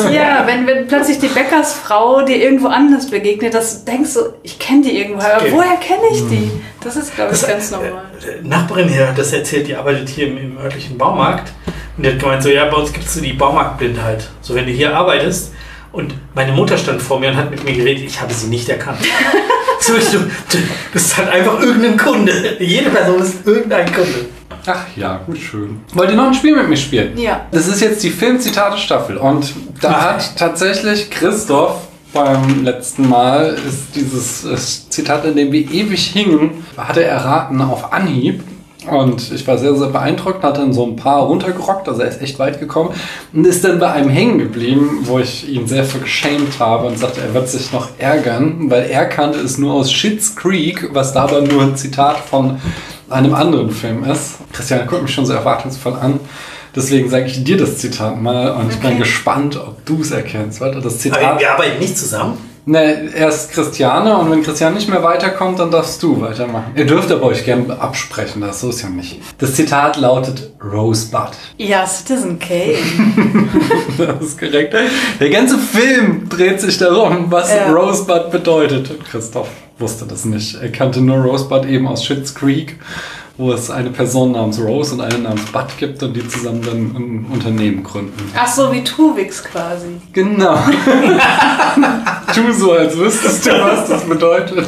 [0.09, 4.57] Ja, wenn, wenn plötzlich die Bäckersfrau dir irgendwo anders begegnet, dass du denkst so, ich
[4.57, 5.51] kenne die irgendwo, aber Okay.
[5.53, 6.49] woher kenne ich die?
[6.81, 8.03] Das ist, glaube ich, Das, ganz äh, normal.
[8.21, 11.51] äh, Nachbarin hier hat das erzählt, die arbeitet hier im, im örtlichen Baumarkt.
[11.97, 14.29] Und die hat gemeint, so, ja, bei uns gibt es so die Baumarktblindheit.
[14.41, 15.51] So, wenn du hier arbeitest
[15.95, 18.67] und meine Mutter stand vor mir und hat mit mir geredet, ich habe sie nicht
[18.69, 18.99] erkannt.
[19.87, 20.57] du
[20.93, 22.57] bist halt einfach irgendein Kunde.
[22.59, 24.25] Jede Person ist irgendein Kunde.
[24.65, 25.81] ach ja, schön.
[25.93, 27.17] Wollt ihr noch ein Spiel mit mir spielen?
[27.17, 27.45] Ja.
[27.51, 34.45] Das ist jetzt die Filmzitate-Staffel und da hat tatsächlich Christoph beim letzten Mal ist dieses
[34.45, 34.55] äh,
[34.89, 38.41] Zitat, in dem wir ewig hingen, hat er erraten auf Anhieb.
[38.89, 42.21] Und ich war sehr, sehr beeindruckt, hat dann so ein paar runtergerockt, also er ist
[42.21, 42.91] echt weit gekommen
[43.33, 46.99] und ist dann bei einem hängen geblieben, wo ich ihn sehr für geschämt habe und
[46.99, 51.13] sagte, er wird sich noch ärgern, weil er kannte es nur aus Schitt's Creek, was
[51.13, 52.59] da aber nur ein Zitat von
[53.09, 54.35] einem anderen Film ist.
[54.53, 56.19] Christiane guckt mich schon so erwartungsvoll an.
[56.75, 58.99] Deswegen sage ich dir das Zitat mal und ich bin Okay.
[58.99, 60.59] gespannt, ob du es erkennst.
[60.59, 61.39] Warte, das Aber Zitat.
[61.39, 62.37] wir arbeiten nicht zusammen.
[62.67, 66.73] Ne, erst Christiane und wenn Christiane nicht mehr weiterkommt, dann darfst du weitermachen.
[66.75, 69.19] Ihr dürft aber euch gerne absprechen, das so ist ja nicht.
[69.37, 71.29] Das Zitat lautet Rosebud.
[71.57, 72.75] Ja, Citizen Kane.
[73.99, 74.73] Das ist korrekt.
[75.19, 77.71] Der ganze Film dreht sich darum, was Ja.
[77.71, 78.89] Rosebud bedeutet.
[79.11, 79.47] Christoph
[79.77, 80.55] wusste das nicht.
[80.59, 82.79] Er kannte nur Rosebud eben aus Schitt's Creek,
[83.37, 86.77] wo es eine Person namens Rose und eine namens Bud gibt und die zusammen dann
[86.95, 88.31] ein Unternehmen gründen.
[88.35, 90.01] Ach so, wie Tuvix quasi.
[90.13, 90.57] Genau.
[92.35, 94.67] tu so, als wüsstest du, was das bedeutet.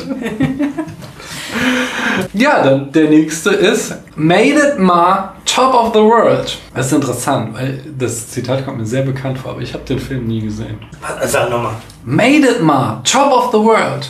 [2.34, 6.58] Ja, dann der nächste ist Made it ma top of the world.
[6.74, 10.00] Das ist interessant, weil das Zitat kommt mir sehr bekannt vor, aber ich habe den
[10.00, 10.78] Film nie gesehen.
[11.26, 11.74] Sag nochmal.
[12.04, 14.10] Made it ma top of the world.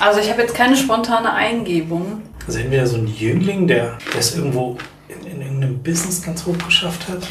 [0.00, 2.22] Also ich habe jetzt keine spontane Eingebung.
[2.46, 4.76] Also entweder so ein Jüngling, der der es irgendwo
[5.08, 7.26] in, in irgendeinem Business ganz hoch geschafft hat.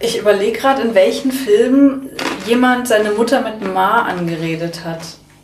[0.00, 2.10] Ich überlege gerade, in welchen Filmen
[2.46, 5.00] jemand seine Mutter mit Ma angeredet hat.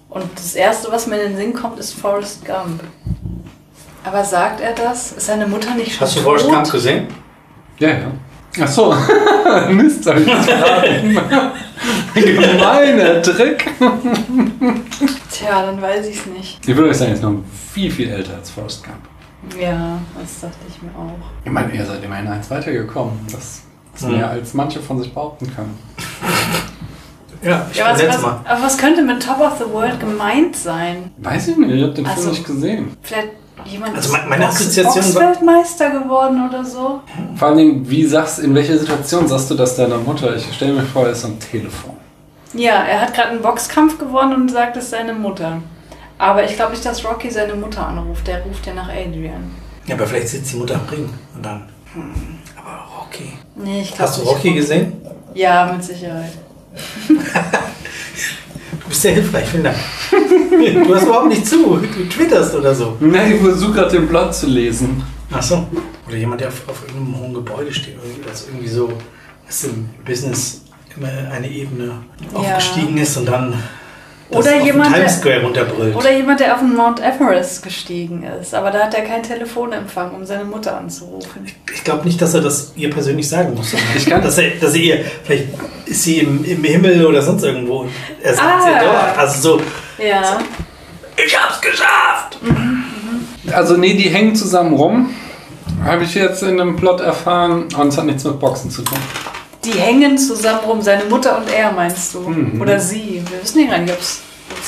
[0.09, 2.82] Und das Erste, was mir in den Sinn kommt, ist Forrest Gump.
[4.05, 5.12] Aber sagt er das?
[5.12, 6.28] Ist seine Mutter nicht schon Hast du tot?
[6.40, 7.09] Forrest Gump gesehen?
[7.78, 8.12] Ja, ja.
[8.61, 8.94] Ach so.
[9.70, 10.26] Mist, hab ich.
[12.14, 13.66] Gemeiner Trick.
[15.32, 16.68] Tja, dann weiß ich es nicht.
[16.68, 17.34] Ich würde euch sagen, er ist noch
[17.72, 19.61] viel, viel älter als Forrest Gump.
[19.61, 21.18] Ja, das dachte ich mir auch.
[21.44, 23.18] Ich meine, ihr seid immerhin eins weitergekommen.
[23.32, 23.62] Das
[23.95, 25.78] ist mehr, als manche von sich behaupten können.
[27.42, 28.40] Ja, ich Ja, was, was, Mal.
[28.45, 31.11] aber was könnte mit Top of the World gemeint sein?
[31.18, 32.97] Weiß ich nicht, ich habe den Also- Film nicht gesehen.
[33.03, 33.28] Vielleicht
[33.66, 37.01] jemand Also ist me- meine Box- Assoziation war- Boxweltmeister geworden oder so?
[37.36, 40.34] Vor allen Dingen, wie sagst, in welcher Situation sagst du das deiner Mutter?
[40.36, 41.97] Ich stelle mir vor, er ist am Telefon.
[42.55, 45.59] Ja, er hat gerade einen Boxkampf gewonnen und sagt, es ist seine Mutter.
[46.16, 48.26] Aber ich glaube nicht, dass Rocky seine Mutter anruft.
[48.26, 49.51] Der ruft ja nach Adrian.
[49.86, 51.68] Ja, aber vielleicht sitzt die Mutter am Ring und dann.
[51.92, 52.14] Hm,
[52.57, 53.32] aber Rocky.
[53.57, 54.92] Nee, ich glaube Hast du Rocky gesehen?
[55.34, 56.32] Ja, mit Sicherheit.
[57.09, 59.76] Du bist sehr hilfreich, vielen Dank.
[60.86, 61.76] Du hast überhaupt nicht zu.
[61.76, 62.96] Du twitterst oder so.
[63.00, 65.02] Nein, ich versuche gerade den Plot zu lesen.
[65.32, 65.66] Ach so.
[66.07, 67.96] Oder jemand, der auf, auf irgendeinem hohen Gebäude steht.
[68.02, 68.92] Irgendwie, also irgendwie so,
[69.46, 70.62] dass im Business
[70.96, 72.02] immer eine Ebene
[72.32, 73.59] aufgestiegen ist und dann das
[74.35, 75.97] Oder jemand, Times der- Square runterbrüllt.
[75.97, 78.55] Oder jemand, der auf den Mount Everest gestiegen ist.
[78.55, 81.47] Aber da hat er keinen Telefonempfang, um seine Mutter anzurufen.
[81.72, 83.74] ich glaube nicht, dass er das ihr persönlich sagen muss.
[83.97, 85.47] Ich kann- dass er, dass er ihr, vielleicht
[85.87, 87.87] ist sie im, im Himmel oder sonst irgendwo.
[88.22, 88.68] Er sagt Ah.
[88.70, 89.18] ihr dort.
[89.18, 89.62] Also so,
[90.03, 90.39] Ja.
[91.16, 92.39] ich hab's geschafft!
[93.53, 95.11] Also, nee, die hängen zusammen rum.
[95.85, 98.97] Habe ich jetzt in einem Plot erfahren und es hat nichts mit Boxen zu tun.
[99.65, 102.21] Die hängen zusammen rum, seine Mutter und er, meinst du?
[102.21, 102.61] Mhm.
[102.61, 103.23] Oder sie.
[103.31, 104.23] Wir wissen ja gar nicht, ob es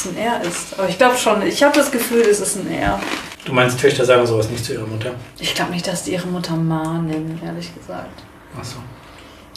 [0.06, 0.78] ein er ist.
[0.78, 3.00] Aber ich glaube schon, ich habe das Gefühl, es ist ein er.
[3.44, 5.12] Du meinst, Töchter sagen sowas nicht zu ihrer Mutter?
[5.38, 8.22] Ich glaube nicht, dass die ihre Mutter Ma nennen, ehrlich gesagt.
[8.58, 8.78] Achso.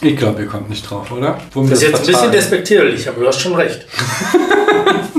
[0.02, 1.38] Ich glaube, ihr kommt nicht drauf, oder?
[1.54, 3.86] Wir Das ist jetzt ein bisschen despektierlich, aber du hast schon recht.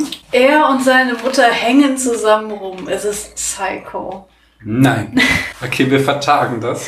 [0.32, 2.88] Er und seine Mutter hängen zusammen rum.
[2.88, 4.28] Es ist Psycho.
[4.62, 5.20] Nein.
[5.60, 6.86] Okay, wir vertagen das.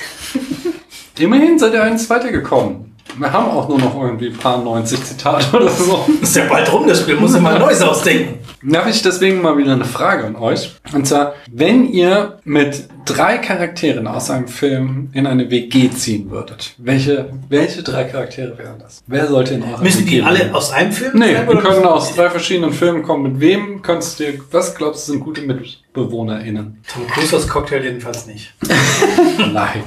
[1.19, 2.92] Immerhin seid ihr eins weitergekommen.
[3.19, 6.07] Wir haben auch nur noch irgendwie ein paar 90 Zitate oder so.
[6.23, 8.39] Ist ja bald rum, das Spiel muss ich mal Neues ausdenken.
[8.63, 10.73] Da habe ich deswegen mal wieder eine Frage an euch.
[10.93, 16.75] Und zwar, wenn ihr mit drei Charakteren aus einem Film in eine WG ziehen würdet,
[16.79, 19.03] welche, welche drei Charaktere wären das?
[19.07, 20.55] Wer sollte in eurer Müssen WG die alle leben?
[20.55, 21.61] aus einem Film Nee, sein, oder?
[21.61, 23.25] können aus drei verschiedenen Filmen kommen.
[23.33, 26.83] Mit wem könntest du dir, was glaubst du sind gute MitbewohnerInnen?
[26.93, 28.55] Tom Cruise aus Cocktail jedenfalls nicht.
[29.53, 29.83] Nein.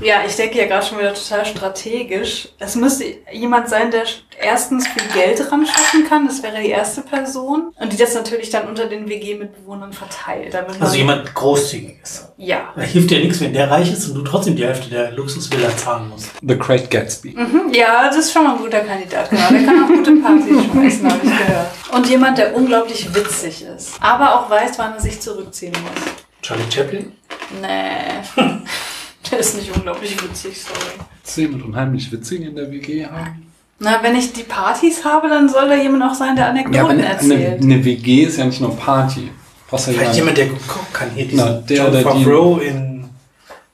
[0.00, 2.48] Ja, ich denke ja gerade schon wieder total strategisch.
[2.58, 4.04] Es müsste jemand sein, der
[4.40, 6.26] erstens viel Geld ran schaffen kann.
[6.26, 7.72] Das wäre die erste Person.
[7.78, 10.54] Und die das natürlich dann unter den WG-Mitbewohnern verteilt.
[10.80, 12.28] Also jemand Großzügiges.
[12.36, 12.72] Ja.
[12.76, 15.76] Da hilft dir nichts, wenn der reich ist und du trotzdem die Hälfte der Luxusvilla
[15.76, 16.30] zahlen musst.
[16.46, 17.30] The Great Gatsby.
[17.36, 19.48] Mhm, Ja, das ist schon mal ein guter Kandidat, genau.
[19.50, 21.66] Der kann auch gute Partys schmeißen, habe ich gehört.
[21.92, 23.94] Und jemand, der unglaublich witzig ist.
[24.00, 26.04] Aber auch weiß, wann er sich zurückziehen muss.
[26.42, 27.12] Charlie Chaplin?
[27.60, 28.22] Nee.
[29.30, 30.80] Der ist nicht unglaublich witzig, sorry.
[31.22, 33.46] Sie jemand unheimlich witzig in der WG haben?
[33.80, 36.60] Na, wenn ich die Partys habe, dann soll da jemand auch sein, der Ja, aber
[36.60, 37.62] Anekdoten eine, eine, erzählt.
[37.62, 39.30] eine WG ist ja nicht nur Party.
[39.68, 41.10] Brauchst ja Vielleicht jemand, der gut kochen kann.
[41.14, 43.08] Hier diesen Na, der John oder die- Favreau in,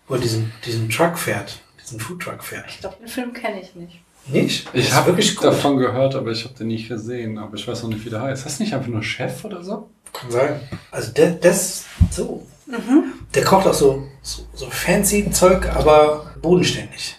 [0.08, 1.60] wo er diesen, diesen Truck fährt.
[1.82, 2.64] Diesen Foodtruck fährt.
[2.68, 4.00] Ich glaube, den Film kenne ich nicht.
[4.26, 4.68] Nicht?
[4.72, 5.44] Ich Das habe ist wirklich gut.
[5.44, 7.38] davon gehört, aber ich habe den nicht gesehen.
[7.38, 8.44] Aber ich weiß noch nicht, wie der heißt.
[8.44, 9.88] Heißt nicht einfach nur Chef oder so?
[10.12, 10.60] Kann sein.
[10.90, 12.46] Also das so.
[12.66, 13.12] Mhm.
[13.34, 17.16] Der kocht auch so, so, so fancy Zeug, aber bodenständig.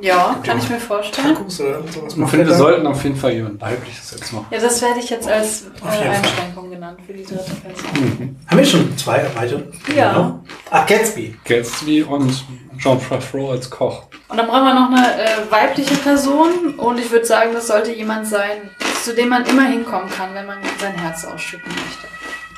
[0.00, 1.34] Ja, kann ich mir vorstellen.
[1.34, 2.14] Tacos oder sowas.
[2.16, 4.50] Ich finde, wir sollten auf jeden Fall jemand weibliches jetzt noch.
[4.50, 6.08] Ja, das werde ich jetzt als äh, Fall.
[6.08, 8.36] Einschränkung genannt für die dritte Person.
[8.46, 9.74] Haben wir schon zwei erweitert?
[9.94, 10.12] Ja.
[10.12, 10.44] Genau.
[10.70, 11.36] Ach, Gatsby.
[11.44, 12.44] Gatsby und
[12.78, 14.04] John Favreau als Koch.
[14.28, 17.92] Und dann brauchen wir noch eine äh, weibliche Person und ich würde sagen, das sollte
[17.92, 18.70] jemand sein,
[19.02, 22.06] zu dem man immer hinkommen kann, wenn man sein Herz ausschütten möchte.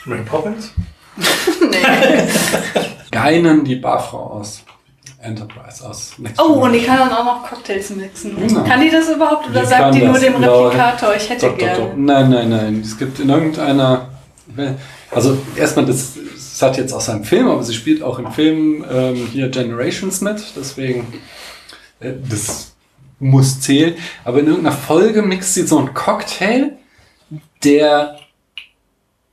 [0.04, 0.72] Mary Poppins.
[1.70, 1.78] Nee.
[3.10, 4.62] Geinen die Barfrau aus
[5.20, 6.14] Enterprise aus.
[6.18, 6.86] Next Oh, und die Generation.
[6.86, 8.36] kann dann auch noch Cocktails mixen.
[8.36, 8.64] Genau.
[8.64, 10.64] Kann die das überhaupt oder Die sagt die nur dem genau.
[10.64, 11.92] Replikator, ich hätte gerne?
[11.96, 12.80] Nein, nein, nein.
[12.84, 14.08] Es gibt in irgendeiner.
[15.10, 18.84] Also erstmal, das, das hat jetzt aus einem Film, aber sie spielt auch im Film
[18.90, 21.06] ähm, hier Generations mit, deswegen
[22.00, 22.72] äh, das
[23.18, 23.94] muss zählen.
[24.24, 26.72] Aber in irgendeiner Folge mixt sie so einen Cocktail,
[27.62, 28.18] der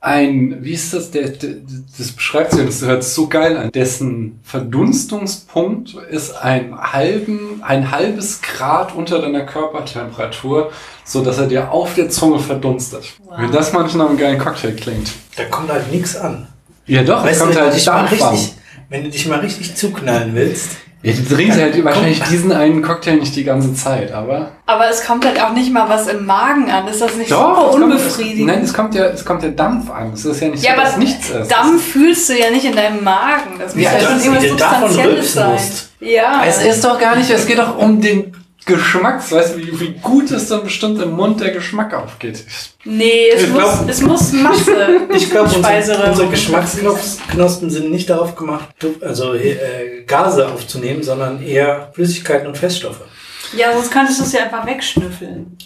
[0.02, 1.56] ein, wie ist das, der, der
[1.98, 7.90] das beschreibt sie, das hört sich so geil an, dessen Verdunstungspunkt ist ein halben, ein
[7.90, 10.72] halbes Grad unter deiner Körpertemperatur,
[11.04, 13.12] so dass er dir auf der Zunge verdunstet.
[13.24, 13.38] Wow.
[13.40, 15.12] Wenn das manchmal einen geilen Cocktail klingt.
[15.36, 16.48] Da kommt halt nichts an.
[16.86, 18.34] Ja doch, es Weißt du, kommt wenn, du halt dich mal stark warm.
[18.34, 18.54] richtig,
[18.88, 20.70] wenn du dich mal richtig zuknallen willst,
[21.02, 24.50] Ja, du trinkst halt wahrscheinlich diesen einen Cocktail nicht die ganze Zeit, aber.
[24.66, 26.86] Aber es kommt halt auch nicht mal was im Magen an.
[26.88, 28.46] Ist das nicht super kommt, unbefriedigend?
[28.46, 30.12] nein, es kommt ja, es kommt ja Dampf an.
[30.12, 31.50] Es ist ja nicht ja, so, aber dass nichts ist.
[31.50, 33.58] Dampf fühlst du ja nicht in deinem Magen.
[33.58, 35.52] Das muss Ja, ja, schon irgendwas Substanzielles sein.
[35.52, 35.88] musst.
[36.00, 36.42] Ja.
[36.46, 38.34] Es ist doch gar nicht, es geht doch um den
[38.66, 42.44] Geschmacks, weißt du, wie, wie gut es dann bestimmt im Mund der Geschmack aufgeht.
[42.84, 44.86] nee, es, Ich muss, glaub- es muss Masse.
[45.14, 48.68] Ich glaube, unsere, unsere Geschmacksknospen sind nicht darauf gemacht,
[49.00, 53.00] also äh, Gase aufzunehmen, sondern eher Flüssigkeiten und Feststoffe.
[53.56, 55.56] Ja, sonst könntest du es ja einfach wegschnüffeln.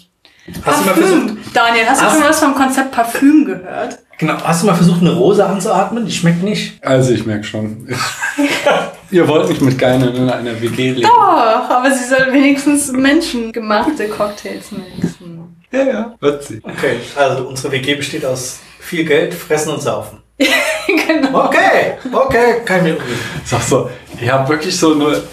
[0.63, 1.39] Hast du mal versucht, Parfüm.
[1.53, 3.99] Daniel, hast du schon was vom Konzept Parfüm gehört?
[4.17, 6.05] genau, hast du mal versucht, eine Rose anzuatmen?
[6.05, 6.83] Die schmeckt nicht.
[6.83, 7.87] Also ich merke schon.
[9.11, 11.03] Ihr wollt nicht mit Geinen in einer WG leben.
[11.03, 15.55] Doch, aber sie soll wenigstens menschengemachte Cocktails mixen.
[15.71, 16.15] Ja, ja.
[16.19, 16.61] Wird sie.
[16.63, 20.19] Okay, also unsere WG besteht aus viel Geld, Fressen und Saufen.
[20.37, 21.45] genau.
[21.45, 23.19] Okay, okay, ich mir umgehen.
[23.45, 23.89] Sag so,
[24.21, 25.23] ihr habt wirklich so nur,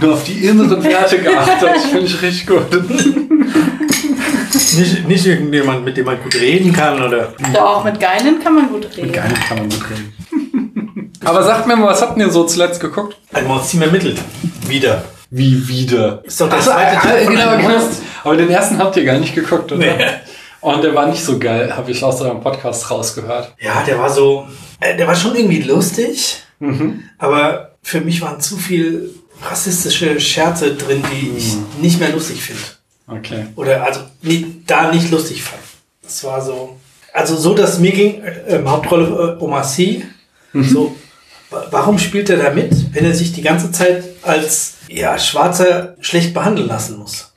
[0.00, 1.68] nur auf die inneren Werte geachtet.
[1.74, 2.70] Das finde ich richtig gut.
[4.76, 7.34] Nicht, nicht irgendjemand, mit dem man gut reden kann oder.
[7.52, 9.06] Doch, mit Geinen kann man gut reden.
[9.06, 10.12] Mit Geinen kann man gut reden.
[11.26, 13.16] Aber sagt mir mal, was habt ihr so zuletzt geguckt?
[13.32, 14.18] Ein Mordsteam ermittelt.
[14.68, 15.04] Wieder.
[15.30, 16.22] Wie wieder?
[16.24, 17.80] Ist doch der Ach so, zweite äh, Teil von genau, genau.
[18.22, 19.80] Aber den ersten habt ihr gar nicht geguckt, oder?
[19.84, 20.04] Nee.
[20.60, 23.52] Und der war nicht so geil, habe ich aus eurem Podcast rausgehört.
[23.60, 24.46] Ja, der war so.
[24.80, 27.02] Äh, der war schon irgendwie lustig, Mhm.
[27.18, 29.10] aber für mich waren zu viel
[29.42, 32.62] rassistische Scherze drin, die ich nicht mehr lustig finde.
[33.08, 33.46] Okay.
[33.56, 35.60] Oder also nie, da nicht lustig fand.
[36.02, 36.76] Das war so.
[37.12, 40.04] Also so, dass mir ging, äh, Hauptrolle äh, Omar Sy,
[40.54, 40.92] so, wa-
[41.50, 46.34] warum spielt er da mit, wenn er sich die ganze Zeit als ja, Schwarzer schlecht
[46.34, 47.32] behandeln lassen muss?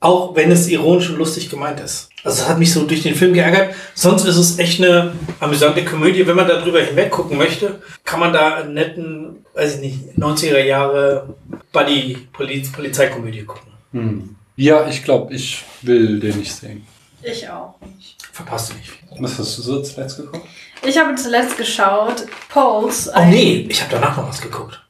[0.00, 2.10] Auch wenn es ironisch und lustig gemeint ist.
[2.22, 3.74] Also das hat mich so durch den Film geärgert.
[3.94, 6.26] Sonst ist es echt eine amüsante Komödie.
[6.26, 10.18] Wenn man da drüber hinweg gucken möchte, kann man da einen netten, weiß ich nicht,
[10.18, 11.34] 90er Jahre
[11.72, 13.72] Buddy-Polizeikomödie gucken.
[13.92, 14.36] Hm.
[14.56, 16.86] Ja, ich glaube, ich will den nicht sehen.
[17.22, 18.15] Ich auch nicht.
[18.36, 19.08] Verpasst du nicht viel.
[19.18, 20.46] Was hast du so zuletzt geguckt?
[20.84, 24.82] Ich habe zuletzt geschaut Pose Oh nee, ich habe danach noch was geguckt.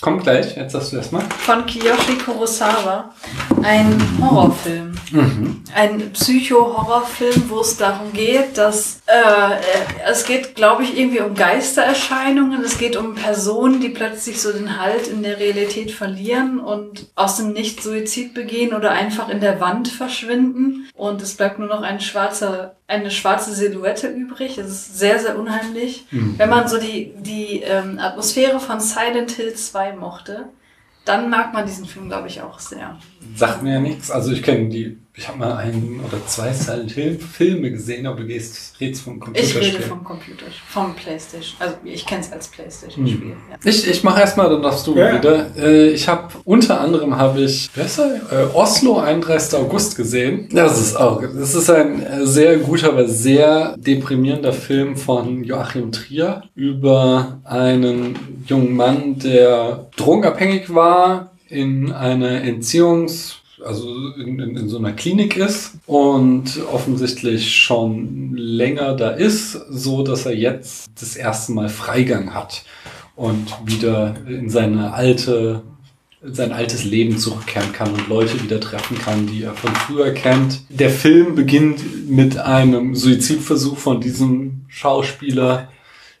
[0.00, 1.22] Kommt gleich, jetzt sagst du erstmal.
[1.22, 3.12] von Kiyoshi Kurosawa.
[3.62, 4.92] Ein Horrorfilm.
[5.74, 11.34] Ein Psycho-Horrorfilm, wo es darum geht, dass äh, äh, es geht, glaube ich, irgendwie um
[11.34, 12.62] Geistererscheinungen.
[12.62, 17.36] Es geht um Personen, die plötzlich so den Halt in der Realität verlieren und aus
[17.38, 20.88] dem Nichts Suizid begehen oder einfach in der Wand verschwinden.
[20.94, 24.58] Und es bleibt nur noch ein schwarzer, eine schwarze Silhouette übrig.
[24.58, 26.06] Es ist sehr, sehr unheimlich.
[26.10, 30.48] Wenn man so die, die ähm, Atmosphäre von Silent Hill 2 mochte,
[31.04, 32.98] dann mag man diesen Film, glaube ich, auch sehr.
[33.36, 34.10] Sagt mir ja nichts.
[34.10, 38.16] Also ich kenne die, ich habe mal einen oder zwei Silent Hill Filme gesehen, aber
[38.20, 39.62] du gehst, redest vom Ich Computerspiel.
[39.62, 41.54] rede vom Computer, vom Playstation.
[41.60, 43.30] Also ich kenne es als Playstation-Spiel.
[43.50, 43.56] Ja.
[43.64, 45.16] Ich, ich mache erstmal, dann darfst du Ja.
[45.16, 45.46] wieder.
[45.56, 48.14] Äh, ich habe unter anderem habe ich wer ist er?
[48.32, 49.58] Äh, Oslo 31.
[49.58, 50.48] August gesehen.
[50.52, 55.92] Das ist auch, das ist ein äh, sehr guter, aber sehr deprimierender Film von Joachim
[55.92, 58.16] Trier über einen
[58.46, 65.36] jungen Mann, der drogenabhängig war, in einer Entziehungs also in, in, in so einer Klinik
[65.36, 72.34] ist und offensichtlich schon länger da ist, so dass er jetzt das erste Mal Freigang
[72.34, 72.64] hat
[73.16, 75.62] und wieder in seine alte,
[76.22, 80.12] in sein altes Leben zurückkehren kann und Leute wieder treffen kann, die er von früher
[80.12, 80.62] kennt.
[80.68, 85.68] Der Film beginnt mit einem Suizidversuch von diesem Schauspieler,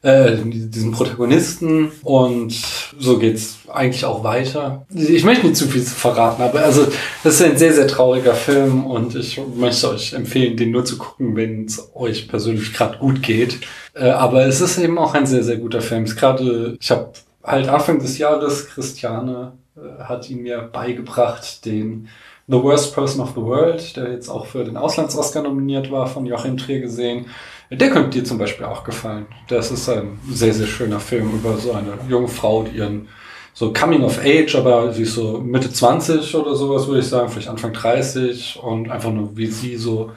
[0.02, 2.54] äh, diesem Protagonisten und
[2.98, 4.86] so geht's eigentlich auch weiter.
[4.94, 6.86] Ich möchte nicht zu viel verraten, aber also
[7.24, 10.98] das ist ein sehr, sehr trauriger Film und ich möchte euch empfehlen, den nur zu
[10.98, 13.58] gucken, wenn es euch persönlich gerade gut geht.
[13.94, 16.04] Äh, aber es ist eben auch ein sehr, sehr guter Film.
[16.04, 17.10] Es gerade, ich habe
[17.42, 22.08] halt Anfang des Jahres Christiane äh, hat ihn mir beigebracht, den
[22.50, 26.24] The Worst Person of the World, der jetzt auch für den Auslands-Oscar nominiert war, von
[26.24, 27.26] Joachim Trier gesehen.
[27.70, 29.26] Der könnte dir zum Beispiel auch gefallen.
[29.48, 33.08] Das ist ein sehr, sehr schöner Film über so eine junge Frau, die ihren
[33.52, 37.28] so Coming of Age, aber sie ist so Mitte 20 oder sowas, würde ich sagen,
[37.28, 40.12] vielleicht Anfang 30 und einfach nur, wie sie so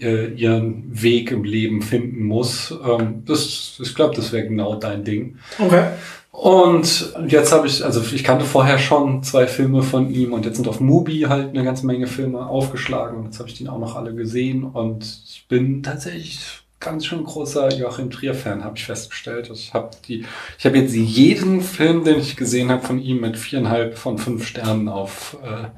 [0.00, 2.74] äh, ihren Weg im Leben finden muss.
[2.84, 5.38] Ähm, das, ich glaube, das wäre genau dein Ding.
[5.58, 5.84] Okay.
[6.32, 10.56] Und jetzt habe ich, also ich kannte vorher schon zwei Filme von ihm und jetzt
[10.56, 13.78] sind auf Mubi halt eine ganze Menge Filme aufgeschlagen und jetzt habe ich die auch
[13.78, 19.48] noch alle gesehen und ich bin tatsächlich ganz schön großer Joachim Trier-Fan, habe ich festgestellt.
[19.52, 20.26] Ich habe die,
[20.58, 24.46] ich habe jetzt jeden Film, den ich gesehen habe von ihm mit viereinhalb von fünf
[24.46, 25.68] Sternen auf äh,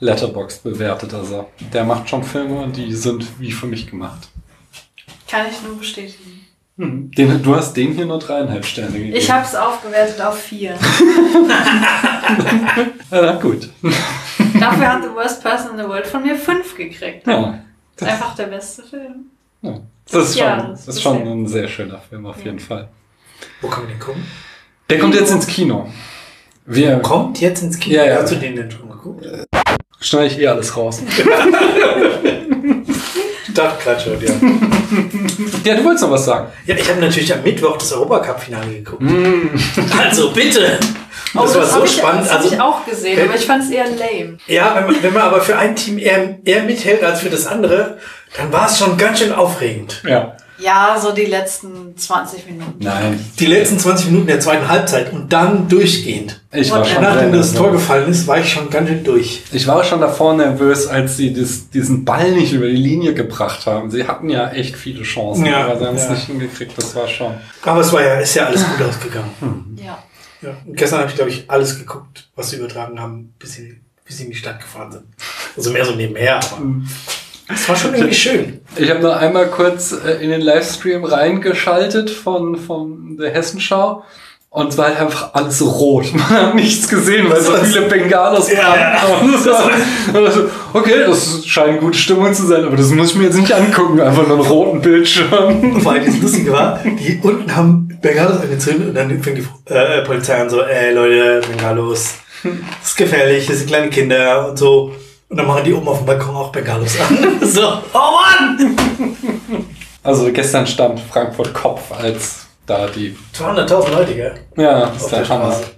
[0.00, 1.14] Letterboxd bewertet.
[1.14, 4.28] Also der macht schon Filme und die sind wie für mich gemacht.
[5.28, 6.46] Kann ich nur bestätigen.
[6.78, 7.10] Hm.
[7.12, 9.16] Den, du hast den hier nur dreieinhalb Sterne gegeben.
[9.16, 10.74] Ich habe es aufgewertet auf vier.
[13.10, 13.70] Na gut.
[14.60, 17.26] Dafür hat The Worst Person in the World von mir fünf gekriegt.
[17.26, 17.60] Ja.
[18.00, 19.30] Einfach der beste Film.
[19.62, 19.80] ja.
[20.10, 22.88] Das ist schon, Ja, das das ist schon ein sehr schöner Film auf jeden Fall.
[23.60, 24.24] Wo kann man den gucken?
[24.88, 25.88] Der kommt jetzt ins Kino.
[26.64, 27.96] Wir Kommt jetzt ins Kino.
[27.96, 28.22] Ja, ja.
[28.22, 29.24] Hast du den denn schon geguckt?
[30.00, 31.00] schneide ich eh alles raus.
[33.54, 34.32] Dachklatscher, ja.
[35.64, 36.48] Ja, du wolltest noch was sagen.
[36.66, 39.02] Ja, ich habe natürlich am Mittwoch das Europacup-Finale geguckt.
[39.02, 39.48] Mm.
[39.98, 40.78] Also bitte.
[41.34, 42.22] Oh, Das war so hab ich, spannend.
[42.22, 44.36] Das habe Also, ich auch gesehen, aber ich fand es eher lame.
[44.46, 47.46] ja, wenn man, wenn man aber für ein Team eher, eher mithält als für das
[47.46, 47.98] andere,
[48.36, 50.02] dann war es schon ganz schön aufregend.
[50.06, 50.36] Ja.
[50.58, 52.82] Ja, so die letzten 20 Minuten.
[52.82, 53.22] Nein.
[53.38, 56.40] Die letzten 20 Minuten der zweiten Halbzeit und dann durchgehend.
[56.50, 59.42] Ich war schon Nachdem das Tor gefallen ist, war ich schon ganz schön durch.
[59.52, 63.66] Ich war schon davor nervös, als sie das, diesen Ball nicht über die Linie gebracht
[63.66, 63.90] haben.
[63.90, 66.12] Sie hatten ja echt viele Chancen, Ja, aber sie haben es ja.
[66.12, 66.72] nicht hingekriegt.
[66.78, 67.34] Das war schon.
[67.62, 69.76] Aber es war ja, ist ja alles gut ausgegangen.
[69.84, 69.98] Ja.
[70.40, 70.56] Ja.
[70.64, 74.18] Und gestern habe ich, glaube ich, alles geguckt, was sie übertragen haben, bis sie, bis
[74.18, 75.04] sie in die Stadt gefahren sind.
[75.56, 76.62] Also mehr so nebenher, aber
[77.52, 78.60] es war schon irgendwie schön.
[78.76, 84.02] Ich habe noch einmal kurz äh, in den Livestream reingeschaltet von, von der Hessenschau.
[84.48, 86.06] Und es war halt einfach alles rot.
[86.14, 91.46] Man hat nichts gesehen, weil so Das- viele Bengalos Ja, das das so, okay, das
[91.46, 94.00] scheint gute Stimmung zu sein, aber das muss ich mir jetzt nicht angucken.
[94.00, 95.80] Einfach nur einen roten Bildschirm.
[95.82, 100.02] Vor allem das Lustige war, die unten haben Bengalos angezündet und dann fängt die äh,
[100.04, 104.92] Polizei an so, ey Leute, Bengalos, das ist gefährlich, das sind kleine Kinder und so.
[105.28, 107.40] Und dann machen die oben auf dem Balkon auch Bengalos an.
[107.42, 107.98] so, oh
[108.52, 108.76] Mann!
[110.02, 113.16] Also gestern stand Frankfurt Kopf als da die.
[113.34, 114.34] 200.000 Leute, gell?
[114.56, 115.52] Ja, das ist der der Hammer.
[115.52, 115.70] Straße.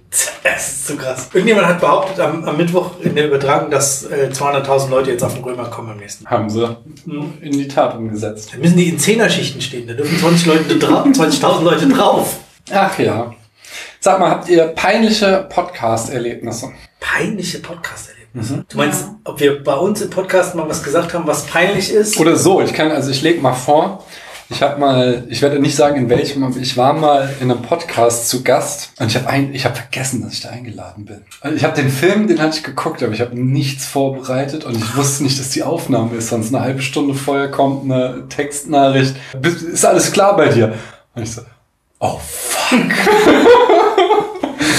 [0.43, 1.29] Das ist so krass.
[1.33, 5.35] Irgendjemand hat behauptet am, am Mittwoch in der Übertragung, dass äh, 200.000 Leute jetzt auf
[5.35, 6.25] den Römer kommen am nächsten.
[6.25, 6.77] Haben sie
[7.41, 8.51] in die Tat umgesetzt.
[8.53, 9.87] Da müssen die in Zehnerschichten stehen.
[9.87, 12.37] Da dürfen 20 Leute dra 20.000 Leute drauf.
[12.71, 13.33] Ach ja.
[13.99, 16.71] Sag mal, habt ihr peinliche Podcast-Erlebnisse?
[16.99, 18.18] Peinliche Podcast-Erlebnisse.
[18.33, 22.19] Du meinst, ob wir bei uns im Podcast mal was gesagt haben, was peinlich ist?
[22.19, 24.03] Oder so, ich kann, also ich leg mal vor,
[24.51, 27.61] ich habe mal, ich werde nicht sagen in welchem, aber ich war mal in einem
[27.61, 31.21] Podcast zu Gast und ich habe ein, ich habe vergessen, dass ich da eingeladen bin.
[31.41, 34.75] Also ich habe den Film, den hatte ich geguckt, aber ich habe nichts vorbereitet und
[34.75, 36.29] ich wusste nicht, dass die Aufnahme ist.
[36.29, 39.15] Sonst eine halbe Stunde vorher kommt eine Textnachricht.
[39.41, 40.73] Ist alles klar bei dir?
[41.13, 41.41] Und ich so,
[41.99, 42.79] oh fuck.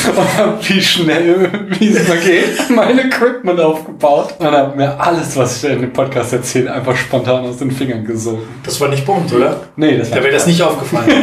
[0.09, 5.37] und hab wie schnell, wie es immer geht, mein Equipment aufgebaut und habe mir alles,
[5.37, 8.43] was ich in dem Podcast erzähle, einfach spontan aus den Fingern gesogen.
[8.63, 9.61] Das war nicht bei uns, oder?
[9.77, 11.11] Nee, das war Da wäre das nicht aufgefallen.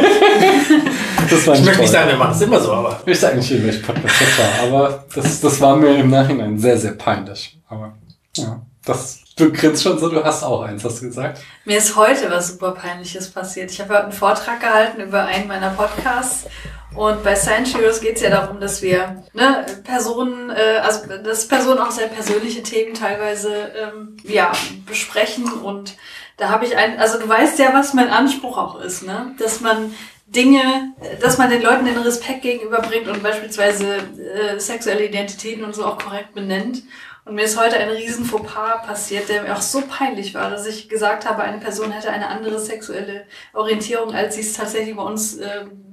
[1.30, 3.00] Das war Ich möchte nicht sagen, wir machen das immer so, aber.
[3.04, 6.58] Ich sage nicht, in welchem Podcast das war, aber das, das war mir im Nachhinein
[6.58, 7.58] sehr, sehr peinlich.
[7.68, 7.92] Aber
[8.36, 11.40] ja, das, du grinst schon so, du hast auch eins, hast du gesagt?
[11.64, 13.70] Mir ist heute was super Peinliches passiert.
[13.70, 16.46] Ich habe heute einen Vortrag gehalten über einen meiner Podcasts.
[16.94, 21.46] Und bei Science Heroes geht es ja darum, dass wir ne, Personen, äh, also dass
[21.46, 24.52] Personen auch sehr persönliche Themen teilweise ähm, ja,
[24.86, 25.52] besprechen.
[25.52, 25.96] Und
[26.38, 29.34] da habe ich ein, also du weißt ja, was mein Anspruch auch ist, ne?
[29.38, 29.94] Dass man
[30.26, 35.86] Dinge, dass man den Leuten den Respekt gegenüberbringt und beispielsweise äh, sexuelle Identitäten und so
[35.86, 36.82] auch korrekt benennt.
[37.28, 40.66] Und mir ist heute ein riesen Fauxpas passiert, der mir auch so peinlich war, dass
[40.66, 45.02] ich gesagt habe, eine Person hätte eine andere sexuelle Orientierung, als sie es tatsächlich bei
[45.02, 45.92] uns ähm,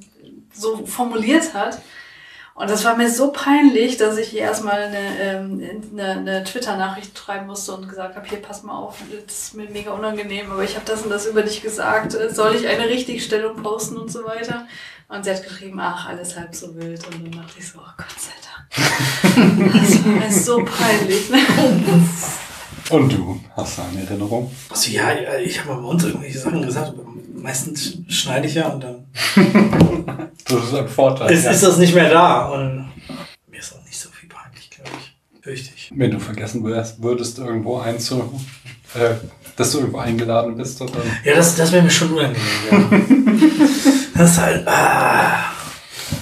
[0.53, 1.81] so formuliert hat.
[2.57, 7.17] Und das war mir so peinlich, dass ich ihr erstmal eine, ähm, eine, eine Twitter-Nachricht
[7.17, 8.95] schreiben musste und gesagt habe, hier, pass mal auf,
[9.27, 12.33] das ist mir mega unangenehm, aber ich habe das und das über dich gesagt, äh,
[12.33, 14.67] soll ich eine Richtigstellung posten und so weiter?
[15.09, 17.05] Und sie hat geschrieben, ach, alles halb so wild.
[17.07, 18.55] Und dann dachte ich so, oh Gott sei Dank.
[19.73, 21.29] Das war mir so peinlich.
[21.29, 21.39] Ne?
[22.89, 24.51] Und du hast eine Erinnerung?
[24.69, 25.09] Also ja,
[25.43, 27.03] ich habe bei uns irgendwelche Sachen gesagt, aber
[27.35, 29.05] meistens schneide ich ja und dann
[30.47, 31.31] Das ist ein Vorteil.
[31.31, 31.51] ist, ja.
[31.51, 32.49] ist das nicht mehr da.
[32.49, 32.91] Und
[33.49, 35.41] mir ist auch nicht so viel peinlich, glaube ich.
[35.41, 35.91] Fürchte ich.
[35.95, 38.39] Wenn du vergessen wärst, würdest irgendwo einzu,
[38.93, 39.15] äh,
[39.55, 40.89] dass du irgendwo eingeladen bist dann.
[41.23, 42.39] Ja, das, das wäre mir schon unangenehm,
[42.71, 42.77] ja.
[44.15, 45.45] das ist halt, ah.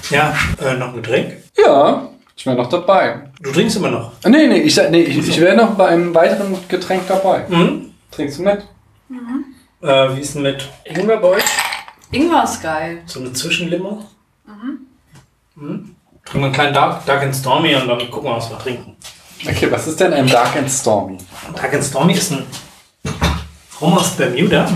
[0.09, 1.34] Ja, äh, noch ein Getränk?
[1.57, 3.30] Ja, ich wäre noch dabei.
[3.44, 4.12] Du trinkst immer noch.
[4.24, 7.46] Ah, Nee, nee, ich, nee, ich, ich wäre noch bei einem weiteren Getränk dabei.
[7.50, 7.91] Mhm.
[8.10, 8.60] Trinkst du mit?
[9.82, 11.44] Äh, wie ist denn mit Ingwer bei euch?
[12.12, 13.02] Ingwer ist geil.
[13.06, 14.06] So eine Zwischenlimo?
[15.56, 15.96] Mhm.
[16.26, 18.96] Trinken wir einen kleinen Dark, Dark and Stormy und dann gucken wir, was wir trinken.
[19.46, 21.18] Okay, was ist denn ein Dark and Stormy?
[21.54, 22.46] Dark and Stormy ist ein
[23.82, 24.72] Rum aus Bermuda.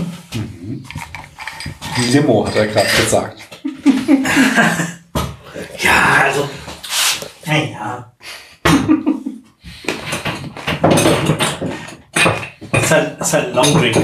[2.12, 3.40] Limo, hat er gerade gesagt.
[5.80, 6.48] Ja, also.
[7.46, 8.12] Naja.
[12.72, 13.96] Das ist halt, das ist halt ein Long Drink.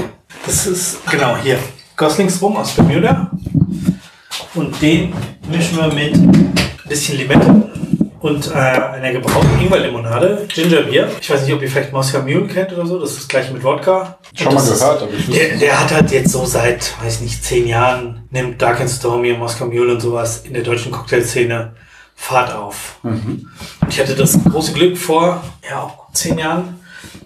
[0.45, 1.57] Das ist, genau, hier.
[1.95, 3.31] Goslings Rum aus Bermuda.
[4.53, 5.13] Und den
[5.49, 6.55] mischen wir mit ein
[6.87, 7.65] bisschen Limette
[8.25, 11.09] und äh, einer gebrauchten Ingwerlimonade, Gingerbier.
[11.21, 12.99] Ich weiß nicht, ob ihr vielleicht Moscow Mule kennt oder so.
[12.99, 14.17] Das ist das gleiche mit Wodka.
[14.33, 17.43] Schon Und mal gehört, aber ich Der, der hat halt jetzt so seit, weiß nicht,
[17.43, 21.75] zehn Jahren, nimmt Dark and Stormy, Moscow Mule und sowas in der deutschen Cocktailszene
[22.15, 22.97] Fahrt auf.
[23.03, 23.47] Mhm.
[23.81, 26.79] Und ich hatte das große Glück vor, ja, auch gut zehn Jahren,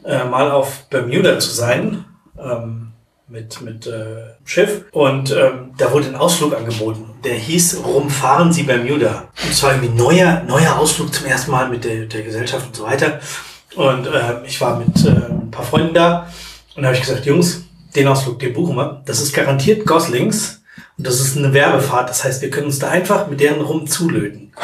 [0.04, 2.06] äh, mal auf Bermuda zu sein.
[2.38, 2.90] Ähm,
[3.30, 4.86] mit, mit äh, Schiff.
[4.92, 7.12] Und ähm, da wurde ein Ausflug angeboten.
[7.24, 9.30] Der hieß Rumfahren Sie Bermuda.
[9.46, 12.84] Und zwar irgendwie neuer, neuer Ausflug zum ersten Mal mit der, der Gesellschaft und so
[12.84, 13.20] weiter.
[13.76, 16.28] Und ähm, ich war mit äh, ein paar Freunden da.
[16.76, 17.64] Und habe ich gesagt, Jungs,
[17.96, 19.02] den Ausflug, den buchen wir.
[19.06, 20.62] Das ist garantiert Goslings.
[20.98, 22.10] Und das ist eine Werbefahrt.
[22.10, 24.52] Das heißt, wir können uns da einfach mit deren rum zulöten.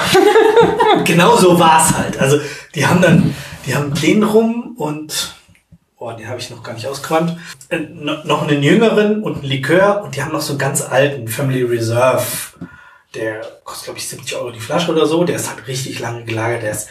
[1.03, 2.17] Genau so war's halt.
[2.19, 2.39] Also
[2.73, 3.35] die haben dann,
[3.65, 5.35] die haben den rum und
[5.97, 7.37] oh, den habe ich noch gar nicht ausgeräumt.
[7.69, 10.81] Äh, no- noch einen jüngeren und einen Likör und die haben noch so einen ganz
[10.81, 12.25] alten Family Reserve.
[13.13, 15.23] Der kostet, glaube ich, 70 Euro die Flasche oder so.
[15.23, 16.63] Der ist halt richtig lange gelagert.
[16.63, 16.89] Der ist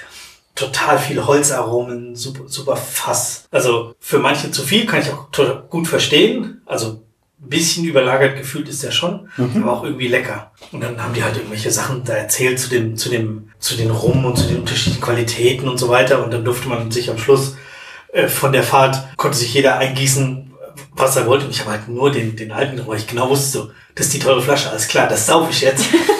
[0.55, 3.45] total viele Holzaromen, super, super Fass.
[3.51, 5.29] Also für manche zu viel, kann ich auch
[5.69, 6.63] gut verstehen.
[6.65, 7.04] Also
[7.45, 9.29] ein bisschen überlagert gefühlt ist der schon,
[9.63, 10.53] aber auch irgendwie lecker.
[10.73, 13.91] Und dann haben die halt irgendwelche Sachen da erzählt zu dem, zu dem, zu den
[13.91, 16.25] Rum und zu den unterschiedlichen Qualitäten und so weiter.
[16.25, 17.57] Und dann durfte man sich am Schluss
[18.13, 20.53] äh, von der Fahrt konnte sich jeder eingießen,
[20.93, 21.45] was er wollte.
[21.45, 24.19] Und ich habe halt nur den, den alten, weil ich genau wusste, das ist die
[24.21, 25.87] teure Flasche, alles klar, das saufe ich jetzt.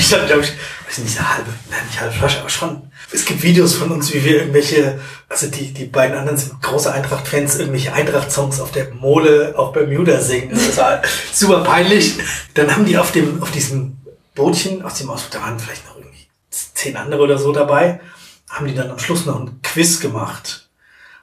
[0.00, 0.52] ich habe, glaube ich,
[0.86, 2.82] weiß nicht, eine halbe, nein, nicht halbe Flasche, aber schon.
[3.12, 6.92] Es gibt Videos von uns, wie wir irgendwelche, also die, die beiden anderen sind große
[6.92, 10.50] Eintracht-Fans, irgendwelche Eintracht-Songs auf der Mole auf Bermuda singen.
[10.50, 12.18] Das war super peinlich.
[12.54, 13.98] Dann haben die auf dem, auf diesem
[14.34, 18.00] Bootchen aus dem Ausflug, da waren vielleicht noch irgendwie zehn andere oder so dabei,
[18.48, 20.70] haben die dann am Schluss noch ein Quiz gemacht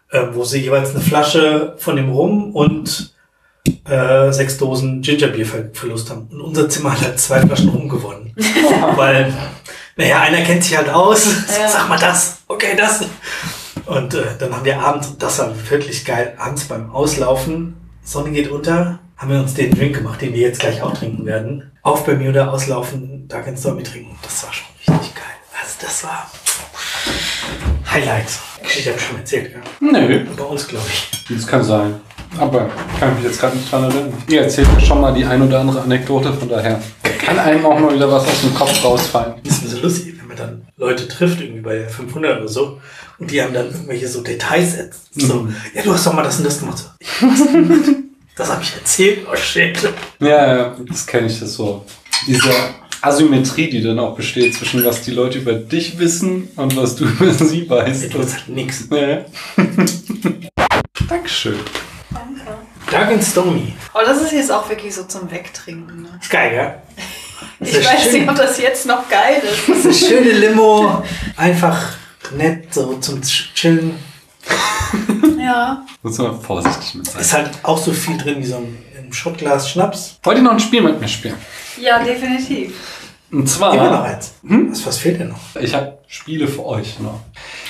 [0.10, 3.14] äh, wo sie jeweils eine Flasche von dem Rum und
[3.88, 6.28] äh, sechs Dosen Gingerbier ver verlust haben.
[6.32, 8.34] Und unser Zimmer hat halt zwei Flaschen Rum gewonnen.
[8.96, 9.34] Weil,
[9.96, 11.26] naja, einer kennt sich halt aus.
[11.60, 11.68] Ja.
[11.68, 13.02] Sag mal das, okay, das.
[13.86, 18.50] Und äh, dann haben wir abends, das war wirklich geil, abends beim Auslaufen, Sonne geht
[18.52, 21.72] unter, haben wir uns den Drink gemacht, den wir jetzt gleich auch trinken werden.
[21.82, 24.18] Auf Bermuda auslaufen, da kannst du mit trinken.
[24.22, 25.24] Das war schon richtig geil.
[25.62, 26.30] Also das war
[27.92, 28.28] Highlight.
[28.62, 29.60] Geschichte habe ich schon erzählt, ja.
[29.80, 31.10] Nö, Bei uns, glaube ich.
[31.30, 31.96] das kann sein.
[32.40, 32.70] Aber
[33.00, 34.14] kann ich mich jetzt gerade nicht dran erinnern.
[34.30, 36.82] Ihr erzählt mir schon mal die ein oder andere Anekdote, von daher
[37.26, 39.36] kann einem auch mal wieder was aus dem Kopf rausfallen.
[39.44, 42.80] Das ist so lustig, wenn man dann Leute trifft, irgendwie bei der 500 oder so,
[43.20, 44.78] und die haben dann irgendwelche so Details.
[45.16, 45.56] So, Mhm.
[45.74, 46.84] ja, du hast doch mal das und das gemacht.
[48.36, 49.20] Das habe ich erzählt.
[49.32, 49.78] Oh shit.
[50.20, 51.84] Ja, ja, das kenne ich das so.
[52.28, 52.52] Diese
[53.02, 57.06] Asymmetrie, die dann auch besteht zwischen was die Leute über dich wissen und was du
[57.20, 58.14] über sie weißt.
[58.14, 58.88] Du hast halt nix.
[58.92, 59.26] Ja.
[61.10, 61.56] Dankeschön.
[62.90, 63.74] Dark and Stormy.
[63.94, 66.04] Aber das ist jetzt auch wirklich so zum Wegtrinken.
[66.04, 66.10] Ne?
[66.22, 66.76] Ist geil, ja?
[67.60, 68.14] Ich weiß schön.
[68.14, 69.70] nicht, ob das jetzt noch geil ist.
[69.70, 71.04] Das ist schöne Limo.
[71.36, 71.94] Einfach
[72.36, 73.98] nett, so zum Chillen.
[75.40, 75.86] Ja.
[76.02, 77.22] Muss man vorsichtig mit sein.
[77.22, 80.20] Ist halt auch so viel drin wie so ein, ein Schottglas Schnaps.
[80.24, 81.36] Wollt ihr noch ein Spiel mit mir spielen?
[81.80, 82.74] Ja, definitiv.
[83.30, 84.34] Und Immer noch zwar, eins.
[84.48, 84.72] Hm?
[84.72, 85.40] Was, was fehlt denn noch?
[85.60, 87.20] ich habe Spiele für euch noch.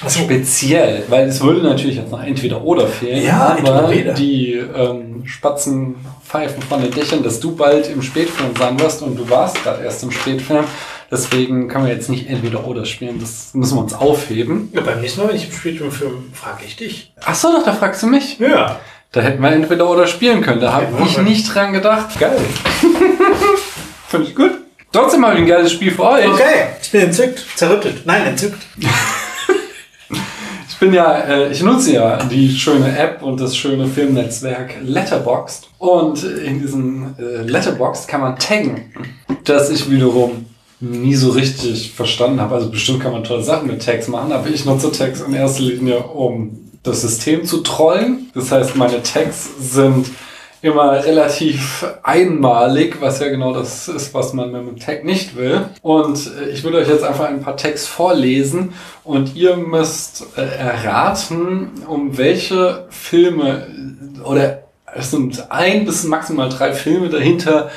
[0.05, 0.20] Ach so.
[0.20, 5.95] Speziell, weil es würde natürlich jetzt noch entweder oder fehlen, Ja, aber die ähm, Spatzen
[6.24, 9.84] pfeifen von den Dächern, dass du bald im Spätfilm sein wirst und du warst gerade
[9.84, 10.66] erst im Spätfilm.
[11.10, 14.70] Deswegen können wir jetzt nicht entweder oder spielen, das müssen wir uns aufheben.
[14.74, 17.14] Ja, beim nächsten Mal, wenn ich im Spielfilm film, frage ich dich.
[17.24, 18.38] Ach so, doch, da fragst du mich.
[18.39, 18.80] Ja.
[19.14, 20.60] Da hätten wir entweder oder spielen können.
[20.60, 22.20] Da habe ich nicht dran gedacht.
[22.20, 22.38] Geil.
[24.10, 24.51] Finde ich gut.
[24.91, 26.27] Trotzdem habe ich ein geiles Spiel für euch.
[26.27, 27.45] Okay, ich bin entzückt.
[27.55, 28.05] Zerrüttet.
[28.05, 28.59] Nein, entzückt.
[30.69, 35.69] Ich bin ja, äh, ich nutze ja die schöne App und das schöne Filmnetzwerk Letterboxd.
[35.79, 38.93] Und in diesem äh, Letterboxd kann man taggen,
[39.43, 40.45] das ich wiederum
[40.79, 42.53] nie so richtig verstanden habe.
[42.53, 45.63] Also bestimmt kann man tolle Sachen mit Tags machen, aber ich nutze Tags in erster
[45.63, 48.29] Linie, um das System zu trollen.
[48.35, 50.05] Das heißt, meine Tags sind
[50.62, 55.66] immer relativ einmalig, was ja genau das ist, was man mit dem Tag nicht will.
[55.82, 60.41] Und äh, ich würde euch jetzt einfach ein paar Tags vorlesen und ihr müsst äh,
[60.41, 63.68] erraten, um welche Filme
[64.24, 64.64] oder
[64.95, 67.70] es sind ein bis maximal drei Filme dahinter,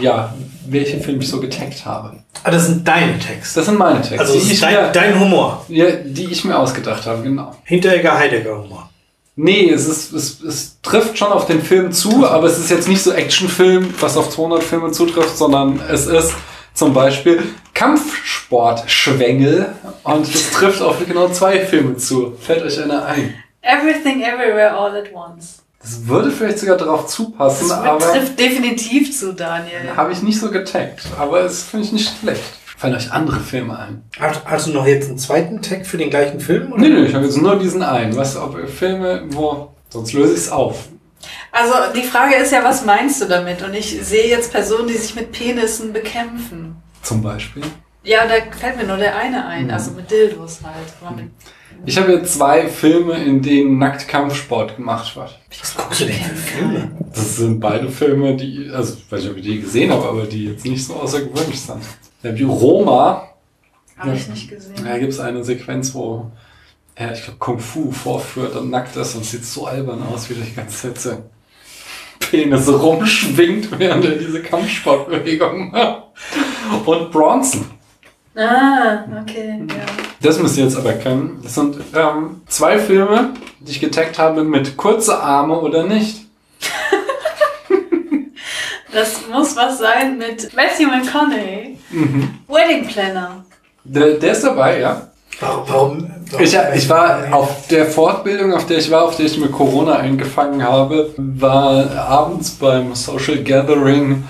[0.00, 0.32] ja,
[0.66, 2.18] welche Filme ich so getaggt habe.
[2.44, 3.60] Ah, das sind deine Texte.
[3.60, 5.64] Das sind meine Tags, Also die, ist dein, mir, dein Humor.
[5.68, 7.52] ja, die ich mir ausgedacht habe, genau.
[7.64, 8.90] Hinteregger, Heidegger Humor.
[9.34, 12.86] Nee, es, ist, es, es trifft schon auf den Film zu, aber es ist jetzt
[12.88, 16.34] nicht so Actionfilm, was auf 200 Filme zutrifft, sondern es ist
[16.74, 19.72] zum Beispiel Kampfsport-Schwengel
[20.04, 22.36] und es trifft auf genau zwei Filme zu.
[22.40, 23.34] Fällt euch einer ein?
[23.62, 25.60] Everything Everywhere All at Once.
[25.80, 29.96] Das würde vielleicht sogar darauf zupassen, Das aber trifft definitiv zu Daniel.
[29.96, 31.02] habe ich nicht so getaggt.
[31.18, 32.42] Aber es finde ich nicht schlecht.
[32.82, 34.02] Fallen euch andere Filme ein?
[34.18, 36.74] Hast, hast du noch jetzt einen zweiten Tag für den gleichen Film?
[36.76, 38.16] Nee, nee, ich habe jetzt nur diesen einen.
[38.16, 40.88] Was, ob Filme, wo, sonst löse ich es auf.
[41.52, 43.62] Also die Frage ist ja, was meinst du damit?
[43.62, 46.74] Und ich sehe jetzt Personen, die sich mit Penissen bekämpfen.
[47.02, 47.62] Zum Beispiel.
[48.02, 51.16] Ja, da fällt mir nur der eine ein, also mit Dildos halt.
[51.16, 51.30] Mit
[51.86, 55.38] Ich habe jetzt zwei Filme, in denen nackt Kampfsport gemacht wird.
[55.60, 56.90] Was guckst du denn für Filme?
[57.14, 60.26] Das sind beide Filme, die, also ich weiß nicht, ob ich die gesehen habe, aber
[60.26, 61.78] die jetzt nicht so außergewöhnlich sind.
[62.22, 63.28] Wie Roma,
[63.98, 64.74] habe ich nicht gesehen.
[64.84, 66.30] da gibt es eine Sequenz, wo
[66.94, 70.34] er, ich glaube, Kung Fu vorführt und nackt ist und sieht so albern aus, wie
[70.34, 71.22] der die ganze Zeit so
[72.18, 76.02] Penis rumschwingt, während er diese Kampfsportbewegung macht.
[76.86, 77.66] Und Bronson.
[78.34, 79.84] Ah, okay, ja.
[80.22, 81.40] Das müsst ihr jetzt aber kennen.
[81.42, 86.26] Das sind ähm, zwei Filme, die ich getaggt habe mit kurze Arme oder nicht.
[88.94, 91.78] Das muss was sein mit Matthew McConaughey.
[91.92, 92.38] Mhm.
[92.48, 93.44] Wedding Planner.
[93.84, 95.08] Der, der ist dabei, ja.
[95.40, 95.68] Warum?
[95.68, 99.38] warum, warum Ich, ich war auf der Fortbildung, auf der ich war, auf der ich
[99.38, 104.24] mir Corona eingefangen habe, war abends beim Social Gathering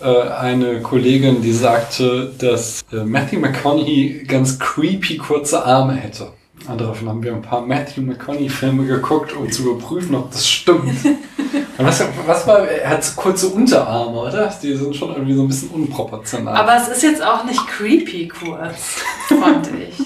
[0.00, 6.28] äh, eine Kollegin, die sagte, dass äh, Matthew McConaughey ganz creepy kurze Arme hätte.
[6.66, 10.92] Und daraufhin haben wir ein paar Matthew McConaughey-Filme geguckt, um zu überprüfen, ob das stimmt.
[11.78, 14.52] Was, was war, er hat so kurze Unterarme, oder?
[14.60, 16.56] Die sind schon irgendwie so ein bisschen unproportional.
[16.56, 19.96] Aber es ist jetzt auch nicht creepy kurz, fand ich.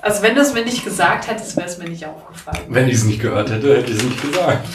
[0.00, 2.64] Also wenn du es mir nicht gesagt hättest, wäre es mir nicht aufgefallen.
[2.68, 4.68] Wenn ich es nicht gehört hätte, hätte ich es nicht gesagt.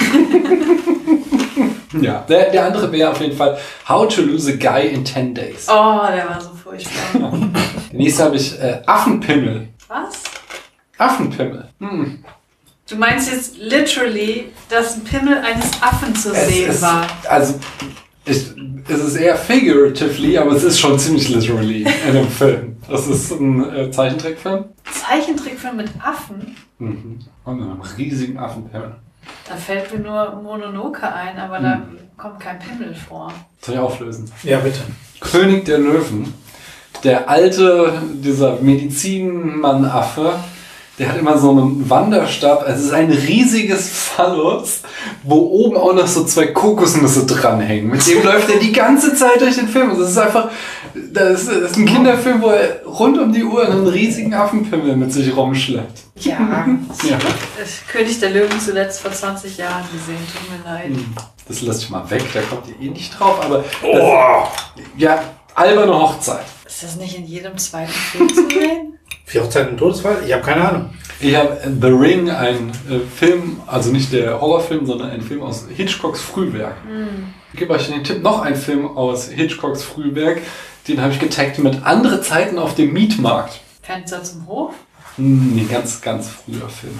[2.01, 3.57] ja, der, der andere wäre auf jeden Fall
[3.89, 5.67] How to Lose a Guy in 10 Days.
[5.69, 7.31] Oh, der war so furchtbar.
[7.91, 9.67] Der nächste habe ich äh, Affenpimmel.
[9.91, 10.23] Was?
[10.97, 11.67] Affenpimmel.
[11.79, 12.23] Hm.
[12.87, 17.05] Du meinst jetzt literally, dass ein Pimmel eines Affen zu sehen ist, war?
[17.27, 17.59] also,
[18.23, 18.53] ich,
[18.87, 22.77] es ist eher figuratively, aber es ist schon ziemlich literally in dem Film.
[22.89, 24.65] Das ist ein äh, Zeichentrickfilm.
[24.89, 26.55] Zeichentrickfilm mit Affen?
[26.79, 27.19] Mhm.
[27.43, 28.95] Und einem riesigen Affenpimmel.
[29.45, 31.85] Da fällt mir nur Mononoke ein, aber da
[32.15, 33.33] kommt kein Pimmel vor.
[33.59, 34.31] Soll ich auflösen?
[34.43, 34.79] Ja, bitte.
[35.19, 36.33] König der Löwen,
[37.03, 40.33] der alte, dieser Medizinmann-Affe,
[40.99, 42.61] der hat immer so einen Wanderstab.
[42.63, 44.81] Also es ist ein riesiges Phallus,
[45.23, 47.89] wo oben auch noch so zwei Kokosnüsse dranhängen.
[47.89, 49.89] Mit dem läuft er die ganze Zeit durch den Film.
[49.89, 50.49] Also es ist einfach,
[50.93, 54.95] das ist, das ist ein Kinderfilm, wo er rund um die Uhr einen riesigen Affenpimmel
[54.95, 56.01] mit sich rumschleppt.
[56.19, 56.37] Ja,
[57.09, 57.17] Ja.
[57.59, 60.91] das König der Löwen zuletzt vor 20 Jahren gesehen, tut mir leid.
[61.47, 64.49] Das lasse ich mal weg, da kommt ihr eh nicht drauf, aber das,
[64.97, 65.19] ja,
[65.55, 66.45] alberne Hochzeit.
[66.65, 68.97] Ist das nicht in jedem zweiten Film zu sehen?
[69.25, 70.23] Vier Hochzeiten und Todesfall?
[70.25, 70.89] Ich habe keine Ahnung.
[71.19, 75.65] Ich habe The Ring, ein äh, Film, also nicht der Horrorfilm, sondern ein Film aus
[75.73, 76.75] Hitchcocks Frühwerk.
[77.53, 80.41] Ich gebe euch den Tipp, noch ein Film aus Hitchcocks Frühwerk.
[80.87, 83.61] Den habe ich getaggt mit andere Zeiten auf dem Mietmarkt.
[83.81, 84.73] Fenster zum Hof?
[85.17, 86.99] Hm, Nee, ganz, ganz früher Film.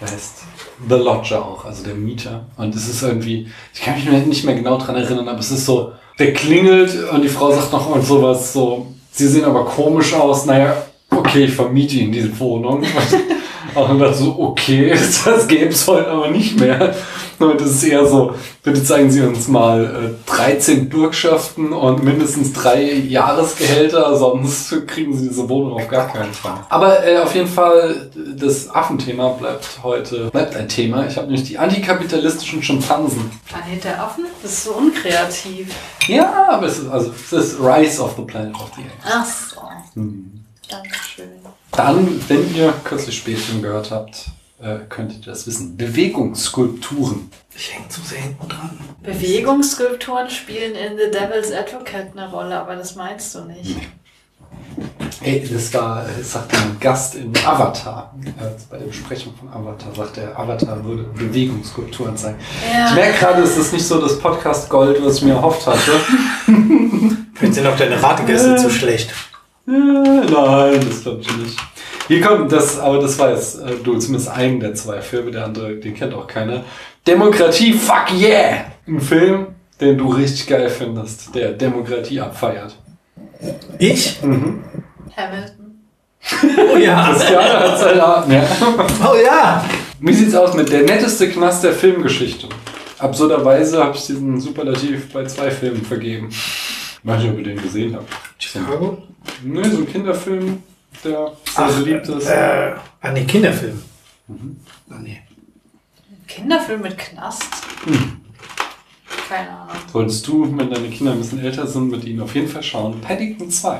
[0.00, 0.42] Der heißt
[0.88, 2.46] The Lodger auch, also der Mieter.
[2.56, 5.64] Und es ist irgendwie, ich kann mich nicht mehr genau dran erinnern, aber es ist
[5.66, 10.14] so, der klingelt und die Frau sagt noch und sowas so, sie sehen aber komisch
[10.14, 12.82] aus, naja, okay, ich vermiete Ihnen diese Wohnung.
[13.76, 14.90] Und dann dachte so, okay,
[15.24, 16.94] das gäbe es heute aber nicht mehr.
[17.38, 22.54] Und das ist eher so, bitte zeigen Sie uns mal äh, 13 Bürgschaften und mindestens
[22.54, 26.58] drei Jahresgehälter, sonst kriegen Sie diese Wohnung auf gar keinen Fall.
[26.70, 31.06] Aber äh, auf jeden Fall, das Affenthema bleibt heute, bleibt ein Thema.
[31.06, 33.30] Ich habe nämlich die antikapitalistischen Schimpansen.
[33.46, 34.24] Planet der Affen?
[34.42, 35.74] Das ist so unkreativ.
[36.06, 39.04] Ja, aber es ist, also, es ist Rise of the Planet of the Apes.
[39.04, 39.60] Ach so.
[39.94, 40.44] Hm.
[40.68, 41.35] Dankeschön.
[41.76, 44.30] Dann, wenn ihr kürzlich Spätfilm gehört habt,
[44.62, 45.76] äh, könntet ihr das wissen.
[45.76, 47.30] Bewegungsskulpturen.
[47.54, 48.78] Ich hänge zu sehr hinten dran.
[49.02, 53.76] Bewegungsskulpturen spielen in The Devil's Advocate eine Rolle, aber das meinst du nicht.
[55.22, 58.14] Ey, das war, das sagte ein Gast in Avatar.
[58.24, 58.30] Äh,
[58.70, 62.36] bei der Besprechung von Avatar sagt er, Avatar würde Bewegungsskulpturen sein.
[62.88, 65.92] Ich merke gerade, es ist nicht so das Podcast Gold, was ich mir erhofft hatte.
[67.34, 69.12] Vielleicht sind auch deine Rategäste zu schlecht.
[69.68, 71.58] Äh, Nein, das glaube ich nicht.
[72.08, 75.74] Hier kommt das, aber das weiß äh, du zumindest einen der zwei Filme, der andere,
[75.74, 76.64] den kennt auch keiner.
[77.06, 78.66] Demokratie, fuck yeah!
[78.86, 79.46] Ein Film,
[79.80, 82.76] den du richtig geil findest, der Demokratie abfeiert.
[83.78, 84.20] Ich?
[84.22, 85.66] Hamilton.
[86.72, 87.08] Oh ja.
[87.12, 88.44] Christiane hat seinen Arm, ja.
[89.02, 89.64] Oh ja.
[90.00, 92.48] Wie sieht's aus mit der netteste Knast der Filmgeschichte?
[92.98, 96.30] Absurderweise habe ich diesen Superlativ bei zwei Filmen vergeben.
[97.06, 98.12] Weiß nicht, ob ihr den gesehen habt.
[98.36, 99.00] Chicago?
[99.44, 100.60] Ne, so ein Kinderfilm,
[101.04, 102.26] der sehr Ach, beliebt ist.
[102.26, 103.80] Äh, ah, nee, Kinderfilm.
[104.90, 105.20] Ah, nee.
[106.26, 107.44] Kinderfilm mit Knast?
[109.28, 109.76] Keine Ahnung.
[109.92, 113.00] Solltest du, wenn deine Kinder ein bisschen älter sind, mit ihnen auf jeden Fall schauen.
[113.00, 113.78] Paddington 2.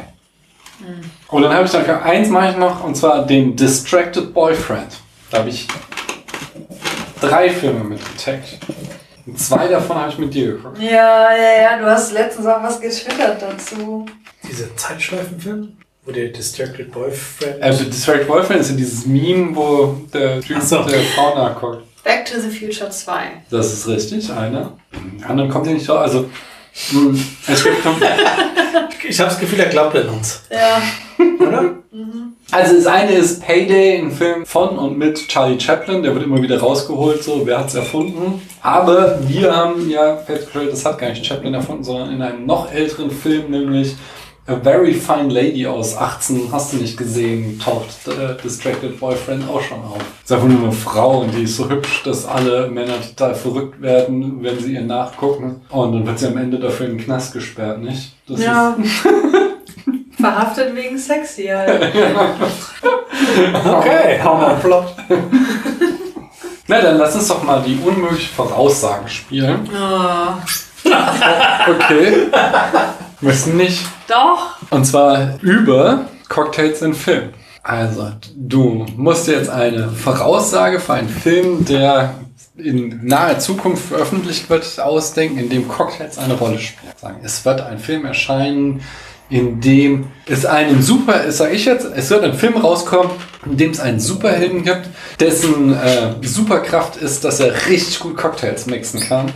[1.27, 5.01] Und dann habe ich noch eins mache ich noch, und zwar den Distracted Boyfriend.
[5.32, 5.66] Da habe ich
[7.20, 8.59] drei Filme mitgetaggt.
[8.69, 8.85] Und
[9.35, 10.78] zwei davon habe ich mit dir geguckt.
[10.78, 14.07] Ja, ja, ja, du hast letztens auch was getwittert dazu.
[14.48, 17.61] Dieser Zeitschleifenfilm, wo der Distracted Boyfriend.
[17.61, 20.82] Äh, Distracted Boyfriend ist ja dieses Meme, wo der Typ so.
[20.85, 21.82] der Frau nachguckt.
[22.05, 23.43] Back to the Future 2.
[23.51, 24.73] Das ist richtig, einer.
[25.20, 25.98] Der andere kommt ja nicht drauf.
[25.98, 26.31] Also,
[27.48, 27.77] es gibt
[29.09, 30.43] ich habe das Gefühl, er glaubt an uns.
[30.51, 30.82] Ja.
[31.40, 31.77] Oder?
[32.51, 36.40] Also das eine ist Payday, ein Film von und mit Charlie Chaplin, der wird immer
[36.40, 38.40] wieder rausgeholt, so wer hat's erfunden.
[38.62, 42.70] Aber wir haben ja festgestellt, das hat gar nicht Chaplin erfunden, sondern in einem noch
[42.73, 43.97] älteren Film, nämlich
[44.48, 49.60] A Very Fine Lady aus 18, hast du nicht gesehen, taucht äh, Distracted Boyfriend auch
[49.60, 49.98] schon auf.
[49.98, 53.35] Das ist einfach nur eine Frau und die ist so hübsch, dass alle Männer total
[53.35, 55.62] verrückt werden, wenn sie ihr nachgucken.
[55.68, 58.14] Und dann wird sie am Ende dafür in den Knast gesperrt, nicht?
[58.28, 58.77] Das Ja.
[60.16, 61.93] Verhaftet wegen sexy halt.
[63.64, 64.94] Okay, hau mal flott.
[66.68, 69.68] Na, dann lass uns doch mal die unmögliche Voraussage spielen.
[69.73, 70.90] Oh.
[71.70, 72.28] Okay.
[73.20, 73.85] Müssen nicht.
[74.08, 74.56] Doch.
[74.70, 77.30] Und zwar über Cocktails in Film.
[77.62, 82.14] Also, du musst jetzt eine Voraussage für einen Film, der
[82.56, 86.92] in naher Zukunft veröffentlicht wird, ausdenken, in dem Cocktails eine Rolle spielen.
[87.22, 88.82] Es wird ein Film erscheinen,
[89.28, 93.10] in dem es einen Super, sage ich jetzt, es wird ein Film rauskommen,
[93.44, 94.88] in dem es einen Superhelden gibt,
[95.18, 99.32] dessen äh, Superkraft ist, dass er richtig gut Cocktails mixen kann.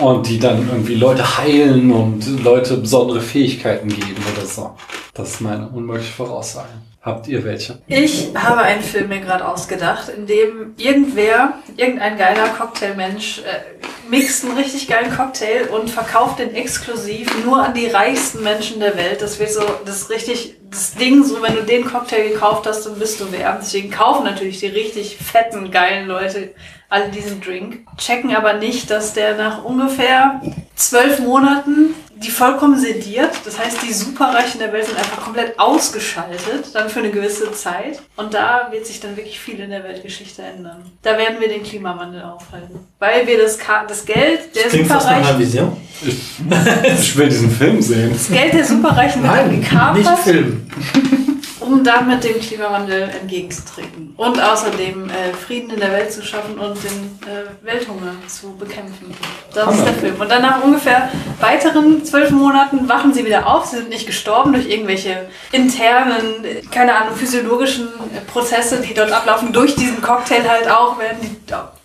[0.00, 4.70] Und die dann irgendwie Leute heilen und Leute besondere Fähigkeiten geben oder so.
[5.12, 6.70] Das ist meine unmögliche Voraussage.
[7.02, 7.78] Habt ihr welche?
[7.86, 14.44] Ich habe einen Film mir gerade ausgedacht, in dem irgendwer, irgendein geiler Cocktailmensch, äh, mixt
[14.44, 19.22] einen richtig geilen Cocktail und verkauft den exklusiv nur an die reichsten Menschen der Welt.
[19.22, 22.84] Das wird so, das ist richtig, das Ding, so wenn du den Cocktail gekauft hast,
[22.84, 23.56] dann bist du wer.
[23.58, 26.50] Deswegen kaufen natürlich die richtig fetten, geilen Leute
[26.90, 30.42] alle diesen Drink, checken aber nicht, dass der nach ungefähr
[30.74, 33.30] zwölf Monaten die vollkommen sediert.
[33.44, 38.00] Das heißt, die Superreichen der Welt sind einfach komplett ausgeschaltet, dann für eine gewisse Zeit.
[38.16, 40.84] Und da wird sich dann wirklich viel in der Weltgeschichte ändern.
[41.02, 42.80] Da werden wir den Klimawandel aufhalten.
[42.98, 45.76] Weil wir das, Ka das Geld der Klingt fast nach einer Superreichen, Vision.
[47.00, 48.10] Ich will diesen Film sehen.
[48.12, 50.66] das Geld der Superreichen wird dann Nein, nicht gekapert, Film.
[51.60, 54.14] um damit dem Klimawandel entgegenzutreten.
[54.16, 59.14] Und außerdem äh, Frieden in der Welt zu schaffen und den äh, Welthunger zu bekämpfen.
[59.54, 59.84] Das ist Hammer.
[59.84, 60.20] der Film.
[60.20, 61.10] Und dann nach ungefähr
[61.40, 63.66] weiteren zwölf Monaten wachen sie wieder auf.
[63.66, 69.52] Sie sind nicht gestorben durch irgendwelche internen, keine Ahnung, physiologischen äh, Prozesse, die dort ablaufen.
[69.52, 71.36] Durch diesen Cocktail halt auch werden die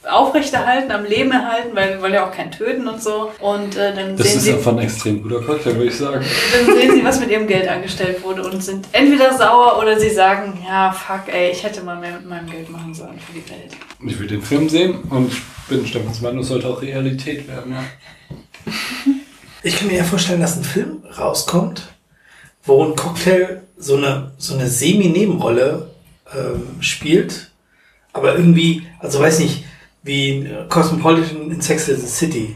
[0.09, 3.31] aufrechterhalten, am Leben erhalten, weil wir wollen ja auch keinen töten und so.
[3.39, 6.23] Und äh, dann Das sehen ist sie einfach ein extrem guter Cocktail, würde ich sagen.
[6.53, 10.09] dann sehen sie, was mit ihrem Geld angestellt wurde und sind entweder sauer oder sie
[10.09, 13.49] sagen, ja, fuck, ey, ich hätte mal mehr mit meinem Geld machen sollen für die
[13.49, 13.71] Welt.
[14.07, 17.73] Ich will den Film sehen und ich bin Stefans Meinung, es sollte auch Realität werden,
[17.73, 17.83] ja.
[19.63, 21.83] Ich kann mir ja vorstellen, dass ein Film rauskommt,
[22.63, 25.89] wo ein Cocktail so eine, so eine semi-Nebenrolle
[26.35, 27.51] ähm, spielt,
[28.13, 29.65] aber irgendwie, also weiß nicht,
[30.05, 32.55] wie in äh, Cosmopolitan in Sex and the City.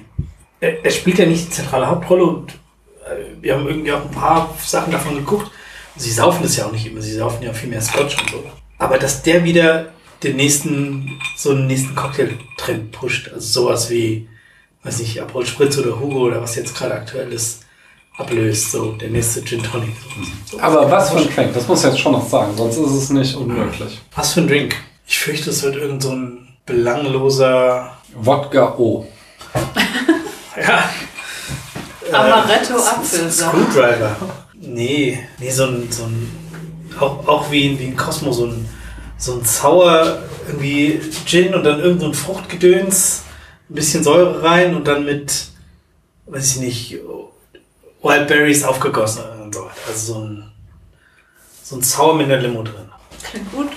[0.62, 4.12] Er, er spielt ja nicht die zentrale Hauptrolle und äh, wir haben irgendwie auch ein
[4.12, 5.52] paar Sachen davon geguckt.
[5.96, 8.30] Und sie saufen das ja auch nicht immer, sie saufen ja viel mehr Scotch und
[8.30, 8.44] so.
[8.78, 9.88] Aber dass der wieder
[10.24, 14.28] den nächsten, so einen nächsten Cocktail-Trend pusht, also sowas wie,
[14.84, 17.66] weiß nicht, Aperol Spritz oder Hugo oder was jetzt gerade aktuell ist,
[18.18, 19.96] ablöst, so der nächste Gin Tonic.
[20.46, 20.60] So.
[20.60, 23.10] Aber was für ein Drink, das muss ich jetzt schon noch sagen, sonst ist es
[23.10, 24.00] nicht unmöglich.
[24.14, 24.76] Was für ein Drink?
[25.08, 29.08] Ich fürchte, es wird irgend so ein belangloser, Wodka O.
[30.56, 30.90] ja,
[32.12, 33.56] Amaretto äh, Apfelsaft.
[33.56, 34.16] Screwdriver.
[34.54, 36.30] Nee, nee, so ein, so ein
[37.00, 38.70] auch, auch wie, wie ein Cosmo, so ein,
[39.18, 43.24] so ein sauer irgendwie Gin und dann irgend so ein Fruchtgedöns,
[43.70, 45.48] ein bisschen Säure rein und dann mit,
[46.28, 47.00] weiß ich nicht,
[48.02, 49.74] Wildberries aufgegossen und so weiter.
[49.88, 50.52] Also so ein,
[51.64, 52.90] so ein Sauer mit einer Limo drin.
[53.24, 53.70] Klingt gut,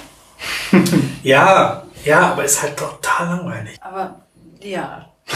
[1.22, 3.78] Ja, ja, aber ist halt total langweilig.
[3.80, 4.20] aber
[4.62, 5.06] ja.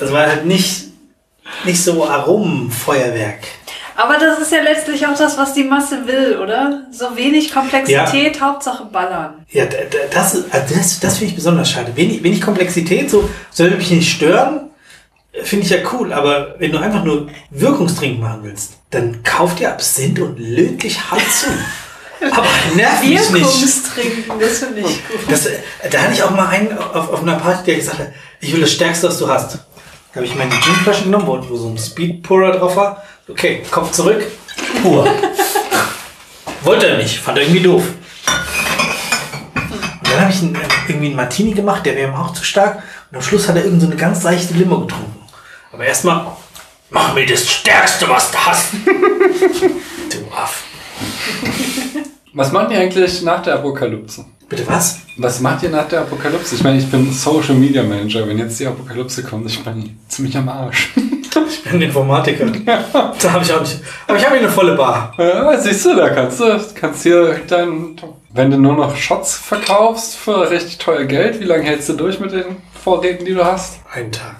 [0.00, 0.84] Also war halt nicht,
[1.64, 3.40] nicht so Aromenfeuerwerk.
[3.96, 6.86] Aber das ist ja letztlich auch das, was die Masse will, oder?
[6.92, 9.44] So wenig Komplexität, Hauptsache ballern.
[9.50, 9.64] Ja,
[10.12, 11.96] das, also das, das finde ich besonders schade.
[11.96, 14.70] Wenig, wenig Komplexität, so soll mich nicht stören,
[15.42, 16.12] finde ich ja cool.
[16.12, 21.10] Aber wenn du einfach nur Wirkungstrink machen willst, dann kauf dir Absinth und löt dich
[21.10, 21.46] hart zu.
[22.20, 23.32] Aber nerv mich nicht.
[23.32, 25.20] Wirkungstrinken, das finde ich gut.
[25.28, 25.48] Das,
[25.90, 28.08] da hatte ich auch mal einen auf, auf einer Party, der gesagt hat,
[28.40, 29.54] ich will das Stärkste, was du hast.
[29.54, 33.04] Da habe ich meine Ginflasche genommen, wo, wo so ein Speed Pourer drauf war.
[33.28, 34.24] Okay, Kopf zurück,
[34.82, 35.08] pur.
[36.62, 37.82] Wollte er nicht, fand er irgendwie doof.
[40.00, 40.58] Und dann habe ich einen,
[40.88, 42.82] irgendwie einen Martini gemacht, der wäre ihm auch zu stark.
[43.10, 45.16] Und am Schluss hat er irgend so eine ganz leichte Limo getrunken.
[45.72, 46.26] Aber erstmal,
[46.90, 48.72] mach mir das Stärkste, was du hast.
[48.84, 50.64] du Aff.
[52.34, 54.24] Was macht ihr eigentlich nach der Apokalypse?
[54.48, 55.00] Bitte was?
[55.16, 56.54] Was macht ihr nach der Apokalypse?
[56.54, 58.26] Ich meine, ich bin Social Media Manager.
[58.26, 60.90] Wenn jetzt die Apokalypse kommt, ich bin ziemlich am Arsch.
[61.50, 62.46] Ich bin Informatiker.
[62.92, 63.80] Da habe ich auch nicht.
[64.06, 65.14] Aber ich habe hier eine volle Bar.
[65.18, 67.96] Ja, siehst du, da kannst du kannst hier dein,
[68.34, 72.20] wenn du nur noch Shots verkaufst für richtig teuer Geld, wie lange hältst du durch
[72.20, 73.80] mit den Vorräten, die du hast?
[73.92, 74.36] Einen Tag.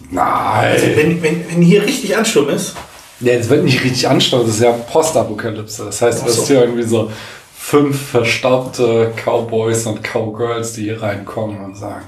[0.00, 0.96] Also Nein.
[0.96, 2.74] wenn, wenn, wenn hier richtig Ansturm ist,
[3.20, 5.84] Ja, das wird nicht richtig anstrengend, das ist ja Postapokalypse.
[5.86, 7.12] Das heißt, du hast hier irgendwie so
[7.56, 12.06] fünf verstaubte Cowboys und Cowgirls, die hier reinkommen und sagen,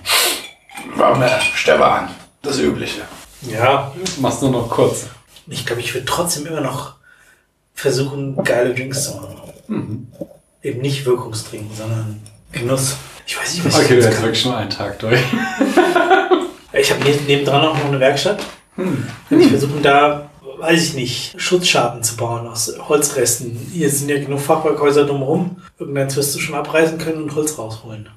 [0.97, 2.09] Warte, Stefan,
[2.40, 3.02] das Übliche.
[3.43, 5.06] ja, Du machst nur noch kurz.
[5.48, 6.94] ich glaube, ich würde trotzdem immer noch
[7.74, 9.36] versuchen, geile Drinks zu machen.
[9.68, 10.06] Mhm.
[10.62, 12.22] Eben nicht Wirkungstrinken, sondern
[12.52, 12.97] Genuss.
[13.26, 15.20] Ich weiß nicht, was Okay, ich du jetzt hast wirklich nur einen Tag durch.
[16.74, 18.43] Ich habe neben- nebendran auch noch eine Werkstatt.
[18.76, 19.06] Hm.
[19.28, 20.30] Ich versuche da,
[20.62, 23.59] weiß ich nicht, Schutzschaden zu bauen aus Holzresten.
[23.72, 25.56] Hier sind ja genug Fachwerkhäuser drumherum.
[25.78, 28.09] Irgendwann wirst du schon abreißen können und Holz rausholen.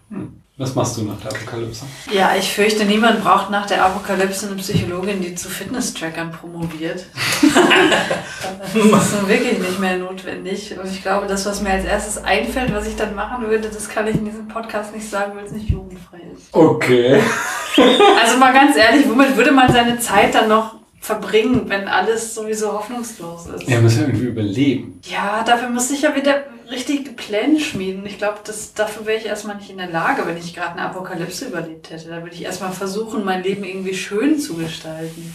[0.58, 1.86] Was machst du nach der Apokalypse?
[2.14, 7.08] Ja, ich fürchte, niemand braucht nach der Apokalypse eine Psychologin, die zu Fitness-Trackern promoviert.
[7.42, 10.74] das ist nun wirklich nicht mehr notwendig.
[10.80, 13.90] Und ich glaube, das, was mir als erstes einfällt, was ich dann machen würde, das
[13.90, 16.54] kann ich in diesem Podcast nicht sagen, weil es nicht jugendfrei ist.
[16.54, 17.20] Okay.
[18.22, 22.74] Also mal ganz ehrlich, womit würde man seine Zeit dann noch verbringen, wenn alles sowieso
[22.74, 23.68] hoffnungslos ist?
[23.70, 25.00] Er muss ja irgendwie überleben.
[25.04, 28.06] Ja, dafür muss ich ja wieder richtige Pläne schmieden.
[28.08, 30.82] Ich glaube, das- dafür wäre ich erstmal nicht in der Lage, wenn ich gerade eine
[30.90, 32.10] Apokalypse überlebt hätte.
[32.10, 35.34] Da würde ich erstmal versuchen, mein Leben irgendwie schön zu gestalten.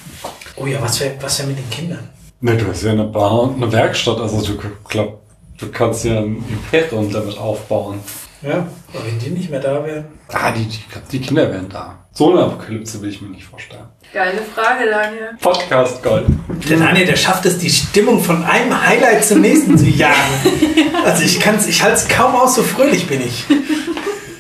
[0.57, 2.09] Oh ja, was wäre was wär mit den Kindern?
[2.41, 5.21] Ne, du hast ja eine Bar und eine Werkstatt, also du glaub,
[5.59, 8.01] du kannst ja ein Imperium damit aufbauen.
[8.43, 10.07] Ja, aber wenn die nicht mehr da wären.
[10.29, 10.81] Ah, die, die,
[11.13, 11.99] die Kinder wären da.
[12.13, 13.85] So eine Apokalypse will ich mir nicht vorstellen.
[14.13, 15.29] Geile Frage, Daniel.
[15.41, 16.27] Podcast Gold.
[16.69, 20.15] Der Daniel, der schafft es, die Stimmung von einem Highlight zum nächsten zu jagen.
[21.05, 23.47] Also ich kann's, ich halte es kaum aus, so fröhlich bin ich.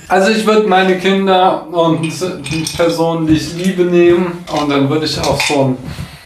[0.09, 5.07] Also ich würde meine Kinder und die Personen, die ich liebe, nehmen und dann würde
[5.07, 5.79] ich auf so ein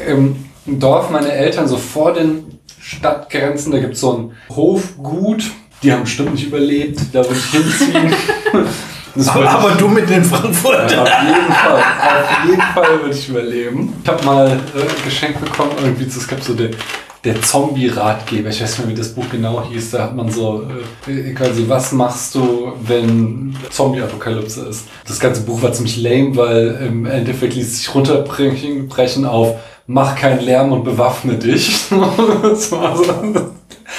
[0.05, 5.45] im Dorf meine Eltern so vor den Stadtgrenzen, da gibt es so ein Hofgut,
[5.85, 8.15] die haben bestimmt nicht überlebt, da würde ich hinziehen.
[9.15, 11.03] Das Aber, aber du mit den Frankfurter.
[11.03, 13.95] Auf jeden Fall, auf jeden Fall würde ich überleben.
[14.03, 16.71] Ich habe mal äh, geschenkt bekommen, irgendwie, es gab so der,
[17.23, 20.67] der Zombie-Ratgeber, ich weiß nicht mehr, wie das Buch genau hieß, da hat man so
[21.07, 24.89] äh, quasi, was machst du, wenn Zombie-Apokalypse ist.
[25.07, 29.57] Das ganze Buch war ziemlich lame, weil im Endeffekt ließ es sich runterbrechen brechen auf
[29.87, 31.87] mach keinen Lärm und bewaffne dich.
[32.43, 33.05] das war so.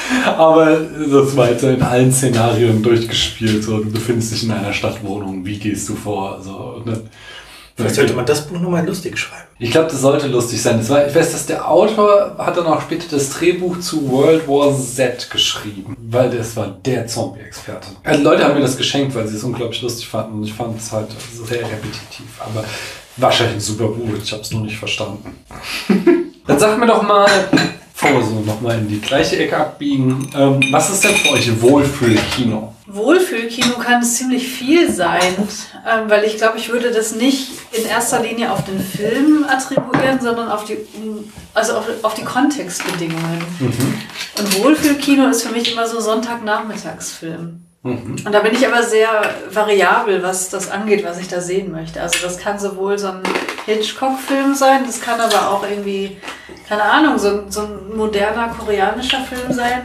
[0.37, 3.63] Aber das war jetzt in allen Szenarien durchgespielt.
[3.63, 6.39] So, du befindest dich in einer Stadtwohnung, wie gehst du vor?
[6.41, 7.01] So, ne?
[7.77, 9.49] Vielleicht sollte man das Buch nochmal lustig schreiben.
[9.59, 10.77] Ich glaube, das sollte lustig sein.
[10.77, 14.47] Das war, ich weiß, dass der Autor hat dann auch später das Drehbuch zu World
[14.47, 17.87] War Z geschrieben, weil das war der Zombie-Experte.
[18.05, 20.79] Also Leute haben mir das geschenkt, weil sie es unglaublich lustig fanden und ich fand
[20.79, 22.39] es halt sehr repetitiv.
[22.39, 22.63] Aber
[23.17, 25.35] wahrscheinlich ein super Buch, ich habe es nur nicht verstanden.
[26.47, 27.27] dann sag mir doch mal,
[27.95, 31.61] bevor wir so nochmal in die gleiche Ecke abbiegen, ähm, was ist denn für euch
[31.61, 32.73] Wohlfühl-Kino?
[32.87, 35.35] Wohlfühlkino kann es ziemlich viel sein,
[35.89, 40.19] ähm, weil ich glaube, ich würde das nicht in erster Linie auf den Film attribuieren,
[40.21, 40.77] sondern auf die,
[41.53, 43.41] also auf, auf die Kontextbedingungen.
[44.37, 47.61] Und Wohlfühlkino ist für mich immer so Sonntagnachmittagsfilm.
[48.25, 49.09] Und da bin ich aber sehr
[49.51, 52.01] variabel, was das angeht, was ich da sehen möchte.
[52.01, 53.21] Also das kann sowohl so ein
[53.67, 56.17] Hitchcock-Film sein, das kann aber auch irgendwie,
[56.67, 59.83] keine Ahnung, so, ein- so ein moderner koreanischer Film sein.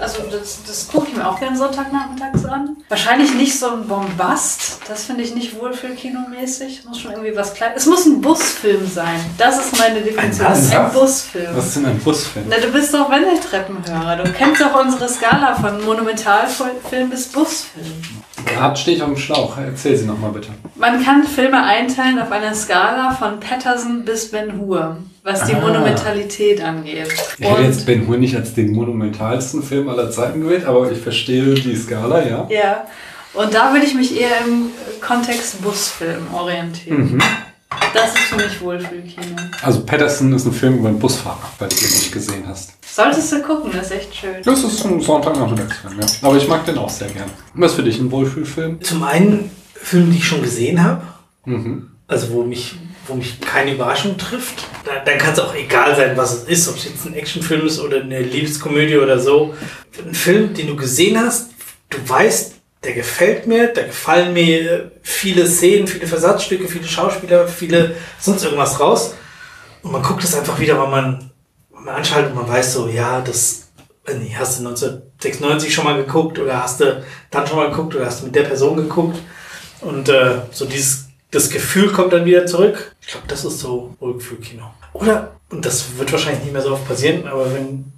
[0.00, 2.76] Also das, das gucke ich mir auch gerne Sonntagnachmittags an.
[2.88, 6.80] Wahrscheinlich nicht so ein Bombast, das finde ich nicht wohlfühlkinomäßig.
[6.80, 7.82] Es muss schon irgendwie was Kleines.
[7.82, 9.20] Es muss ein Busfilm sein.
[9.38, 10.46] Das ist meine Definition.
[10.48, 10.70] was?
[10.74, 11.56] Ein Busfilm.
[11.56, 12.46] Was ist denn ein Busfilm?
[12.48, 14.16] Na, du bist doch Wendeltreppenhörer.
[14.16, 18.02] Du kennst doch unsere Skala von Monumentalfilm bis Busfilm.
[18.46, 19.56] Gerade stehe ich auf dem Schlauch.
[19.58, 20.48] Erzähl sie nochmal bitte.
[20.76, 25.60] Man kann Filme einteilen auf einer Skala von Patterson bis Ben Hur, was die Ah.
[25.60, 27.08] Monumentalität angeht.
[27.38, 30.98] Ich hätte jetzt Ben Hur nicht als den monumentalsten Film aller Zeiten gewählt, aber ich
[30.98, 32.46] verstehe die Skala, ja.
[32.50, 32.86] ja,
[33.32, 34.66] und da würde ich mich eher im
[35.00, 37.14] Kontext Busfilm orientieren.
[37.14, 37.22] Mhm.
[37.92, 39.34] Das ist für mich Wohlfühlkino.
[39.62, 42.72] Also Patterson ist ein Film über einen Busfahrer, weil du den nicht gesehen hast.
[42.94, 44.34] Solltest du gucken, das ist echt schön.
[44.44, 46.06] Das ist ein Sonntagnachmittagsfilm, ja.
[46.22, 47.28] Aber ich mag den auch sehr gern.
[47.54, 48.80] Was ist für dich ein Wohlfühlfilm?
[48.82, 51.02] Zum einen Filme, die ich schon gesehen habe,
[51.46, 51.90] Mhm.
[52.06, 52.76] also wo mich,
[53.06, 54.66] wo mich keine Überraschung trifft.
[54.84, 57.66] Da, dann kann es auch egal sein, was es ist, ob es jetzt ein Actionfilm
[57.66, 59.54] ist oder eine Liebeskomödie oder so.
[60.04, 61.50] Ein Film, den du gesehen hast,
[61.90, 67.96] du weißt, der gefällt mir, da gefallen mir viele Szenen, viele Versatzstücke, viele Schauspieler, viele
[68.20, 69.14] sonst irgendwas raus.
[69.82, 71.30] Und man guckt es einfach wieder, weil man,
[71.70, 73.64] weil man anschaltet und man weiß so, ja, das
[74.18, 78.06] nicht, hast du 1996 schon mal geguckt oder hast du dann schon mal geguckt oder
[78.06, 79.18] hast du mit der Person geguckt.
[79.80, 81.03] Und äh, so dieses
[81.34, 82.94] das Gefühl kommt dann wieder zurück.
[83.00, 84.70] Ich glaube, das ist so Wohlgefühlkino.
[84.92, 87.92] Oder, und das wird wahrscheinlich nicht mehr so oft passieren, aber wenn,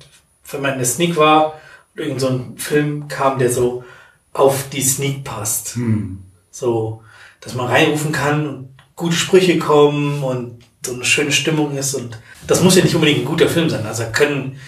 [0.51, 1.61] wenn man in der Sneak war
[1.95, 3.85] und irgend so ein Film kam, der so
[4.33, 5.75] auf die Sneak passt.
[5.75, 6.23] Hm.
[6.51, 7.03] So,
[7.41, 11.95] dass man reinrufen kann und gute Sprüche kommen und so eine schöne Stimmung ist.
[11.95, 13.85] Und das muss ja nicht unbedingt ein guter Film sein.
[13.85, 14.59] Also können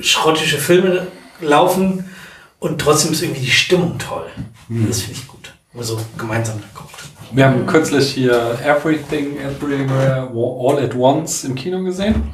[0.00, 1.06] schrottische Filme
[1.40, 2.10] laufen
[2.58, 4.26] und trotzdem ist irgendwie die Stimmung toll.
[4.68, 5.54] Das finde ich gut.
[5.72, 6.97] Wenn man so gemeinsam da guckt.
[7.32, 12.32] Wir haben kürzlich hier Everything, Everywhere, All at Once im Kino gesehen.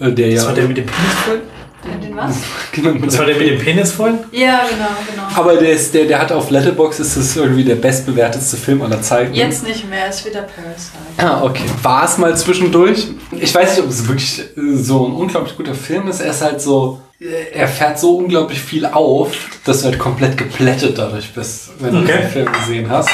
[0.00, 0.46] Äh, Der Das ja.
[0.48, 1.40] war der mit dem Penis voll?
[1.84, 2.36] Den, den was?
[2.72, 4.14] Genau, Das war der mit dem Penis voll?
[4.32, 5.22] Ja, genau, genau.
[5.40, 9.00] Aber der, ist, der, der hat auf Letterboxd ist das irgendwie der bestbewertetste Film aller
[9.00, 9.32] Zeiten.
[9.32, 10.92] Jetzt nicht mehr, ist wieder Parasite.
[11.18, 11.64] Ah, okay.
[11.82, 13.06] War es mal zwischendurch.
[13.30, 16.20] Ich weiß nicht, ob es wirklich äh, so ein unglaublich guter Film ist.
[16.20, 19.30] Er ist halt so, äh, er fährt so unglaublich viel auf,
[19.64, 22.18] dass du halt komplett geplättet dadurch bist, wenn du Okay.
[22.22, 23.08] den Film gesehen hast.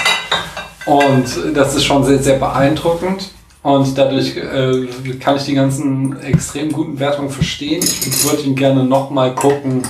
[0.87, 3.31] Und das ist schon sehr, sehr beeindruckend.
[3.63, 4.87] Und dadurch äh,
[5.21, 7.81] kann ich die ganzen extrem guten Wertungen verstehen.
[7.83, 9.83] Ich würde ihn gerne nochmal gucken,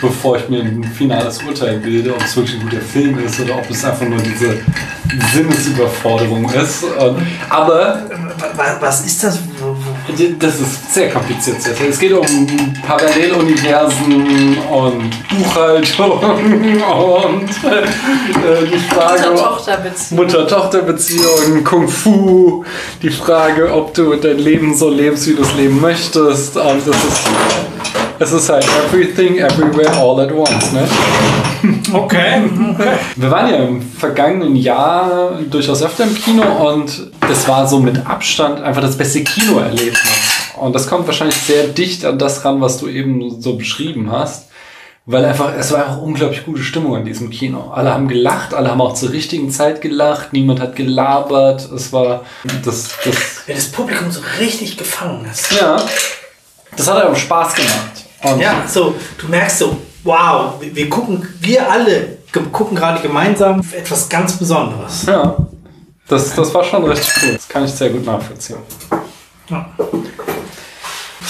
[0.00, 3.56] bevor ich mir ein finales Urteil bilde, ob es wirklich ein guter Film ist oder
[3.56, 4.56] ob es einfach nur diese
[5.32, 6.82] Sinnesüberforderung ist.
[6.84, 8.02] Und, aber
[8.56, 9.38] Wa- Was ist das?
[10.38, 11.56] Das ist sehr kompliziert.
[11.88, 12.26] Es geht um
[12.86, 20.24] Paralleluniversen und Buchhaltung und äh, die Frage, Mutter-Tochter-Beziehung.
[20.24, 22.64] Mutter-Tochter-Beziehungen, Kung Fu,
[23.02, 26.56] die Frage, ob du dein Leben so lebst, wie du es leben möchtest.
[26.56, 27.24] Und das ist,
[28.18, 30.72] es ist halt everything, everywhere, all at once.
[30.72, 30.86] Ne?
[31.94, 32.42] Okay.
[33.16, 38.04] Wir waren ja im vergangenen Jahr durchaus öfter im Kino und das war so mit
[38.06, 40.02] Abstand einfach das beste Kinoerlebnis.
[40.60, 44.48] Und das kommt wahrscheinlich sehr dicht an das ran, was du eben so beschrieben hast.
[45.06, 47.70] Weil einfach, es war einfach unglaublich gute Stimmung in diesem Kino.
[47.74, 51.70] Alle haben gelacht, alle haben auch zur richtigen Zeit gelacht, niemand hat gelabert.
[51.72, 52.24] Es war
[52.62, 53.16] das, das,
[53.46, 55.52] Wenn das Publikum so richtig gefangen ist.
[55.52, 55.76] ja,
[56.76, 58.03] das hat einem Spaß gemacht.
[58.24, 62.18] Und Ja, so, du merkst so, wow, wir, gucken, wir alle
[62.50, 65.06] gucken gerade gemeinsam etwas ganz Besonderes.
[65.06, 65.36] Ja,
[66.08, 67.32] das, das war schon richtig cool.
[67.34, 68.58] Das kann ich sehr gut nachvollziehen.
[69.48, 69.68] Ja.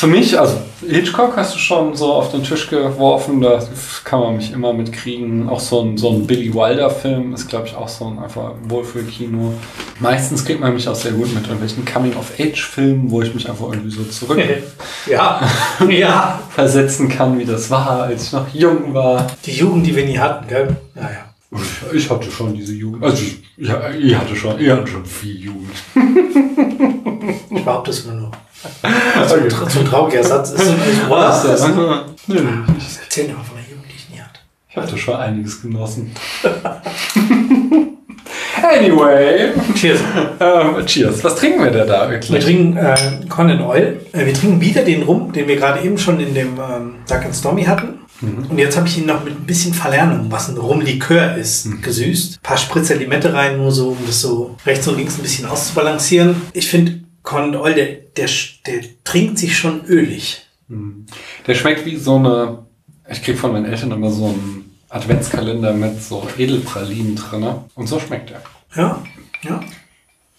[0.05, 3.59] Für mich, also Hitchcock hast du schon so auf den Tisch geworfen, da
[4.05, 5.49] kann man mich immer mitkriegen.
[5.49, 9.55] Auch so ein, so ein Billy Wilder-Film ist, glaube ich, auch so ein einfach Wohlfühlkino.
[10.01, 13.93] Meistens kriegt man mich auch sehr gut mit irgendwelchen Coming-of-Age-Filmen, wo ich mich einfach irgendwie
[13.93, 14.39] so zurück
[15.11, 15.41] Ja,
[15.89, 16.39] ja.
[16.51, 19.27] versetzen kann, wie das war, als ich noch jung war.
[19.47, 20.77] Die Jugend, die wir nie hatten, gell?
[20.95, 21.33] Naja.
[21.95, 23.03] Ich hatte schon diese Jugend.
[23.03, 25.73] Also, ich, ja, ihr hatte schon, ihr hattet schon viel Jugend.
[27.49, 28.31] Ich behaupte es nur.
[29.29, 30.73] So ein, tra- so ein trauriger Satz ist.
[31.09, 31.45] Was?
[31.49, 31.69] Was?
[32.27, 32.41] Nö,
[33.03, 34.15] Erzähl doch mal von der Jugend, die
[34.75, 34.99] ich hatte.
[34.99, 36.13] Schon einiges genossen.
[38.63, 40.01] anyway, Cheers.
[40.41, 41.23] ähm, cheers.
[41.23, 42.45] Was trinken wir denn da Wir wirklich?
[42.45, 42.95] trinken äh,
[43.29, 44.01] Conan Oil.
[44.13, 47.25] Äh, wir trinken wieder den Rum, den wir gerade eben schon in dem ähm, Dark
[47.25, 48.01] and Stormy hatten.
[48.23, 52.37] Und jetzt habe ich ihn noch mit ein bisschen Verlernung, was ein Rumlikör ist, gesüßt.
[52.37, 55.45] Ein paar Spritzer Limette rein, nur so, um das so rechts und links ein bisschen
[55.47, 56.37] auszubalancieren.
[56.55, 57.87] Ich finde, Conan Oil, der,
[58.17, 58.29] der,
[58.67, 60.47] der trinkt sich schon ölig.
[61.47, 62.65] Der schmeckt wie so eine.
[63.11, 67.47] Ich krieg von meinen Eltern immer so einen Adventskalender mit so Edelpralinen drin.
[67.75, 68.43] Und so schmeckt er.
[68.77, 69.03] Ja,
[69.43, 69.61] ja.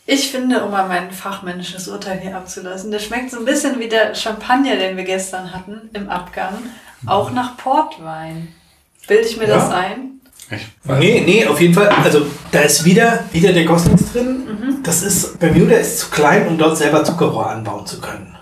[0.08, 3.88] Ich finde, um mal mein fachmännisches Urteil hier abzulassen, der schmeckt so ein bisschen wie
[3.90, 6.54] der Champagner, den wir gestern hatten im Abgang,
[7.08, 8.50] auch nach Portwein.
[9.08, 9.56] Bilde ich mir Ja.
[9.56, 10.15] das ein?
[11.00, 11.90] Nee, nee, auf jeden Fall.
[11.90, 14.44] Also da ist wieder, wieder der Goslings drin.
[14.84, 18.36] Das ist, Bermuda ist zu klein, um dort selber Zuckerrohr anbauen zu können.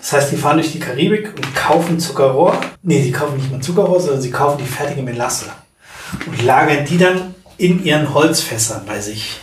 [0.00, 2.58] Das heißt, die fahren durch die Karibik und kaufen Zuckerrohr.
[2.82, 5.46] Nee, sie kaufen nicht mal Zuckerrohr, sondern sie kaufen die fertige Melasse.
[6.26, 9.40] Und lagern die dann in ihren Holzfässern bei sich.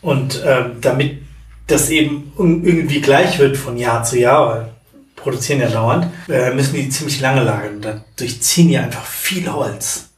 [0.00, 1.22] Und ähm, damit
[1.66, 4.68] das eben irgendwie gleich wird von Jahr zu Jahr, weil
[5.16, 7.80] produzieren ja dauernd, äh, müssen die ziemlich lange lagern.
[7.80, 10.10] Dadurch ziehen die einfach viel Holz.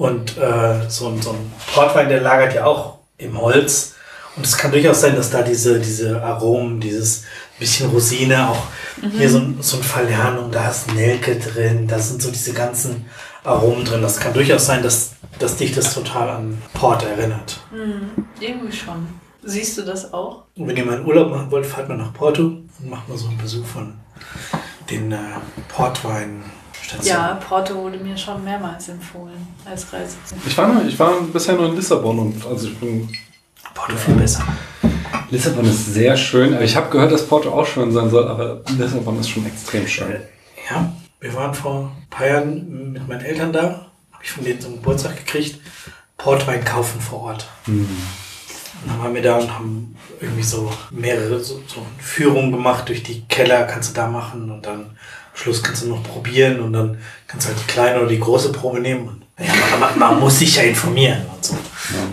[0.00, 3.94] Und äh, so, ein- so ein Portwein, der lagert ja auch im Holz.
[4.34, 7.24] Und es kann durchaus sein, dass da diese, diese Aromen, dieses
[7.58, 8.62] bisschen Rosine, auch
[9.18, 13.04] hier so, ein- so ein Verlernung, da ist Nelke drin, da sind so diese ganzen
[13.44, 14.00] Aromen drin.
[14.00, 17.60] Das kann durchaus sein, dass, dass dich das total an Port erinnert.
[18.40, 19.06] Irgendwie schon.
[19.42, 20.44] Siehst du das auch?
[20.56, 23.18] Und wenn ihr mal einen Urlaub machen wollt, fahrt mal nach Porto und macht mal
[23.18, 23.94] so einen Besuch von
[24.88, 25.18] den äh,
[26.80, 27.04] Portweinstationen.
[27.04, 30.38] Ja, Porto wurde mir schon mehrmals empfohlen als Reiseziel.
[30.46, 33.08] Ich war, nur, ich war bisher nur in Lissabon und also ich bin.
[33.74, 34.44] Porto viel besser.
[35.30, 36.54] Lissabon ist sehr schön.
[36.54, 39.86] aber Ich habe gehört, dass Porto auch schön sein soll, aber Lissabon ist schon extrem
[39.86, 40.16] schön.
[40.68, 43.86] Ja, wir waren vor ein paar Jahren mit meinen Eltern da.
[44.12, 45.60] Habe ich von denen zum Geburtstag gekriegt.
[46.16, 47.48] Portwein kaufen vor Ort.
[47.66, 47.88] Und
[48.86, 53.22] dann waren wir da und haben irgendwie so mehrere so, so Führungen gemacht durch die
[53.26, 54.96] Keller, kannst du da machen und dann
[55.32, 58.20] am Schluss kannst du noch probieren und dann kannst du halt die kleine oder die
[58.20, 59.08] große Probe nehmen.
[59.08, 61.56] Und, ja, man, man, man muss sich ja informieren und so.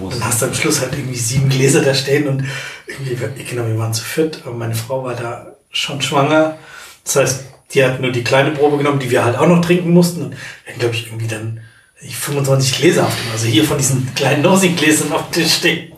[0.10, 2.44] Dann hast du am Schluss halt irgendwie sieben Gläser da stehen und
[2.88, 6.58] irgendwie, genau, wir waren zu viert, aber meine Frau war da schon schwanger.
[7.04, 9.92] Das heißt, die hat nur die kleine Probe genommen, die wir halt auch noch trinken
[9.92, 10.24] mussten.
[10.24, 10.36] Und
[10.66, 11.60] wir glaube ich, irgendwie dann
[12.00, 15.94] 25 Gläser auf dem, also hier von diesen kleinen Nosing-Gläsern auf dem Tisch stehen.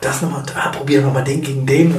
[0.00, 1.96] Das nochmal, ah, probieren wir mal den gegen den.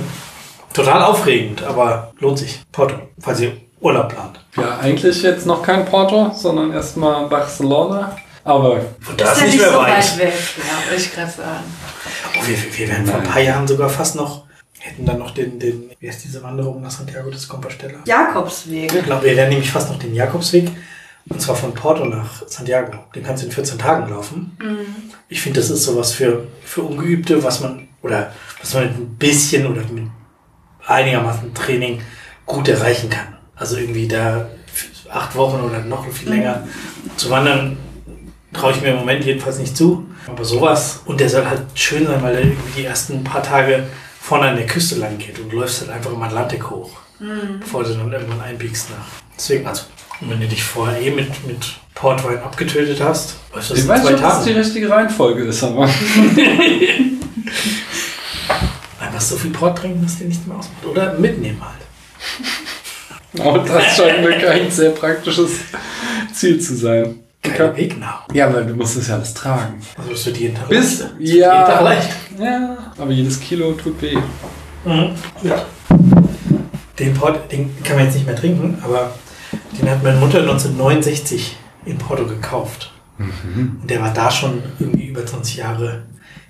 [0.73, 2.61] Total aufregend, aber lohnt sich.
[2.71, 3.53] Porto, falls ihr
[3.85, 4.39] Urlaub plant.
[4.57, 8.17] Ja, eigentlich jetzt noch kein Porto, sondern erstmal Barcelona.
[8.43, 10.17] Aber Und da ist ja nicht mehr so weit.
[10.17, 10.33] weg.
[10.57, 11.63] Ja, ich gerade sagen.
[12.35, 14.45] Oh, wir, wir wären vor ein paar Jahren sogar fast noch,
[14.79, 17.99] hätten dann noch den, den wie heißt diese Wanderung nach Santiago de Compostela?
[18.05, 18.91] Jakobsweg.
[18.91, 20.69] Ich glaube, wir wären nämlich fast noch den Jakobsweg.
[21.29, 22.97] Und zwar von Porto nach Santiago.
[23.13, 24.57] Den kannst du in 14 Tagen laufen.
[25.29, 29.15] Ich finde, das ist sowas für, für Ungeübte, was man, oder was man mit ein
[29.15, 30.07] bisschen oder mit
[30.87, 32.01] einigermaßen Training
[32.45, 33.35] gut erreichen kann.
[33.55, 34.49] Also irgendwie da
[35.09, 36.67] acht Wochen oder noch viel länger
[37.15, 37.77] zu wandern,
[38.53, 40.05] traue ich mir im Moment jedenfalls nicht zu.
[40.27, 43.83] Aber sowas, und der soll halt schön sein, weil er irgendwie die ersten paar Tage
[44.19, 46.89] vorne an der Küste lang geht und du läufst halt einfach im Atlantik hoch,
[47.59, 49.05] bevor du dann irgendwann einbiegst nach.
[49.37, 49.83] Deswegen, also,
[50.21, 53.89] wenn du dich vorher eh mit, mit Portwein abgetötet hast, läufst du das ich in
[53.91, 54.63] weiß zwei nicht, ob das die Tagen.
[54.63, 55.83] richtige Reihenfolge ist, aber.
[58.99, 60.85] Einfach so viel Port trinken, dass dir nicht mehr ausmacht.
[60.85, 61.81] Oder mitnehmen halt.
[63.39, 65.51] Aber das scheint mir kein sehr praktisches
[66.33, 67.19] Ziel zu sein.
[67.41, 68.27] Kein Weg nach.
[68.33, 69.79] Ja, weil du musst es ja alles tragen.
[69.97, 71.13] Also bist du jeden Tag Bis, leicht.
[71.19, 72.09] Jeden Tag ja, leicht.
[72.39, 74.17] ja, aber jedes Kilo tut weh.
[74.83, 75.11] Mhm.
[75.43, 75.65] Ja.
[76.97, 79.11] Den Port, den kann man jetzt nicht mehr trinken, aber
[79.79, 81.55] den hat meine Mutter 1969
[81.85, 82.91] in Porto gekauft.
[83.17, 86.03] Und der war da schon irgendwie über 20 Jahre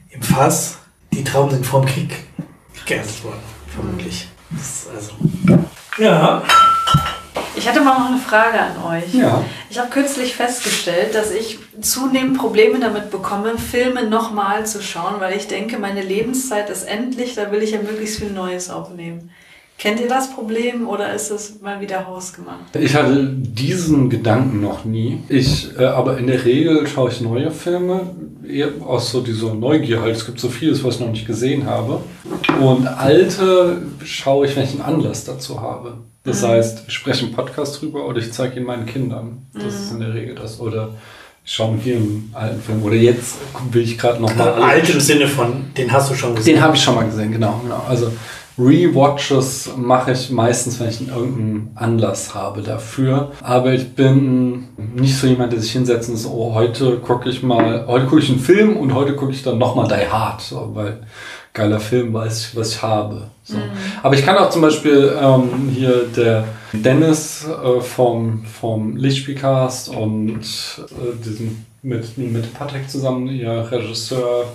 [0.09, 0.77] im Fass.
[1.13, 2.15] Die Trauben sind vor dem Krieg
[2.85, 4.27] geerntet worden, vermutlich.
[4.51, 5.11] Das ist also.
[5.97, 6.43] Ja.
[7.57, 9.13] Ich hatte mal noch eine Frage an euch.
[9.13, 9.43] Ja.
[9.69, 15.35] Ich habe kürzlich festgestellt, dass ich zunehmend Probleme damit bekomme, Filme nochmal zu schauen, weil
[15.37, 19.31] ich denke, meine Lebenszeit ist endlich, da will ich ja möglichst viel Neues aufnehmen.
[19.77, 22.75] Kennt ihr das Problem oder ist es mal wieder hausgemacht?
[22.79, 25.21] Ich hatte diesen Gedanken noch nie.
[25.27, 28.15] Ich, äh, aber in der Regel schaue ich neue Filme,
[28.47, 30.15] eher aus so dieser Neugier halt.
[30.15, 32.01] Es gibt so vieles, was ich noch nicht gesehen habe.
[32.61, 35.97] Und alte schaue ich, wenn ich einen Anlass dazu habe.
[36.23, 39.45] Das heißt, ich spreche einen Podcast drüber oder ich zeige ihn meinen Kindern.
[39.53, 40.59] Das ist in der Regel das.
[40.59, 40.89] Oder
[41.45, 42.83] ich schaue mit dir einen alten Film.
[42.83, 43.35] Oder jetzt
[43.71, 44.53] will ich gerade nochmal.
[44.53, 46.55] Alt im Sinne von, den hast du schon gesehen.
[46.55, 47.59] Den habe ich schon mal gesehen, genau.
[47.63, 47.83] genau.
[47.87, 48.11] Also
[48.57, 53.33] Rewatches mache ich meistens, wenn ich irgendeinen Anlass habe dafür.
[53.43, 57.43] Aber ich bin nicht so jemand, der sich hinsetzt und so, oh, heute gucke ich
[57.43, 60.71] mal, heute gucke ich einen Film und heute gucke ich dann nochmal Die Hard, so,
[60.73, 61.01] weil
[61.55, 63.29] geiler Film, weiß ich, was ich habe.
[63.43, 63.57] So.
[64.03, 70.41] Aber ich kann auch zum Beispiel ähm, hier der Dennis äh, vom, vom Lichtspielcast und
[70.41, 74.45] äh, diesen mit, mit Patrick zusammen, ihr Regisseur,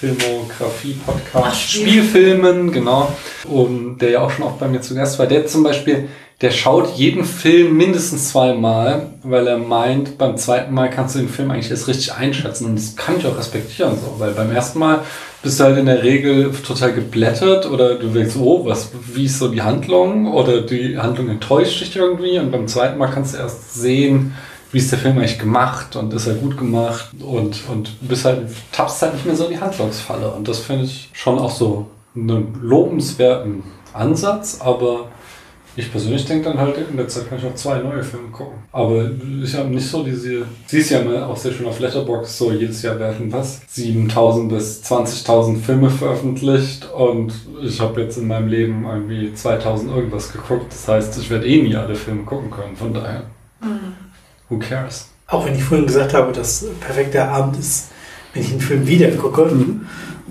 [0.00, 3.12] Filmografie-Podcast, Spielfilmen, genau.
[3.44, 5.26] Und der ja auch schon oft bei mir zu Gast war.
[5.26, 6.08] Der zum Beispiel,
[6.42, 11.28] der schaut jeden Film mindestens zweimal, weil er meint, beim zweiten Mal kannst du den
[11.28, 12.66] Film eigentlich erst richtig einschätzen.
[12.66, 15.02] Und das kann ich auch respektieren, so, weil beim ersten Mal
[15.40, 19.38] bist du halt in der Regel total geblättert oder du denkst, oh, was, wie ist
[19.38, 20.32] so die Handlung?
[20.32, 22.36] Oder die Handlung enttäuscht dich irgendwie.
[22.40, 24.34] Und beim zweiten Mal kannst du erst sehen,
[24.72, 28.48] wie ist der Film eigentlich gemacht und ist er gut gemacht und, und bist halt,
[28.72, 30.28] tappst halt nicht mehr so in die Handlungsfalle.
[30.30, 31.86] Und das finde ich schon auch so
[32.16, 33.62] einen lobenswerten
[33.92, 35.06] Ansatz, aber
[35.74, 38.58] ich persönlich denke dann halt, in der Zeit kann ich noch zwei neue Filme gucken.
[38.72, 39.10] Aber
[39.42, 42.82] ich habe nicht so diese, siehst ja mal auch sehr schön auf Letterboxd, so jedes
[42.82, 47.32] Jahr werden was, 7000 bis 20.000 Filme veröffentlicht und
[47.62, 50.72] ich habe jetzt in meinem Leben irgendwie 2000 irgendwas geguckt.
[50.72, 53.22] Das heißt, ich werde eh nie alle Filme gucken können, von daher.
[54.48, 55.08] Who cares?
[55.26, 57.88] Auch wenn ich vorhin gesagt habe, dass perfekter Abend ist,
[58.32, 59.86] wenn ich einen Film wieder gucke, Mhm.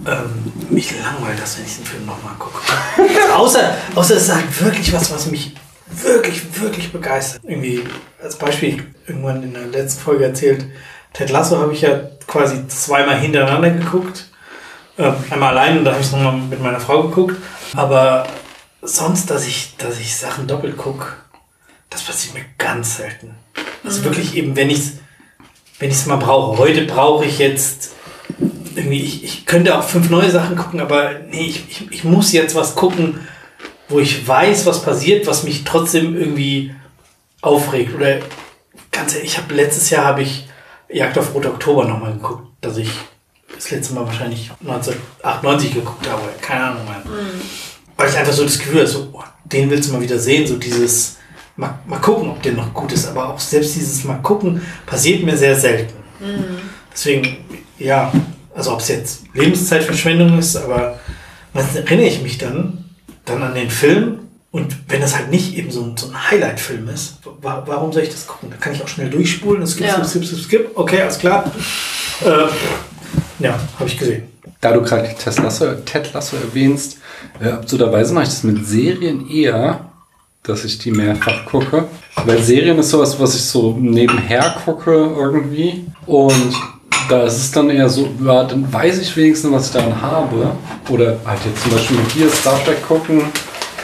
[0.07, 2.59] ähm, mich langweilt das, wenn ich den Film nochmal gucke.
[3.35, 5.55] außer, außer es sagt wirklich was, was mich
[6.01, 7.41] wirklich, wirklich begeistert.
[7.45, 7.83] Irgendwie
[8.23, 10.65] als Beispiel irgendwann in der letzten Folge erzählt,
[11.13, 14.27] Ted Lasso habe ich ja quasi zweimal hintereinander geguckt.
[14.97, 17.35] Ähm, einmal allein und da habe ich es nochmal mit meiner Frau geguckt.
[17.75, 18.25] Aber
[18.81, 21.07] sonst, dass ich, dass ich Sachen doppelt gucke,
[21.89, 23.35] das passiert mir ganz selten.
[23.83, 24.91] Also wirklich eben, wenn ich es
[25.81, 26.59] wenn ich's mal brauche.
[26.59, 27.93] Heute brauche ich jetzt
[28.75, 32.31] irgendwie, ich, ich könnte auch fünf neue Sachen gucken, aber nee, ich, ich, ich muss
[32.31, 33.27] jetzt was gucken,
[33.89, 36.73] wo ich weiß, was passiert, was mich trotzdem irgendwie
[37.41, 37.95] aufregt.
[37.95, 38.19] Oder
[38.91, 40.47] ganz ehrlich, ich habe letztes Jahr habe ich
[40.87, 42.91] Jagd auf Rote Oktober nochmal geguckt, dass ich
[43.55, 47.01] das letzte Mal wahrscheinlich 1998 geguckt habe, keine Ahnung mehr.
[47.97, 50.45] Weil ich einfach so das Gefühl hatte, so, oh, den willst du mal wieder sehen,
[50.45, 51.17] so dieses,
[51.55, 55.23] mal, mal gucken, ob der noch gut ist, aber auch selbst dieses mal gucken passiert
[55.23, 55.93] mir sehr selten.
[56.91, 57.37] Deswegen,
[57.79, 58.11] ja,
[58.55, 60.99] also ob es jetzt Lebenszeitverschwendung ist, aber
[61.53, 62.85] meistens erinnere ich mich dann,
[63.25, 64.19] dann an den Film
[64.51, 68.03] und wenn das halt nicht eben so ein, so ein Highlight-Film ist, wa warum soll
[68.03, 68.49] ich das gucken?
[68.51, 70.03] Da kann ich auch schnell durchspulen, skip, Ja.
[70.03, 71.49] skip, skip, skip, skip, okay, alles klar.
[72.25, 74.23] Äh, ja, habe ich gesehen.
[74.59, 76.97] Da du gerade Ted Lasso, Ted Lasso erwähnst,
[77.39, 79.90] äh, absurderweise mache ich das mit Serien eher,
[80.43, 81.85] dass ich die mehrfach gucke.
[82.25, 85.85] Weil Serien ist sowas, was ich so nebenher gucke irgendwie.
[86.05, 86.53] Und
[87.09, 90.51] da ist es dann eher so, ja, dann weiß ich wenigstens, was ich daran habe.
[90.89, 93.23] Oder halt jetzt zum Beispiel mit dir Star Trek gucken.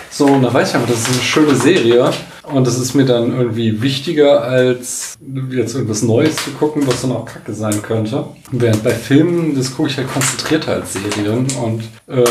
[0.09, 2.11] So, und da weiß ich einfach, das ist eine schöne Serie.
[2.43, 5.17] Und das ist mir dann irgendwie wichtiger, als
[5.51, 8.25] jetzt irgendwas Neues zu gucken, was dann auch kacke sein könnte.
[8.51, 11.45] Während bei Filmen, das gucke ich halt konzentrierter als Serien.
[11.61, 12.23] Und äh,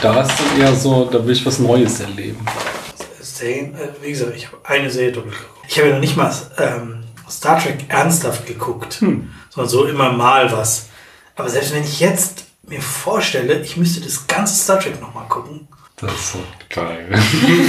[0.00, 2.38] da ist dann eher so, da will ich was Neues erleben.
[3.34, 5.66] Serien, äh, wie gesagt, ich habe eine Serie doppelt geguckt.
[5.68, 9.02] Ich habe ja noch nicht mal ähm, Star Trek ernsthaft geguckt,
[9.50, 10.86] sondern so immer mal was.
[11.34, 15.66] Aber selbst wenn ich jetzt mir vorstelle, ich müsste das ganze Star Trek nochmal gucken,
[15.96, 16.38] Das ist so
[16.68, 17.08] geil.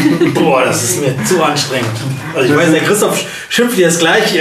[0.35, 1.89] boah, das ist mir zu anstrengend.
[2.35, 4.39] Also ich weiß, der Christoph schimpft jetzt gleich.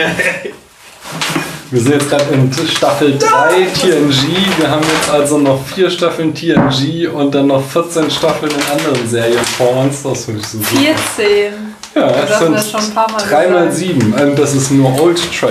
[1.74, 4.28] Wir sind jetzt gerade in Staffel 3 TNG.
[4.58, 9.08] Wir haben jetzt also noch vier Staffeln TNG und dann noch 14 Staffeln in anderen
[9.08, 10.04] Serien vor uns.
[10.04, 10.70] Das finde ich so super.
[11.16, 11.52] 14.
[11.96, 13.76] Ja, es mir sind das schon ein paar Mal 3 mal gesagt.
[13.76, 14.12] 7.
[14.12, 15.50] Und das ist nur Old Track.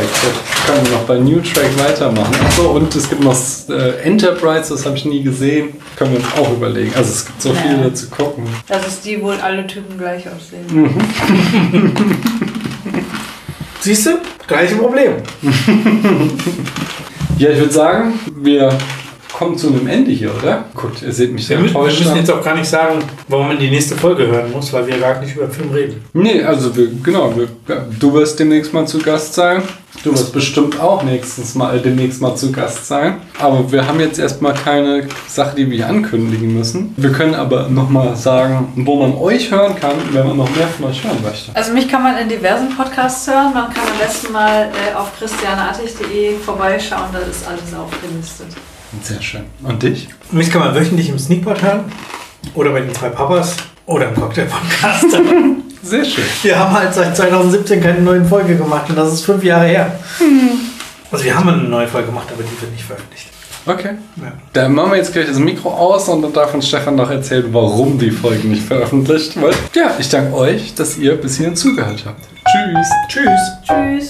[0.66, 2.36] Da können wir noch bei New Track weitermachen.
[2.46, 3.36] Achso, und es gibt noch
[3.70, 5.76] äh, Enterprise, das habe ich nie gesehen.
[5.98, 6.94] Können wir uns auch überlegen.
[6.96, 7.56] Also es gibt so Ja.
[7.62, 8.46] viele zu gucken.
[8.70, 10.90] Das ist die, wo alle Typen gleich aussehen.
[13.84, 14.12] Siehst du?
[14.48, 15.16] Gleiche Problem.
[17.40, 18.78] Ja, ich würde sagen, wir
[19.34, 20.66] kommen zu einem Ende hier, oder?
[20.76, 22.00] Guckt, ihr seht mich sehr Wir, mü- wir enttäuscht.
[22.00, 24.98] müssen jetzt auch gar nicht sagen, warum man die nächste Folge hören muss, weil wir
[25.00, 26.04] gar nicht über Film reden.
[26.14, 29.64] Nee, also wir, genau, wir, ja, du wirst demnächst mal zu Gast sein.
[30.04, 33.18] Du wirst bestimmt auch nächstens mal, äh, demnächst mal zu Gast sein.
[33.40, 36.94] Aber wir haben jetzt erstmal keine Sache, die wir hier ankündigen müssen.
[36.98, 40.88] Wir können aber nochmal sagen, wo man euch hören kann, wenn man noch mehr von
[40.88, 41.52] euch hören möchte.
[41.56, 43.54] Also mich kann man in diversen Podcasts hören.
[43.54, 48.48] Man kann am besten mal äh, auf christianeartig.de vorbeischauen, da ist alles aufgelistet.
[49.02, 49.44] Sehr schön.
[49.64, 50.08] Und dich?
[50.32, 51.86] Mich kann man wöchentlich im Sneakpot hören
[52.54, 53.56] oder bei den drei Papas
[53.86, 55.06] oder im Cocktail-Podcast.
[55.84, 56.24] Sehr schön.
[56.44, 60.00] wir haben halt seit 2017 keine neuen Folge gemacht und das ist fünf Jahre her.
[61.12, 63.28] Also wir haben eine neue Folge gemacht, aber die wird nicht veröffentlicht.
[63.66, 63.96] Okay.
[64.18, 64.34] Ja.
[64.54, 67.46] Dann machen wir jetzt gleich das Mikro aus und dann darf uns Stefan noch erzählen,
[67.52, 69.56] warum die Folge nicht veröffentlicht wird.
[69.74, 72.24] Ja, ich danke euch, dass ihr bis hierhin zugehört habt.
[72.46, 72.90] Tschüss.
[73.10, 74.10] Tschüss.